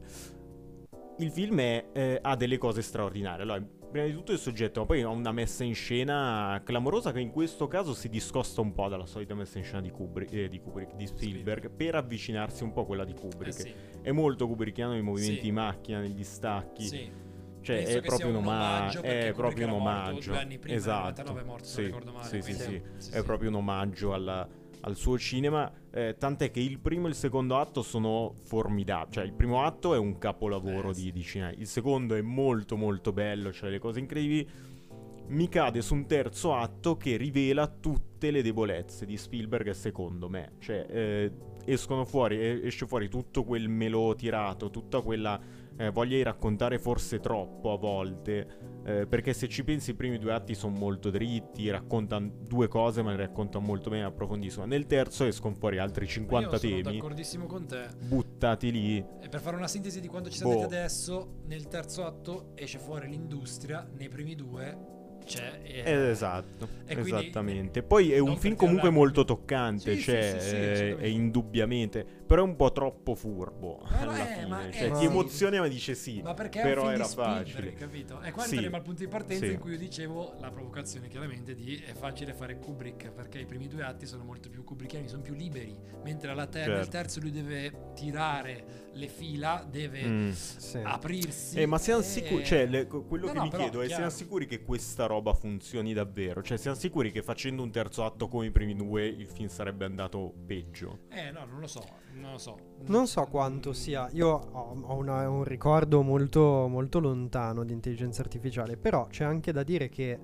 [1.20, 3.42] Il film è, eh, ha delle cose straordinarie.
[3.42, 7.20] Allora, prima di tutto il soggetto, ma poi ha una messa in scena clamorosa che
[7.20, 10.48] in questo caso si discosta un po' dalla solita messa in scena di Kubrick, eh,
[10.48, 13.54] di, Kubrick, di Spielberg, per avvicinarsi un po' a quella di Eh, Kubrick.
[13.62, 15.42] sì, È molto kubrickiano nei movimenti Sì.
[15.42, 16.84] di macchina, negli stacchi.
[16.88, 17.26] sì.
[17.60, 19.02] Cioè, Penso è proprio un omaggio.
[19.02, 20.34] È proprio un morto omaggio.
[20.68, 21.22] esatto.
[21.24, 24.48] 99 è morto, sì, Sì, sì, proprio un omaggio alla-
[24.88, 25.72] al suo cinema.
[25.92, 29.12] eh, tant'è che il primo e il secondo atto sono formidabili.
[29.14, 31.12] Cioè, il primo atto è un capolavoro Eh, di, sì.
[31.12, 31.52] di cinema.
[31.52, 33.52] Il secondo è molto, molto bello.
[33.52, 34.48] Cioè, le cose incredibili.
[35.30, 40.54] mi cade su un terzo atto che rivela tutte le debolezze di Spielberg secondo me.
[40.60, 41.32] Cioè, eh,
[41.66, 45.38] escono fuori, esce fuori tutto quel melò tirato, tutta quella
[45.78, 48.76] eh, voglia di raccontare forse troppo a volte.
[48.88, 53.02] Eh, perché se ci pensi i primi due atti sono molto dritti, raccontano due cose
[53.02, 54.66] ma le raccontano molto bene approfondiscono.
[54.66, 56.82] Nel terzo escono fuori altri 50 Io sono temi.
[56.98, 57.88] d'accordissimo con te.
[58.08, 58.98] Buttati lì.
[59.22, 60.64] E per fare una sintesi di quanto ci siamo Boh.
[60.64, 65.60] adesso, nel terzo atto esce fuori l'industria, nei primi due c'è...
[65.64, 67.84] eh, Eh, esatto, e quindi- esattamente.
[67.84, 72.17] Poi è un film comunque molto toccante, Sì, cioè, sì, sì, sì, eh, è indubbiamente,
[72.28, 74.46] però è un po' troppo furbo Ma no, alla eh, fine.
[74.48, 75.00] ma è cioè, sì.
[75.00, 77.74] ti emoziona ma dice sì, Ma perché però è era Spielberg, facile.
[77.74, 78.22] capito?
[78.22, 78.52] E qua Sì.
[78.54, 79.52] entriamo al punto di partenza Sì.
[79.54, 83.68] in cui io dicevo la provocazione chiaramente di è facile fare Kubrick perché i primi
[83.68, 86.90] due atti sono molto più kubrickiani, sono più liberi, mentre alla te- nel Certo.
[86.92, 90.32] terzo lui deve tirare le fila, deve Mm.
[90.32, 90.80] Sì.
[90.84, 91.60] aprirsi.
[91.60, 93.86] Eh, ma siamo e- sicuri, cioè, le- quello No, che no, mi però, chiedo è:
[93.86, 94.10] chiaro.
[94.10, 96.42] siamo sicuri che questa roba funzioni davvero?
[96.44, 99.86] Cioè, siamo sicuri che facendo un terzo atto come i primi due il film sarebbe
[99.86, 101.00] andato peggio?
[101.10, 101.84] Eh no, non lo so,
[102.20, 102.58] non lo so.
[102.88, 104.10] Non so quanto sia.
[104.14, 108.78] Io ho, ho una- un ricordo molto, molto lontano di intelligenza artificiale.
[108.78, 110.20] Però c'è anche da dire che.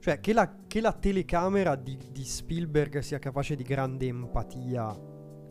[0.00, 4.94] Cioè, che la, che la telecamera di, di Spielberg sia capace di grande empatia,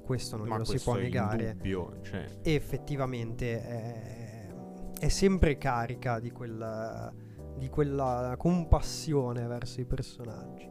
[0.04, 1.44] questo non ma lo si può è negare.
[1.44, 4.54] indubbio, cioè, E effettivamente è,
[5.00, 7.12] è sempre carica di quella,
[7.58, 10.70] di quella compassione verso i personaggi.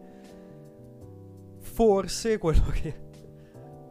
[1.59, 3.11] Forse quello che.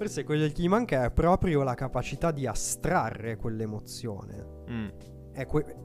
[0.01, 4.63] Forse quello che gli manca è proprio la capacità di astrarre quell'emozione.
[4.67, 4.87] mm,
[5.31, 5.75] È que-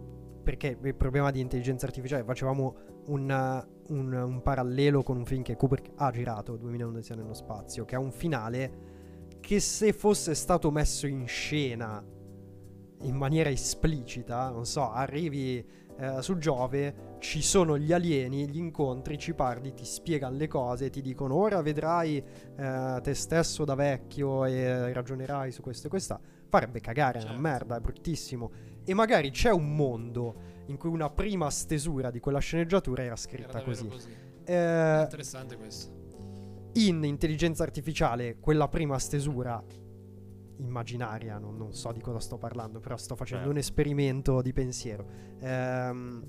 [0.43, 2.75] perché il problema di intelligenza artificiale, facevamo
[3.09, 7.85] un, un- un parallelo con un film che Kubrick ha girato, 2001 Odissea nello spazio,
[7.85, 8.73] che ha un finale
[9.39, 12.03] che se fosse stato messo in scena
[13.03, 15.63] in maniera esplicita, non so, arrivi
[15.99, 20.91] eh, su Giove, ci sono gli alieni, gli incontri, ci parli, ti spiegano le cose,
[20.91, 22.17] ti dicono ora vedrai
[22.57, 27.37] eh, te stesso da vecchio e ragionerai su questo e questa, farebbe cagare, è Certo.
[27.39, 28.51] una merda, è bruttissimo.
[28.85, 30.35] E magari c'è un mondo
[30.67, 33.89] in cui una prima stesura di quella sceneggiatura era Era scritta davvero così.
[33.89, 34.09] così.
[34.45, 35.95] Eh, Interessante questo.
[36.75, 39.63] in intelligenza artificiale, quella prima stesura
[40.59, 43.51] immaginaria, non, non so di cosa sto parlando, però sto facendo Certo.
[43.53, 45.07] un esperimento di pensiero.
[45.41, 46.25] ehm,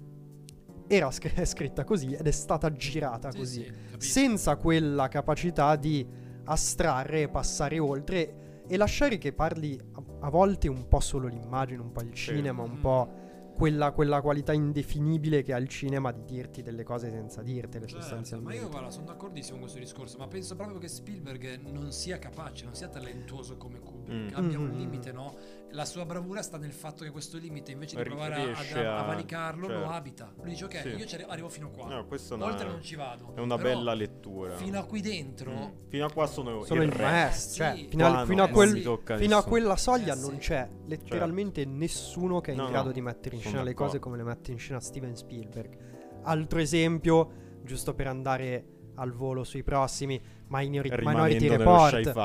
[0.88, 6.06] era scr- scritta così ed è stata girata Sì, così, sì, senza quella capacità di
[6.46, 11.82] astrarre e passare oltre e lasciare che parli a, a volte un po' solo l'immagine,
[11.82, 12.24] un po' il Sì.
[12.34, 12.82] cinema, un Mm.
[12.82, 13.26] po'
[13.56, 17.96] quella, quella qualità indefinibile che ha il cinema di dirti delle cose senza dirtele Certo,
[17.96, 18.62] ma sostanzialmente.
[18.62, 22.66] io guarda, sono d'accordissimo con questo discorso, ma penso proprio che Spielberg non sia capace,
[22.66, 24.36] non sia talentuoso come Kubrick, Mm.
[24.38, 24.78] abbia un Mm.
[24.78, 25.36] limite, no?
[25.72, 29.04] La sua bravura sta nel fatto che questo limite, invece di provare a, a a-
[29.04, 29.82] valicarlo, certo.
[29.82, 30.32] lo abita.
[30.38, 30.88] Lui dice, ok, Sì.
[30.90, 31.88] io ci arri- arrivo fino qua.
[31.90, 33.34] no, è una, Oltre non ci vado.
[33.36, 34.56] è una bella lettura.
[34.56, 35.52] Fino a qui dentro...
[35.52, 35.90] Mm.
[35.90, 37.04] Fino a qua sono, Sono il re.
[37.04, 37.88] maestro, Eh, cioè, sì.
[37.90, 40.38] fino, Qua fino a no, quel- fino a quella soglia Eh, non sì.
[40.38, 43.74] c'è letteralmente nessuno che è in No, grado no, di mettere in sono scena le
[43.74, 44.16] cose d'accordo.
[44.16, 45.78] come le mette in scena Steven Spielberg.
[46.24, 47.32] Altro esempio,
[47.64, 48.66] giusto per andare
[48.98, 52.16] al volo sui prossimi, Minori- Minority nello Report.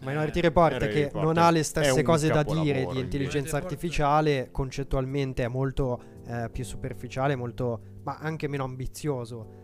[0.00, 2.98] Minority Eh, Report Minority che Report non ha le è stesse cose da dire di
[2.98, 9.58] intelligenza artificiale, concettualmente è molto eh, più superficiale, molto, ma anche meno ambizioso.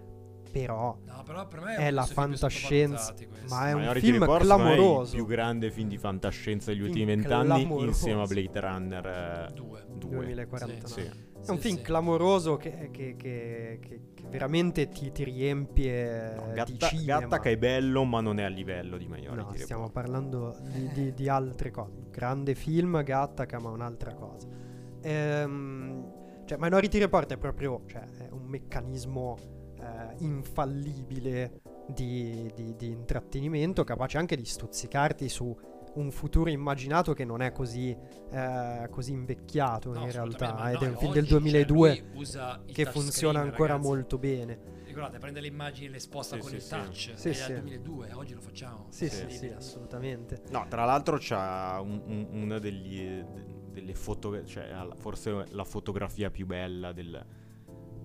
[0.51, 3.15] Però No, però per me è uno la fantascienza,
[3.51, 5.11] ma è un Minority film Report, è clamoroso.
[5.15, 9.85] il più grande film di fantascienza degli ultimi vent'anni insieme a Blade Runner eh, Due.
[9.95, 10.11] 2.
[10.11, 10.89] 2049.
[10.89, 11.26] Sì.
[11.47, 11.83] È un Sì, film sì.
[11.83, 17.21] clamoroso che, che- che- che- che veramente ti, ti riempie No, di Gatta, cinema.
[17.21, 19.59] Gatta che è bello, ma non è a livello di Minority No, Report.
[19.59, 22.07] stiamo parlando di, di- di altre cose.
[22.11, 24.49] Grande film, Gattaca, ma un'altra cosa.
[25.03, 29.37] Ehm, cioè, Minority Report è proprio cioè, è un meccanismo
[29.81, 35.57] eh, infallibile di, di- di intrattenimento, capace anche di stuzzicarti su
[35.97, 37.97] un futuro immaginato che non è così,
[38.31, 40.71] eh, così invecchiato No, in realtà.
[40.73, 43.89] Ed è un film del cioè, 2002 lui usa il che funziona ancora ragazzi.
[43.89, 44.75] molto bene.
[44.85, 46.69] Ricordate, prende le immagini e le sposta Sì, con sì, il sì.
[46.71, 47.11] touch.
[47.15, 47.53] Sì, è sì.
[47.53, 48.87] al 2002, oggi lo facciamo.
[48.89, 49.27] Sì, Sì.
[49.29, 50.41] sì, assolutamente.
[50.51, 53.23] No, tra l'altro c'ha un- un- una degli,
[53.71, 57.25] delle foto, cioè forse la fotografia più bella del...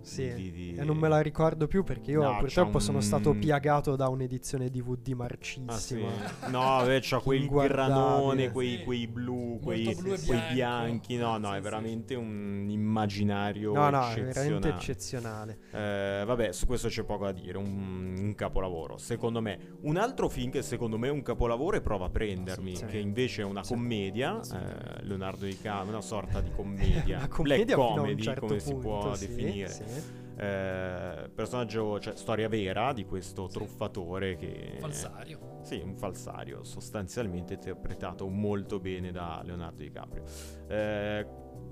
[0.01, 2.97] Sì, di- di- e non me la ricordo più perché io No, purtroppo c'ha sono
[2.97, 5.15] un- stato piagato da un'edizione DVD Ah, sì.
[5.15, 6.11] marcissima.
[6.49, 7.93] No, beh, c'ha quei Inguardabile.
[7.93, 8.83] granone, quei, Sì.
[8.83, 11.15] quei blu, quei, blu quei bianchi.
[11.17, 11.61] No, no, Sì, è sì.
[11.61, 14.33] veramente un immaginario No, no, è eccezionale.
[14.33, 15.59] veramente eccezionale.
[15.71, 19.77] Eh, vabbè, su questo c'è poco da dire, un, un capolavoro, secondo me.
[19.81, 23.41] Un altro film che secondo me è un capolavoro è Prova a prendermi, che invece
[23.41, 28.21] è una commedia, eh, Leonardo DiCaprio, una sorta di commedia, Una black commedia un comedy,
[28.21, 29.67] certo come si punto, può sì, definire.
[29.93, 29.99] Sì.
[29.99, 30.19] Sì.
[30.37, 34.77] Eh, personaggio, cioè storia vera di questo truffatore che...
[34.79, 35.59] Falsario.
[35.61, 40.23] Sì, un falsario, sostanzialmente interpretato molto bene da Leonardo DiCaprio.
[40.67, 41.27] Eh,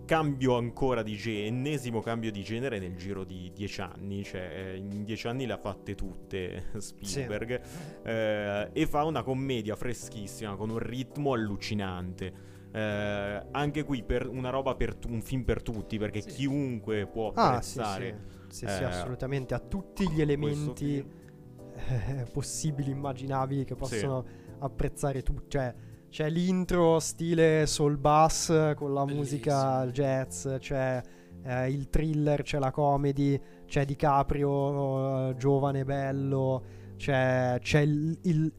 [0.05, 4.77] cambio ancora di genere, ennesimo cambio di genere nel giro di dieci anni, cioè eh,
[4.77, 7.61] in dieci anni le ha fatte tutte Spielberg
[8.03, 12.48] eh, e fa una commedia freschissima con un ritmo allucinante.
[12.71, 16.29] Eh, anche qui per una roba per tu- un film per tutti perché Sì.
[16.29, 18.19] chiunque può Ah, sì, apprezzare
[18.49, 18.65] sì.
[18.65, 19.53] Sì, sì, eh, assolutamente.
[19.53, 24.25] Ha tutti gli elementi eh, possibili, immaginabili che possono
[24.59, 25.49] apprezzare tutti.
[25.49, 25.73] Cioè,
[26.09, 29.19] c'è l'intro stile soul bass con la Bellissimo.
[29.21, 31.01] musica jazz, c'è
[31.43, 36.63] eh, il thriller, c'è la comedy, c'è DiCaprio eh, giovane, bello,
[36.97, 38.53] c'è, c'è il, il-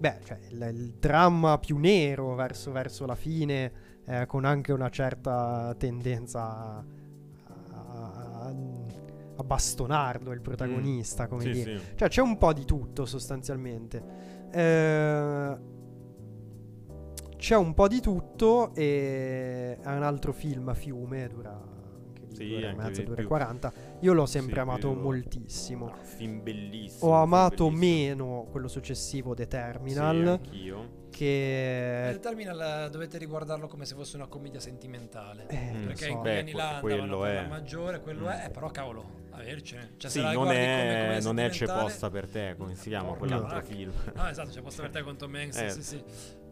[0.00, 3.72] beh, cioè il, il dramma più nero verso, verso la fine,
[4.06, 6.84] eh, con anche una certa tendenza a,
[7.46, 8.54] a-
[9.36, 11.78] a bastonarlo il protagonista, come Sì, dire.
[11.78, 11.84] sì.
[11.96, 14.02] Cioè c'è un po' di tutto sostanzialmente.
[14.50, 15.56] Eh,
[17.36, 21.58] c'è un po' di tutto e è un altro film a fiume, dura
[22.32, 23.28] Sì, due ore e anche mezza, di due ore e più.
[23.28, 23.72] 40.
[24.00, 25.86] Io l'ho sempre Sì, amato quello- moltissimo.
[25.86, 27.10] No, film bellissimo.
[27.10, 27.78] Ho amato bellissimo.
[27.78, 30.98] meno quello successivo, The Sì, Terminal, anch'io.
[31.10, 32.10] che...
[32.12, 35.46] Il Terminal eh, dovete riguardarlo come se fosse una commedia sentimentale.
[35.48, 36.10] eh, Mm, Perché so.
[36.10, 37.34] in quegli anni là quello per è.
[37.42, 38.28] la maggiore, quello Mm.
[38.30, 39.92] è, eh, però cavolo, avercene.
[39.96, 42.88] Cioè, sì, non guardi come è, commedia non è c'è posta per te, come si
[42.88, 43.92] chiama quell'altro film.
[44.14, 45.70] No, esatto, c'è posta per te con Tom Hanks, Eh.
[45.70, 46.02] sì, sì.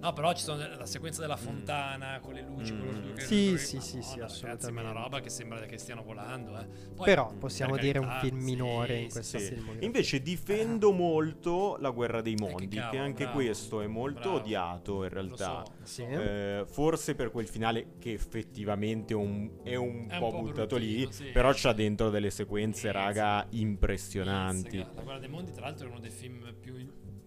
[0.01, 2.79] No, però ci sono la sequenza della fontana con le luci, Mm.
[2.79, 4.71] quello che Sì, che- sì, sì, Madonna, sì, ragazzi, assolutamente.
[4.71, 6.67] ma è una roba che sembra che stiano volando, eh.
[6.95, 9.47] Poi, Però mm, possiamo per dire un carità, film minore sì, in questa Sì.
[9.47, 9.87] filmografia.
[9.87, 14.21] Invece difendo molto La guerra dei che mondi, che, cavolo, anche bravo, questo è molto
[14.21, 14.37] bravo.
[14.37, 15.65] odiato in lo realtà.
[15.65, 16.03] so, lo Sì.
[16.03, 20.77] Eh, forse per quel finale che effettivamente un- è un, È un po', po' buttato
[20.77, 24.77] lì, però c'ha dentro delle sequenze, raga, impressionanti.
[24.95, 26.77] La guerra dei mondi, tra l'altro, è uno dei film più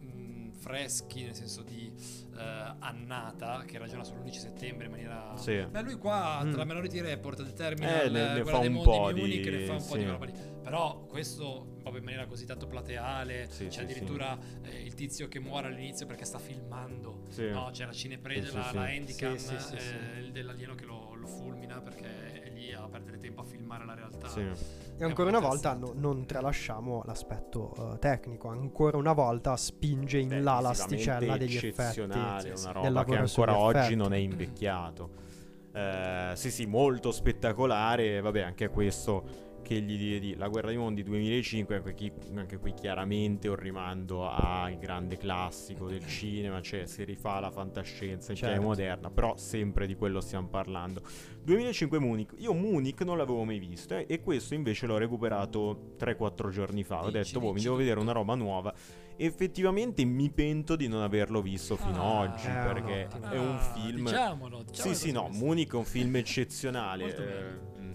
[0.03, 1.91] mm, freschi, nel senso di
[2.41, 5.33] eh, annata, che ragiona sull'11 settembre in maniera...
[5.37, 5.65] Sì.
[5.69, 6.51] Beh, lui qua, Mm.
[6.51, 9.43] tra Minority Report, The Terminal, Eh, ne- ne Guerra fa dei un mondi, po' Munich,
[9.43, 9.97] di- ne fa un po' sì.
[9.99, 10.33] di roba lì.
[10.61, 15.27] Però questo proprio in maniera così tanto plateale, Sì, c'è sì, addirittura eh, il tizio
[15.27, 17.23] che muore all'inizio perché sta filmando.
[17.29, 17.49] Sì.
[17.49, 18.75] No, c'è la cinepresa, la, sì.
[18.75, 20.19] la handicam Sì, sì, sì, eh, sì.
[20.19, 23.93] il dell'alieno che lo, lo fulmina perché è lì a perdere tempo a filmare la
[23.95, 24.27] realtà.
[25.01, 30.43] E ancora una volta no- non tralasciamo l'aspetto eh, tecnico, ancora una volta spinge in
[30.43, 32.01] là l'asticella degli effetti.
[32.01, 33.95] una roba che ancora oggi effetti.
[33.95, 35.09] non è invecchiato.
[35.73, 38.21] Eh, sì, sì, molto spettacolare.
[38.21, 42.73] Vabbè, anche questo che gli diedi La guerra dei mondi 2005, anche qui, anche qui
[42.73, 48.53] chiaramente un rimando al grande classico del cinema, cioè si rifà la fantascienza in chiave
[48.55, 48.67] Certo.
[48.67, 51.01] moderna, però sempre di quello stiamo parlando.
[51.43, 56.49] 2005 Munich, io Munich non l'avevo mai visto eh, e questo invece l'ho recuperato 3-4
[56.49, 57.03] giorni fa.
[57.03, 58.73] Ho Dici, detto, boh, mi devo vedere una roba nuova.
[59.17, 63.29] Effettivamente mi pento di non averlo visto fino Ah, ad oggi eh, perché no.
[63.29, 64.03] è un Ah, film.
[64.05, 65.29] Diciamolo, diciamo Sì, sì, no.
[65.31, 67.03] Munich è un film eccezionale.
[67.03, 67.93] Molto eh, mm.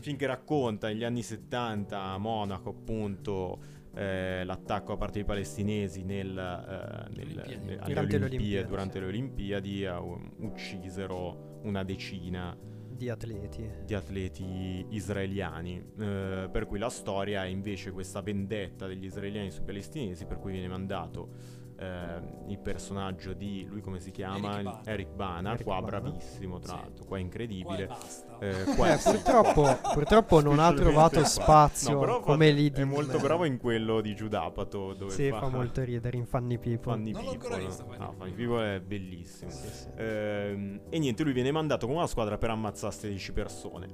[0.00, 3.60] film che racconta negli anni 70 a Monaco, appunto,
[3.94, 7.64] eh, l'attacco a parte dei palestinesi nel, eh, nel- Olimpiadi.
[7.64, 9.00] nel- alle Durante le Olimpiadi, durante sì.
[9.00, 12.56] le Olimpiadi eh, um, uccisero una decina
[12.88, 13.68] Di atleti.
[13.84, 15.78] di atleti israeliani.
[15.98, 20.52] eh, per cui la storia è invece questa vendetta degli israeliani sui palestinesi, per cui
[20.52, 24.52] viene mandato eh, il personaggio di lui come si chiama?
[24.60, 24.82] Eric Bana.
[24.84, 25.86] Eric Bana, Eric qua Bana.
[26.00, 26.80] bravissimo tra Sì.
[26.80, 27.86] l'altro, qua Qua incredibile.
[27.86, 28.31] basta.
[28.42, 33.44] Eh, Eh, purtroppo, purtroppo non ha trovato spazio No, fa- come lì È molto bravo
[33.44, 36.96] in quello di Giudapato dove Sì, fa, fa molto ridere in Funny People.
[36.96, 37.72] Non l'ho ancora People.
[37.72, 38.14] Funny No.
[38.18, 39.50] Funny People è bellissimo.
[39.50, 39.88] Sì, sì.
[39.96, 43.88] Ehm, e niente, lui viene mandato con una squadra per ammazzare 16 persone.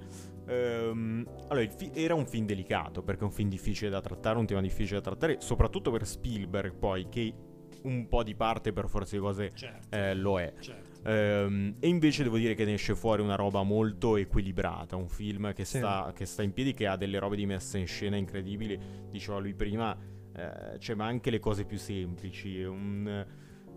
[0.47, 4.47] Ehm, allora, fi- era un film delicato perché è un film difficile da trattare, un
[4.47, 7.35] tema difficile da trattare, soprattutto per Spielberg, poi che
[7.83, 10.53] un po' di parte per forza di cose Certo, eh, lo è.
[10.59, 10.88] certo.
[11.05, 15.53] Ehm, e invece devo dire che ne esce fuori una roba molto equilibrata, un film
[15.53, 15.79] che, Sì.
[15.79, 18.79] sta, che sta in piedi, che ha delle robe di messa in scena incredibili,
[19.11, 19.97] diceva lui prima,
[20.35, 23.27] eh, cioè, ma anche le cose più semplici, un,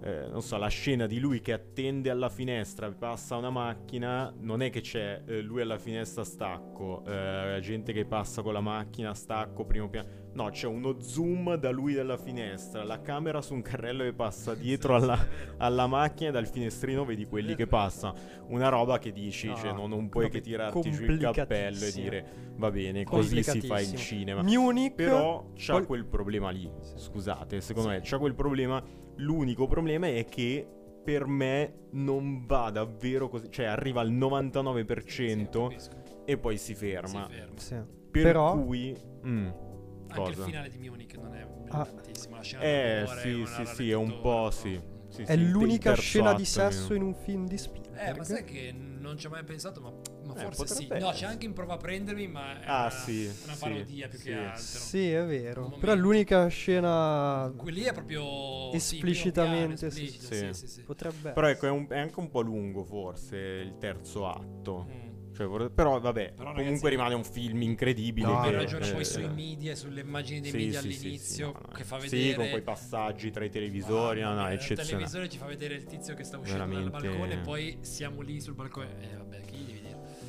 [0.03, 4.61] eh, non so, la scena di lui che attende alla finestra, passa una macchina, non
[4.61, 9.13] è che c'è eh, lui alla finestra stacco, eh, gente che passa con la macchina
[9.13, 13.61] stacco, primo piano, no, c'è uno zoom da lui dalla finestra, la camera su un
[13.61, 15.17] carrello che passa dietro alla,
[15.57, 18.15] alla macchina e dal finestrino vedi quelli che passano.
[18.47, 21.91] Una roba che dici, No, cioè, non, non puoi che tirarti giù il cappello e
[21.91, 22.25] dire
[22.55, 24.41] va bene, così si fa il cinema.
[24.41, 26.69] Munich Però c'ha quel problema lì.
[26.95, 27.95] Scusate, secondo Sì.
[27.95, 28.83] me c'ha quel problema.
[29.21, 30.67] L'unico problema è che
[31.03, 33.49] per me non va davvero così.
[33.49, 35.89] Cioè, arriva al 99% Sì,
[36.25, 37.27] e poi si ferma.
[37.27, 37.59] Si ferma.
[37.59, 37.75] Sì.
[38.11, 38.95] Per Però- cui...
[39.25, 40.43] mm, Anche il cosa?
[40.43, 41.87] finale di Munich non è Ah.
[42.29, 44.77] La scena Eh, d'amore sì, sì, sì, è un po', sì.
[45.07, 48.07] Sì, È sì, il l'unica scena di sesso in un film di Spielberg.
[48.09, 49.91] Eh, ma sai che non ci ho mai pensato, ma,
[50.25, 50.83] ma Eh, forse sì.
[50.83, 51.31] potrebbe No, c'è essere.
[51.31, 54.23] anche in prova a prendermi, ma è Ah, una, sì, una sì, parodia più sì.
[54.25, 54.61] che altro.
[54.79, 55.75] Sì, è vero.
[55.79, 60.53] Però l'unica scena Quelli è proprio Esplicitamente, sì, sì, piano, esplicito, sì.
[60.53, 60.81] sì, sì, sì.
[60.83, 64.85] potrebbe Però ecco, è, un- è anche un po' lungo forse il terzo atto.
[64.89, 65.10] Mm.
[65.33, 68.27] Cioè, però vabbè, Però, comunque ragazzi, rimane un film incredibile.
[68.27, 70.97] No, che, no, ragione eh, poi sui media, sulle immagini dei sì, media sì, sì,
[70.97, 71.73] sì, all'inizio no, no.
[71.73, 74.59] che fa Sì, vedere con quei passaggi tra i televisori, no, no, mia, è Il
[74.59, 74.87] eccezionale.
[74.89, 76.91] televisore ci fa vedere il tizio che sta uscendo Veramente.
[76.91, 78.89] dal balcone e poi siamo lì sul balcone.
[79.01, 79.45] Eh vabbè, dire?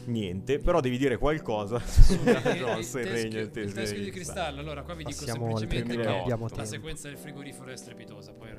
[0.05, 4.61] Niente, però devi dire qualcosa Su- il e il regno il teschio di cristallo.
[4.61, 6.65] Allora, qua vi dico Passiamo oltre, semplicemente che abbiamo la tempo.
[6.71, 8.33] sequenza del frigorifero è strepitosa.
[8.33, 8.51] Poi.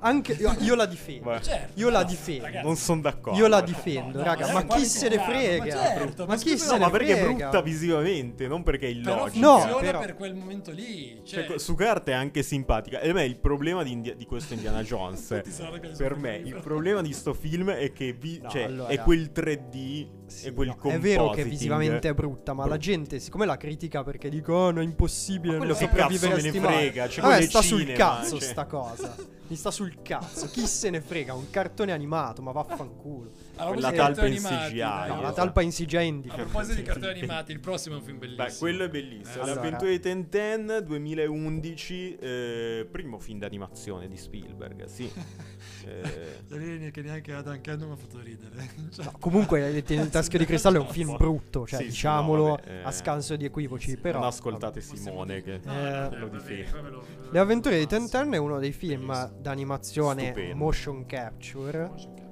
[0.00, 1.40] Anche io, io la difendo.
[1.40, 2.44] Certo, Io la no, difendo.
[2.44, 3.38] ragazzi, Non sono d'accordo.
[3.38, 4.46] Io la difendo, no, raga.
[4.52, 5.64] ma Ma chi se ne frega?
[5.64, 7.48] ma certo, ma chi se No, ne ma perché è frega?
[7.48, 9.46] brutta visivamente, non perché è Però illogica.
[9.46, 11.20] No, funziona però- per quel momento lì.
[11.24, 13.00] Cioè, Cioè, su carta è anche simpatica.
[13.00, 15.40] E a me il problema di, India- di questo Indiana Jones,
[15.96, 19.30] per me, il problema di sto film è che vi- No, cioè, allora- è quel
[19.34, 22.82] 3D Sì, e quel no, è vero che visivamente è brutta, ma la Brutto.
[22.82, 26.74] gente, siccome la critica perché dico, oh, no, è impossibile, Ma quello non sopravviveresti mai".
[26.74, 28.48] frega, cioè, Vabbè, sta sul cinema, cazzo cioè.
[28.48, 29.16] sta cosa.
[29.48, 30.46] Mi sta sul cazzo.
[30.48, 31.32] Chi se ne frega?
[31.32, 33.30] Un cartone animato, ma vaffanculo.
[33.58, 35.96] A quella proposito di talpa in cartoni animati, CGI, dai, No, la talpa in CGI
[35.96, 38.46] è A proposito di cartoni animati, il prossimo è un film bellissimo.
[38.46, 39.36] Beh, quello è bellissimo.
[39.36, 45.10] Eh, allora- avventure di Tenten 2011, eh, primo film d'animazione di Spielberg, sì.
[45.88, 48.68] Eh, che neanche Adam Ken mi ha fatto ridere.
[48.92, 52.42] Cioè, No, comunque il taschio di cristallo è un film brutto, cioè Sì, sì, diciamolo
[52.42, 55.70] no, vabbè, eh, a scanso di equivoci, però non ascoltate possiamo Simone che Eh, lo
[55.70, 56.98] vabbè, va difende.
[57.30, 57.86] Le avventure di.
[57.86, 62.26] Tintin è uno dei film d'animazione motion capture Motion capture, giusto.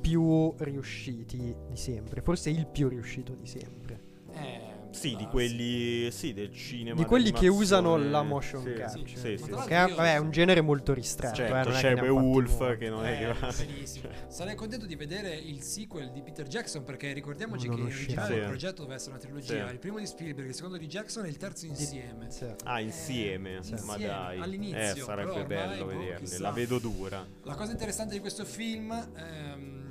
[0.00, 4.00] Più riusciti di sempre, forse il più riuscito di sempre.
[4.32, 8.72] Eh, Sì, di ah, quelli sì, del cinema Di quelli che usano la motion Sì,
[8.74, 9.06] capture.
[9.06, 9.68] Sì, sì, Ma sì.
[9.68, 13.04] Che vabbè, è un genere molto ristretto, Certo, eh, non è c'è Beowulf che non
[13.06, 13.54] è Eh, che va.
[13.56, 14.08] benissimo.
[14.26, 18.22] Sarei contento di vedere il sequel di Peter Jackson perché ricordiamoci Non che in uscirà.
[18.22, 19.66] originale il progetto doveva essere una trilogia.
[19.68, 19.72] Sì.
[19.74, 22.26] Il primo di Spielberg, il secondo di Jackson e il terzo insieme.
[22.30, 22.46] Sì.
[22.64, 24.38] Ah, insieme, Eh, ma insieme, dai.
[24.40, 26.38] all'inizio, eh, sarebbe bello boh, vederli.
[26.38, 27.24] La vedo dura.
[27.44, 29.89] La cosa interessante di questo film ehm,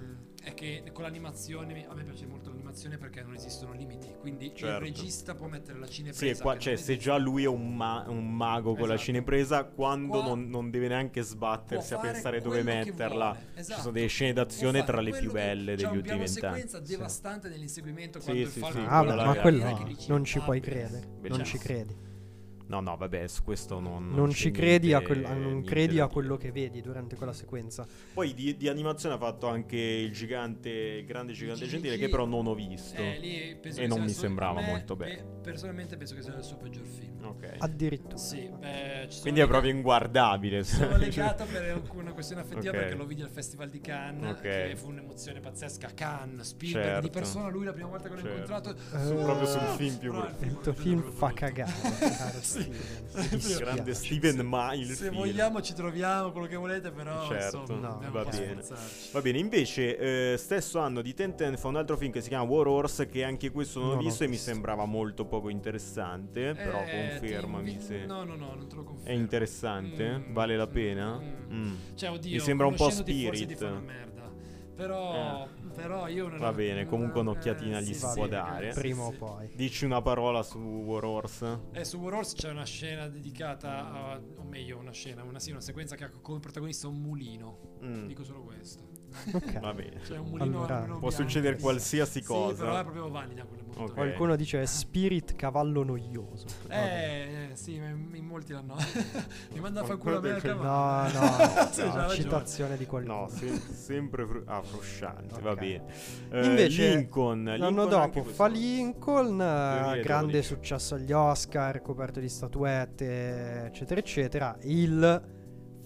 [0.50, 4.54] è che con l'animazione, a me piace molto l'animazione perché non esistono limiti, quindi il
[4.56, 4.80] Certo.
[4.80, 6.36] regista può mettere la cinepresa.
[6.36, 9.00] Sì, qua, cioè, se già lui è un, ma- un mago con la Esatto.
[9.00, 13.32] cinepresa, quando Qua non, non deve neanche sbattersi a pensare dove metterla.
[13.32, 13.40] vuole.
[13.54, 13.82] Ci Esatto.
[13.82, 16.28] sono delle scene d'azione tra le più belle c'è degli ultimi vent'anni.
[16.28, 20.10] sequenza devastante nell'inseguimento Sì, quando sì, il falco sì, Ah, ma è- quello che dici,
[20.10, 20.72] non ci puoi vabbè.
[20.72, 22.08] credere, non ci credi.
[22.70, 24.10] No, no, vabbè, su questo non.
[24.12, 26.82] Non c'è ci credi, a, niente- quel- a- non niente credi a quello che vedi
[26.82, 27.86] durante quella sequenza.
[28.14, 32.10] Poi di, di animazione ha fatto anche il gigante, il grande gigante Gigi gentile, che
[32.10, 33.02] però non ho visto.
[33.02, 35.26] Eh, lì penso E non mi sembrava me, molto bene.
[35.42, 37.08] Personalmente penso che sia il suo peggior film.
[37.24, 37.56] Ok.
[37.58, 38.18] Addirittura.
[38.18, 40.64] Sì, beh, Quindi è lega- proprio inguardabile.
[40.64, 42.78] Sono legato per una questione affettiva Ok.
[42.78, 44.42] perché lo vidi al Festival di Cannes, Ok.
[44.42, 45.90] che fu un'emozione pazzesca.
[45.96, 47.10] Cannes, Spielberg, di Certo.
[47.10, 48.38] persona, lui la prima volta che l'ho Certo.
[48.54, 48.78] incontrato.
[48.78, 50.44] Su- Eh, proprio sul film più brutto.
[50.46, 51.72] il tuo è film fa cagare,
[52.60, 53.40] Sì.
[53.40, 53.58] Sì.
[53.58, 55.16] Grande Steven il Se film.
[55.16, 58.62] vogliamo ci troviamo, quello che volete, però Certo, insomma, no, va bene.
[59.12, 62.44] Va bene, invece, eh, stesso anno di Tenten fa un altro film che si chiama
[62.46, 66.54] War Horse, che anche questo non, Non ho visto e mi sembrava molto poco interessante,
[66.54, 69.10] però Eh, confermami ti invi- se No, no, no, non te lo confermo.
[69.10, 71.18] è interessante, Mm, vale la mm, pena?
[71.20, 71.54] mm.
[71.54, 71.74] Mm.
[71.96, 73.64] Cioè, oddio, Mi sembra un po' conoscendoti forse ti Spirit.
[73.72, 74.08] fa una merda.
[74.80, 75.46] Però,
[75.76, 78.72] però io non Va bene, comunque un'occhiatina eh, gli sì, si può sì, dare.
[78.72, 79.52] sì, Prima o poi.
[79.54, 81.60] Dici una parola su War Horse?
[81.74, 85.52] Eh, su War Horse c'è una scena dedicata a, o meglio, una scena, una, sì,
[85.52, 87.78] una sequenza che ha come protagonista un mulino.
[87.84, 88.89] Mm, Dico solo questo.
[89.34, 89.60] Ok.
[89.60, 90.00] Va bene.
[90.06, 91.10] Cioè un mulino, Allora, Può bianco.
[91.12, 92.82] succedere qualsiasi Sì, però è cosa.
[92.84, 93.82] proprio valida quella molto.
[93.84, 93.94] Ok.
[93.94, 96.46] Qualcuno dice Spirit cavallo noioso.
[96.68, 98.76] Eh, eh, sì, ma in molti l'hanno.
[99.54, 101.20] Mi manda a far culo a me al No, No, cavallo.
[101.20, 103.22] no, Sì, no, citazione di qualcuno.
[103.22, 105.60] No, se- sempre fru- ah, frusciante, va Ok.
[105.60, 105.84] bene.
[106.32, 110.02] Eh, Invece, Lincoln, L'anno Lincoln dopo fa Lincoln, eh, 2012.
[110.02, 114.58] grande successo agli Oscar, coperto di statuette, eccetera, eccetera.
[114.64, 115.38] Il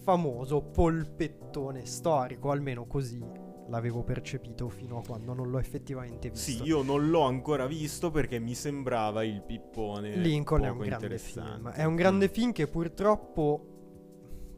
[0.03, 3.21] famoso polpettone storico, almeno così
[3.69, 6.63] l'avevo percepito fino a quando non l'ho effettivamente visto.
[6.63, 11.17] Sì, io non l'ho ancora visto perché mi sembrava il pippone Lincoln è un grande
[11.17, 11.69] film.
[11.69, 12.31] È un grande Mm.
[12.31, 13.67] film che purtroppo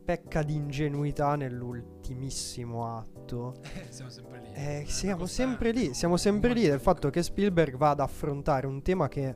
[0.04, 3.56] pecca di ingenuità nell'ultimissimo atto.
[3.90, 4.48] Siamo sempre lì.
[4.54, 8.82] Eh, siamo sempre lì, siamo sempre lì del fatto che Spielberg va ad affrontare un
[8.82, 9.36] tema che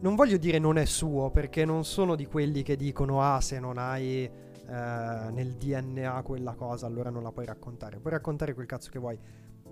[0.00, 3.58] non voglio dire non è suo, perché non sono di quelli che dicono ah se
[3.60, 4.30] non hai
[4.74, 7.98] nel DNA quella cosa allora non la puoi raccontare.
[7.98, 9.18] Puoi raccontare quel cazzo che vuoi,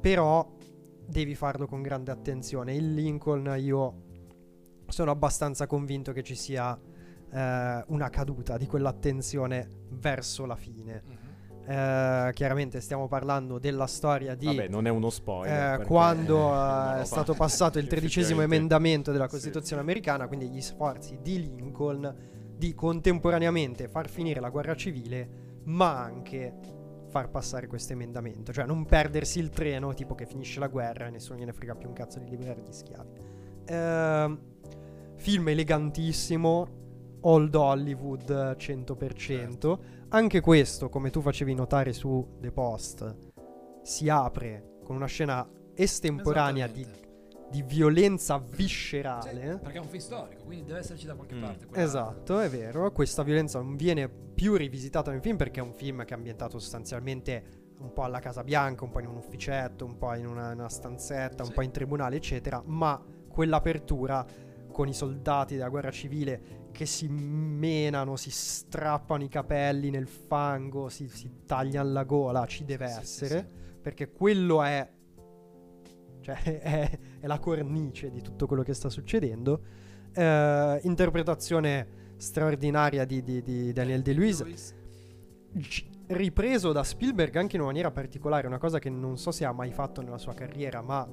[0.00, 0.56] però
[1.06, 2.74] devi farlo con grande attenzione.
[2.74, 4.02] Il Lincoln io
[4.88, 6.78] sono abbastanza convinto che ci sia
[7.30, 11.02] eh, una caduta di quell'attenzione verso la fine.
[11.04, 11.26] Mhm.
[11.70, 15.80] Eh, chiaramente stiamo parlando della storia di Vabbè, non è uno spoiler.
[15.80, 16.48] eh, quando
[16.96, 19.32] eh, è stato passato il tredicesimo emendamento della Sì.
[19.32, 26.02] Costituzione americana, quindi gli sforzi di Lincoln di contemporaneamente far finire la guerra civile, ma
[26.02, 26.76] anche
[27.08, 31.10] far passare questo emendamento, cioè non perdersi il treno, tipo che finisce la guerra e
[31.10, 33.10] nessuno gliene frega più un cazzo di liberare gli schiavi.
[33.66, 34.40] Ehm,
[35.16, 36.66] film elegantissimo,
[37.20, 39.78] old Hollywood eh, 100%.
[40.08, 43.16] Anche questo, come tu facevi notare su The Post,
[43.82, 46.86] si apre con una scena estemporanea di.
[47.50, 49.58] Di violenza Sì, viscerale.
[49.62, 51.42] perché è un film storico, quindi deve esserci da qualche Mm.
[51.42, 51.66] parte.
[51.72, 52.90] Esatto, è vero.
[52.92, 56.58] Questa violenza non viene più rivisitata nel film perché è un film che è ambientato
[56.58, 60.50] sostanzialmente un po' alla Casa Bianca, un po' in un ufficetto, un po' in una,
[60.52, 61.54] una stanzetta, un Sì.
[61.54, 62.60] po' in tribunale, eccetera.
[62.66, 64.26] Ma quell'apertura
[64.70, 70.88] con i soldati della guerra civile che si menano, si strappano i capelli nel fango,
[70.88, 73.50] si, si tagliano la gola, ci deve Sì, sì, essere.
[73.80, 74.88] Perché quello è.
[76.36, 79.60] Cioè, è, è la cornice di tutto quello che sta succedendo.
[80.12, 81.86] Eh, interpretazione
[82.16, 84.74] straordinaria di, di- di Daniel De Luis.
[85.52, 89.44] G- ripreso da Spielberg anche in una maniera particolare, una cosa che non so se
[89.44, 91.06] ha mai fatto nella sua carriera, ma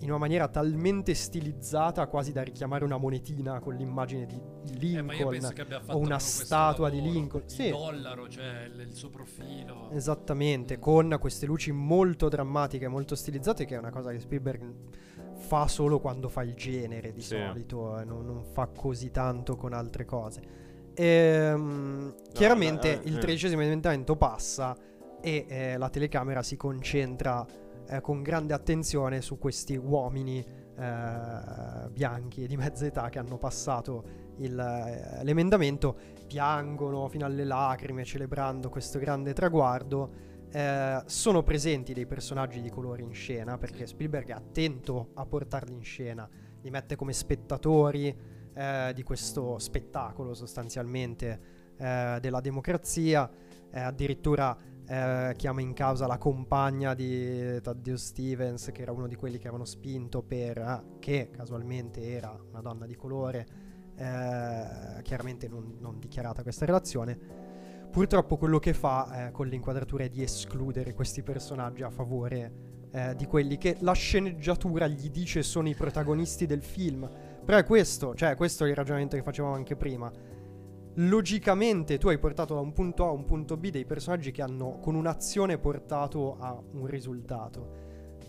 [0.00, 5.40] in una maniera talmente stilizzata quasi da richiamare una monetina con l'immagine di Eh, Lincoln.
[5.40, 7.42] fatto o una statua di lavoro, Lincoln.
[7.46, 7.70] Il Sì.
[7.70, 9.90] dollaro, cioè il, suo profilo.
[9.90, 10.80] Esattamente, Mm.
[10.80, 14.72] con queste luci molto drammatiche, molto stilizzate, che è una cosa che Spielberg
[15.38, 17.36] fa solo quando fa il genere di Sì.
[17.36, 20.42] solito, eh, non, non fa così tanto con altre cose.
[20.94, 23.20] Ehm, chiaramente eh, il eh.
[23.20, 24.76] tredicesimo emendamento passa
[25.20, 27.44] e eh, la telecamera si concentra
[27.88, 30.44] eh, con grande attenzione su questi uomini
[30.78, 37.44] eh, bianchi e di mezza età che hanno passato il, eh, l'emendamento, piangono fino alle
[37.44, 40.26] lacrime celebrando questo grande traguardo.
[40.50, 45.74] Eh, sono presenti dei personaggi di colore in scena perché Spielberg è attento a portarli
[45.74, 46.28] in scena,
[46.62, 48.16] li mette come spettatori
[48.54, 51.40] eh, di questo spettacolo sostanzialmente
[51.76, 53.30] eh, della democrazia,
[53.70, 54.56] addirittura
[54.88, 59.48] eh, chiama in causa la compagna di Taddeo Stevens che era uno di quelli che
[59.48, 63.46] avevano spinto per, ah, che casualmente era una donna di colore,
[63.96, 67.18] eh, chiaramente non, non dichiarata questa relazione.
[67.90, 73.14] Purtroppo quello che fa eh, con l'inquadratura è di escludere questi personaggi a favore eh,
[73.14, 77.08] di quelli che la sceneggiatura gli dice sono i protagonisti del film.
[77.44, 80.10] Però è questo, cioè questo è il ragionamento che facevamo anche prima.
[80.94, 84.42] Logicamente tu hai portato da un punto A a un punto B dei personaggi che
[84.42, 87.86] hanno con un'azione portato a un risultato.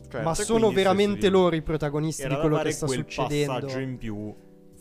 [0.10, 3.54] Certo, Ma sono veramente loro i protagonisti di quello che sta quel succedendo.
[3.54, 4.34] passaggio in più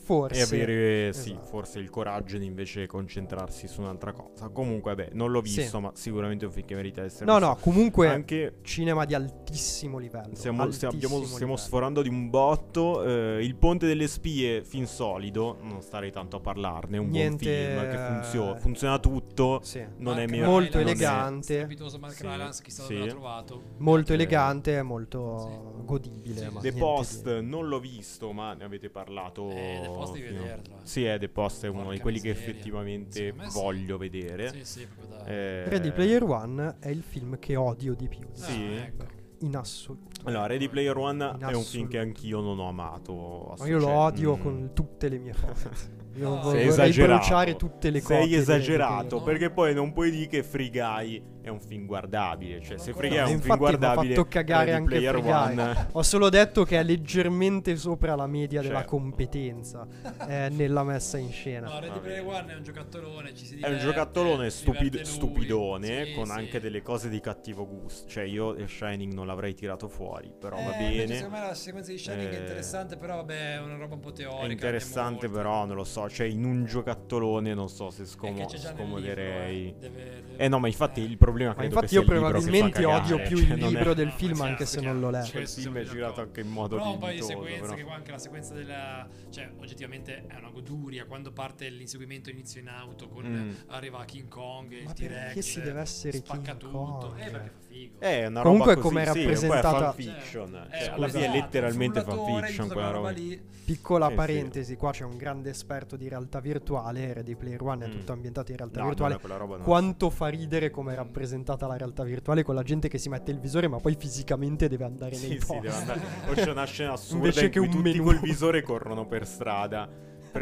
[0.09, 0.39] Forse.
[0.41, 1.45] e avere sì, Esatto.
[1.47, 4.49] forse il coraggio di invece concentrarsi su un'altra cosa.
[4.49, 5.61] Comunque, vabbè, non l'ho Sì.
[5.61, 7.47] visto, ma sicuramente è un film che merita di essere No, visto.
[7.49, 10.35] no, comunque Anche cinema di altissimo livello.
[10.35, 11.57] Stiamo, stiamo- abbiamo- altissimo stiamo livello.
[11.57, 13.05] sforando di un botto.
[13.05, 15.59] eh, il Ponte delle Spie, fin solido.
[15.63, 16.97] Non starei tanto a parlarne.
[16.97, 17.45] È un Niente,
[17.75, 18.57] buon film che funziona.
[18.57, 19.61] eh, Funziona tutto.
[19.63, 19.85] Sì.
[19.99, 20.45] Non è Mark mio.
[20.47, 21.55] Molto è- elegante.
[21.55, 22.95] Strepitoso Mark Sì, Rylance, chissà sì.
[22.95, 23.63] dove trovato.
[23.79, 25.39] Molto elegante, molto
[25.77, 25.85] Sì.
[25.85, 26.41] godibile.
[26.41, 29.51] Sì, ma The Post di- non l'ho visto, ma ne avete parlato.
[29.51, 30.81] Eh, Post devi fino- vederlo, eh.
[30.87, 32.51] Sì, eh, The Post è uno Porca di quelli che miseria.
[32.51, 33.61] effettivamente Secondo me sì.
[33.61, 34.49] voglio vedere.
[34.53, 35.25] Sì, sì, proprio da...
[35.27, 38.27] Eh, Ready Player One è il film che odio di più.
[38.31, 38.63] Ah, sì.
[38.63, 39.05] ecco.
[39.41, 40.21] In assoluto.
[40.25, 43.55] Allora, Ready Player One In è un film che anch'io non ho amato.
[43.57, 44.41] Ma io lo cioè, odio mm.
[44.41, 45.97] con tutte le mie forze.
[46.15, 47.15] Io No, sei vorrei esagerato.
[47.19, 48.15] bruciare tutte le cose.
[48.23, 52.61] Sei esagerato perché poi non puoi dire che Free Guy è un film guardabile.
[52.61, 54.89] Cioè, se Free Guy è No, un film infatti mi ha guardabile, fatto cagare anche
[54.89, 55.59] Player Free Guy.
[55.59, 55.89] One.
[55.93, 58.91] Ho solo detto che è leggermente sopra la media della Certo.
[58.97, 59.87] competenza
[60.27, 61.69] eh, nella messa in scena.
[61.69, 62.27] No, Ready Va Player.
[62.27, 63.77] One è un giocattolone, ci si È diverte.
[63.77, 66.33] un giocattolone stupid- stupidone Sì, con sì.
[66.33, 68.09] anche delle cose di cattivo gusto.
[68.09, 71.15] Cioè, io The Shining non l'avrei tirato fuori, però va Eh, invece bene.
[71.17, 74.01] Secondo me la sequenza di Shining è Eh, interessante, però vabbè, è una roba un
[74.01, 74.47] po' teorica.
[74.47, 76.08] È interessante, però non lo so.
[76.09, 79.57] Cioè, in un giocattolone non so se È scomo- che scomoderei.
[79.65, 79.91] libro, eh.
[79.91, 81.05] Deve- deve- Eh no, ma infatti eh.
[81.05, 83.47] il problema Ma credo infatti che io il libro che probabilmente cagare, odio più cioè,
[83.55, 84.93] il non è- libro del film chiaro, anche se chiaro.
[84.93, 85.27] non lo leggo.
[85.27, 87.75] Cioè, il film è siamo girato anche in modo Però un paio di sequenze però.
[87.75, 92.69] che anche la sequenza della cioè oggettivamente è una goduria quando parte l'inseguimento inizio in
[92.69, 93.51] auto con Mm.
[93.69, 97.19] arriva King Kong il Ma T-Rex perché si deve essere spacca King tutto Kong?
[97.21, 99.81] eh perché fa figo Eh, è una Comunque roba così, come è sì, rappresentata- è
[100.03, 100.69] fanfiction.
[100.71, 103.11] Eh, Cioè, alla fine è letteralmente fanfiction quella roba.
[103.11, 103.41] lì.
[103.69, 104.17] Piccola Sì, sì.
[104.17, 107.91] parentesi, qua c'è un grande esperto di realtà virtuale, Ready Player One è Mm.
[107.91, 109.19] tutto ambientato in realtà No, virtuale.
[109.23, 113.09] no, Quanto fa ridere come è rappresentata la realtà virtuale con la gente che si
[113.11, 115.61] mette il visore, ma poi fisicamente deve andare Sì, nei sì, posti.
[115.63, 116.01] deve andare.
[116.29, 118.05] O c'è una scena assurda Invece in che cui un tutti menù.
[118.05, 119.89] col visore corrono per strada.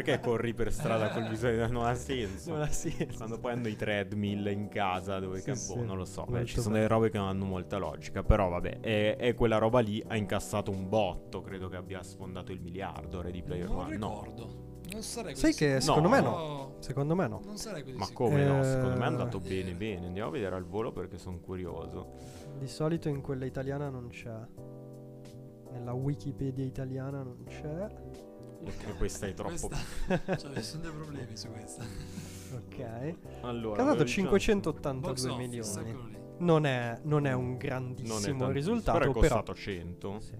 [0.03, 1.67] Perché corri per strada col visore?
[1.67, 2.51] Non ha senso.
[2.51, 3.17] Non ha senso.
[3.17, 5.73] Quando poi hanno i treadmill in casa dove Sì, che- sì.
[5.75, 6.75] boh, non lo so, beh, ci sono bello.
[6.75, 10.15] delle robe che non hanno molta logica, però vabbè, è, è quella roba lì ha
[10.15, 14.21] incassato un botto, credo che abbia sfondato il miliardo Ready Player Non One, no.
[14.23, 14.65] ricordo.
[14.91, 15.95] Non sarei Sai così che sicuro.
[16.01, 16.75] secondo me no.
[16.79, 17.41] Secondo me no.
[17.43, 18.29] Non sarei così Ma sicuro.
[18.29, 18.59] come no?
[18.59, 22.13] Eh, Secondo me è andato bene bene, andiamo a vedere al volo perché sono curioso.
[22.57, 24.33] Di solito in quella italiana non c'è.
[25.71, 27.87] Nella Wikipedia italiana non c'è.
[28.65, 29.69] E questa è troppo...
[29.69, 31.83] Questa- cioè, ci sono dei problemi su questa.
[32.53, 33.15] Ok.
[33.41, 35.37] Allora, Ha dato avevo diciamo- 582 Box office,
[35.81, 36.15] milioni.
[36.39, 39.19] Non è, non è un Non è grandissimo tantissimo, risultato, però è però...
[39.19, 40.19] costato 100.
[40.19, 40.35] Sì.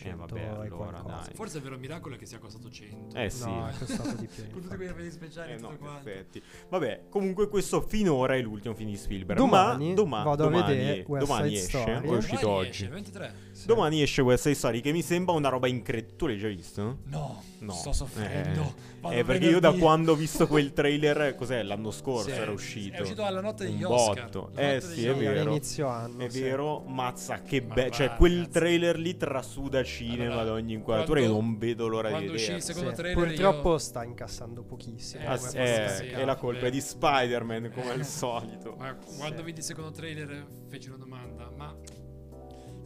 [0.00, 0.68] Eh 100 vabbè, e allora
[1.00, 1.24] qualcosa.
[1.26, 1.34] dai.
[1.34, 3.16] Forse il vero miracolo è che sia costato 100.
[3.16, 3.44] Eh sì.
[3.44, 4.50] No, è costato di più.
[4.50, 6.08] Con tutti quegli effetti speciali Eh e no, tutto in quanto.
[6.08, 6.42] effetti.
[6.68, 9.38] Vabbè, comunque questo finora è l'ultimo film di Spielberg.
[9.38, 11.92] Domani ma doma- vado a domani, vedere West domani Side esce, Story.
[12.08, 12.68] è uscito Domani oggi.
[12.70, 13.34] esce, 23.
[13.52, 13.66] Sì.
[13.66, 16.16] Domani esce West Side Story che mi sembra una roba incredibile.
[16.16, 16.98] Tu l'hai già visto?
[17.04, 17.72] No, No.
[17.72, 18.74] sto soffrendo.
[19.00, 21.62] Vado Eh, perché io da quando ho visto quel trailer, cos'è?
[21.62, 22.96] L'anno scorso Sì, era uscito.
[22.96, 24.24] È uscito alla notte degli Un Oscar.
[24.30, 24.50] botto.
[24.56, 25.40] Eh sì, è vero.
[25.42, 26.24] all'inizio anno.
[26.24, 26.40] È sì.
[26.40, 27.90] vero, mazza che bello.
[27.90, 28.50] Cioè, quel ragazzi.
[28.52, 31.20] trailer lì trasuda cinema Allora, ad ogni inquadratura.
[31.20, 32.56] quando- Io non vedo l'ora di uscì vedere.
[32.56, 32.94] il secondo Sì.
[32.96, 35.22] trailer Purtroppo io- sta incassando pochissimo.
[35.22, 36.70] Eh, Ah, sì, eh, è la colpa vero.
[36.70, 38.74] di Spider-Man come al solito.
[38.78, 39.42] Ma quando Sì.
[39.44, 41.29] vidi il secondo trailer feci una domanda, ma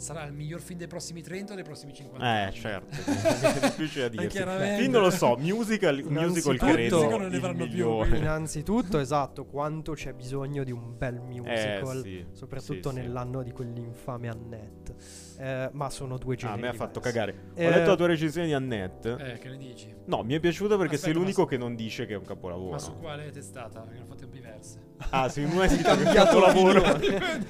[0.05, 2.53] sarà il miglior film dei prossimi 30 o dei prossimi 50 Eh, anni?
[2.55, 4.29] certo, è difficile da dirsi.
[4.37, 4.81] chiaramente.
[4.83, 8.09] Film non lo so, musical, musical credo Musical non ne faranno più, migliore.
[8.09, 13.01] quindi- Innanzitutto, esatto, quanto c'è bisogno di un bel Eh, musical, sì, soprattutto sì, sì.
[13.03, 14.95] nell'anno di quell'infame Annette.
[15.39, 17.33] Eh, ma sono due Ah, generi a me ha fatto cagare.
[17.55, 19.17] Ho Eh, letto la tua recensione di Annette.
[19.19, 19.93] Eh, che ne dici?
[20.05, 22.25] No, mi è piaciuta perché sei Aspetta, l'unico ma- che non dice che è un
[22.25, 22.73] capolavoro.
[22.73, 23.81] Ma su quale testata?
[23.81, 24.84] Perché ne ho fatte diverse.
[25.11, 26.81] Ah, sì, una è un cambiato capolavoro.
[26.91, 27.47] opinione.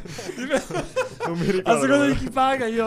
[1.27, 1.71] non mi ricordo.
[1.71, 2.87] A seconda di chi paga io.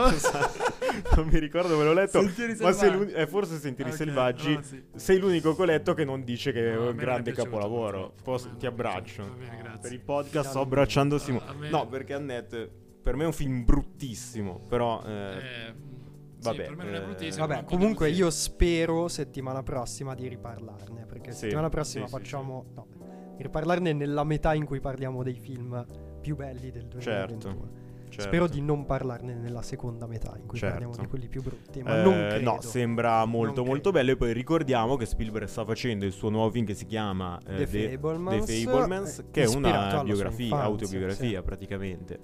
[1.16, 2.22] non mi ricordo dove l'ho letto.
[2.22, 4.48] Sentieri ma sei l'uni- eh, forse Sentieri Ok, Selvaggi.
[4.48, 4.84] allora sì.
[4.96, 7.32] Sei l'unico che ho letto che non dice che No, è me un non grande
[7.34, 8.14] capolavoro.
[8.24, 9.24] Posso- me ti non abbraccio.
[9.24, 9.80] Va bene, grazie.
[9.82, 11.42] Per il podcast sto abbracciando Simo.
[11.46, 12.70] A me- No, perché Annette
[13.02, 14.62] per me è un film bruttissimo.
[14.68, 15.02] Però.
[15.06, 15.74] eh, Eh,
[16.42, 17.48] vabbè, sì, per me non è eh, bruttissimo.
[17.48, 22.66] Vabbè, comunque io spero settimana prossima di riparlarne, perché Sì, settimana prossima sì, sì, facciamo...
[22.76, 22.88] No,
[23.38, 25.86] riparlarne nella metà in cui parliamo dei film
[26.22, 27.40] più belli del 2021.
[27.40, 27.86] certo.
[28.24, 30.74] Spero di non parlarne nella seconda metà in cui Certo.
[30.78, 32.52] parliamo di quelli più brutti, ma Eh, non credo.
[32.54, 33.98] no, sembra molto Non molto credo.
[33.98, 34.12] bello.
[34.12, 37.66] E poi ricordiamo che Spielberg sta facendo il suo nuovo film che si chiama eh,
[37.66, 41.44] The Fablemans, The Fablemans, eh, che è una biografia, autobiografia sì.
[41.46, 42.20] praticamente.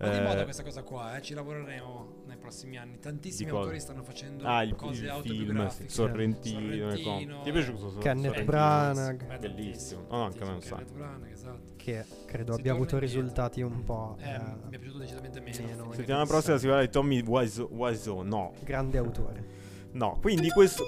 [0.00, 1.20] Ma di Eh, moda questa cosa qua, eh?
[1.20, 2.98] ci lavoreremo nei prossimi anni.
[3.00, 5.88] Tantissimi autori stanno facendo Ah, il, cose il film, autobiografiche.
[5.90, 6.58] sì, Sorrentino.
[6.90, 8.42] e Sorrentino, Ti è piaciuto Kenneth?
[8.44, 9.38] Branagh.
[9.38, 10.06] Bellissimo.
[10.08, 10.76] no, anche a me un sacco.
[10.76, 11.60] Kenneth Branagh, esatto.
[11.76, 15.92] Che credo Si abbia avuto risultati un po' Eh, eh, mi è piaciuto decisamente meno.
[15.92, 17.68] Settimana prossima si parla di Tommy Wiseau.
[17.70, 18.22] Wiseau.
[18.22, 19.44] No, grande autore.
[19.92, 20.18] no.
[20.22, 20.82] Quindi questo.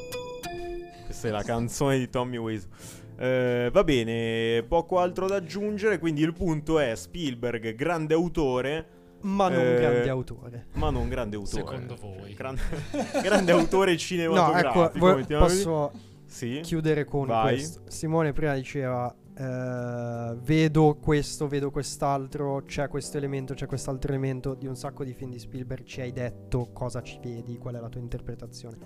[1.04, 2.70] Questa è la canzone di Tommy Wiseau.
[3.18, 5.98] Eh, va bene, poco altro da aggiungere.
[5.98, 8.86] Quindi il punto è Spielberg, grande autore,
[9.22, 10.66] Ma non Eh, grande autore.
[10.74, 11.62] ma non grande autore.
[11.64, 12.34] Secondo voi?
[12.34, 12.60] Grande,
[13.22, 14.84] grande autore No, cinematografico.
[14.92, 15.92] ecco, vo- posso
[16.26, 16.60] Sì.
[16.62, 17.54] chiudere con Vai.
[17.54, 17.82] questo.
[17.88, 24.66] Simone prima diceva eh, vedo questo, vedo quest'altro, c'è questo elemento, c'è quest'altro elemento di
[24.66, 27.88] un sacco di film di Spielberg, ci hai detto cosa ci vedi, qual è la
[27.88, 28.76] tua interpretazione.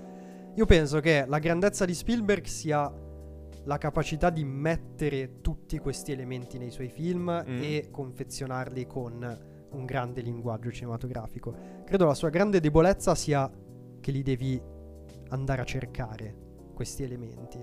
[0.55, 2.93] Io penso che la grandezza di Spielberg sia
[3.65, 7.61] la capacità di mettere tutti questi elementi nei suoi film Mm.
[7.63, 11.55] e confezionarli con un grande linguaggio cinematografico.
[11.85, 13.51] Credo la sua grande debolezza sia
[14.01, 14.61] che li devi
[15.29, 16.35] andare a cercare
[16.75, 17.59] questi elementi.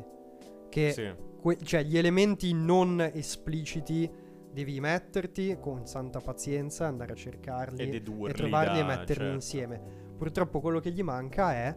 [0.69, 1.13] Che Sì.
[1.39, 4.09] que- cioè gli elementi non espliciti
[4.51, 9.33] devi metterti con santa pazienza, andare a cercarli E e trovarli e da- metterli certo.
[9.33, 9.81] insieme.
[10.17, 11.75] Purtroppo quello che gli manca è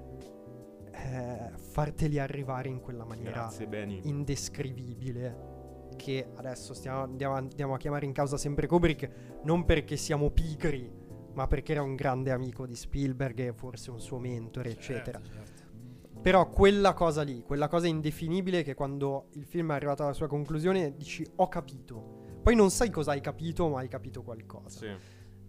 [0.93, 3.67] eh, farteli arrivare in quella maniera Grazie,
[4.03, 5.55] indescrivibile
[5.97, 9.11] che adesso stiamo, andiamo, andiamo a chiamare in causa sempre Kubrick
[9.45, 10.91] non perché siamo pigri
[11.35, 15.35] ma perché era un grande amico di Spielberg e forse un suo mentore eccetera Certo,
[15.35, 16.21] certo.
[16.21, 20.29] però quella cosa lì quella cosa indefinibile che quando il film è arrivato alla sua
[20.29, 24.89] conclusione dici ho capito poi non sai cosa hai capito ma hai capito qualcosa Sì.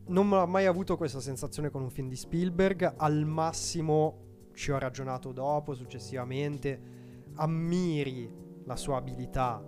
[0.08, 2.94] non ho mai avuto questa sensazione con un film di Spielberg.
[2.98, 6.82] Al massimo ci ho ragionato dopo, successivamente.
[7.36, 8.32] Ammiri
[8.66, 9.62] la sua abilità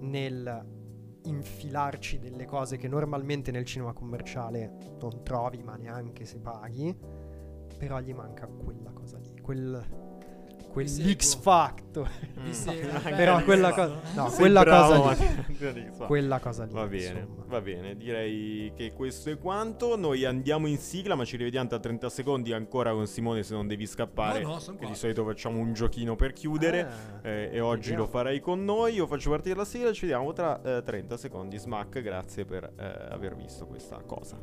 [0.00, 0.76] nel
[1.24, 6.96] infilarci delle cose che normalmente nel cinema commerciale non trovi, ma neanche se paghi.
[7.76, 10.07] Però gli manca quella cosa lì, quel,
[10.68, 11.36] quell'X.
[11.36, 12.08] Factor.
[12.50, 13.00] Seguo.
[13.00, 15.90] Però quella cosa no, quella cosa lì.
[16.06, 16.72] Quella cosa lì.
[16.72, 17.44] Va bene, insomma.
[17.46, 19.96] va bene, direi che questo è quanto.
[19.96, 23.66] Noi andiamo in sigla, ma ci rivediamo tra 30 secondi ancora con Simone se non
[23.66, 24.40] devi scappare.
[24.42, 26.80] No, no, che di solito facciamo un giochino per chiudere.
[26.82, 28.04] Ah, eh, e oggi vediamo.
[28.04, 28.94] lo farai con noi.
[28.94, 29.92] Io faccio partire la sigla.
[29.92, 31.58] Ci vediamo tra eh, 30 secondi.
[31.58, 34.38] Smack, grazie per eh, aver visto questa cosa.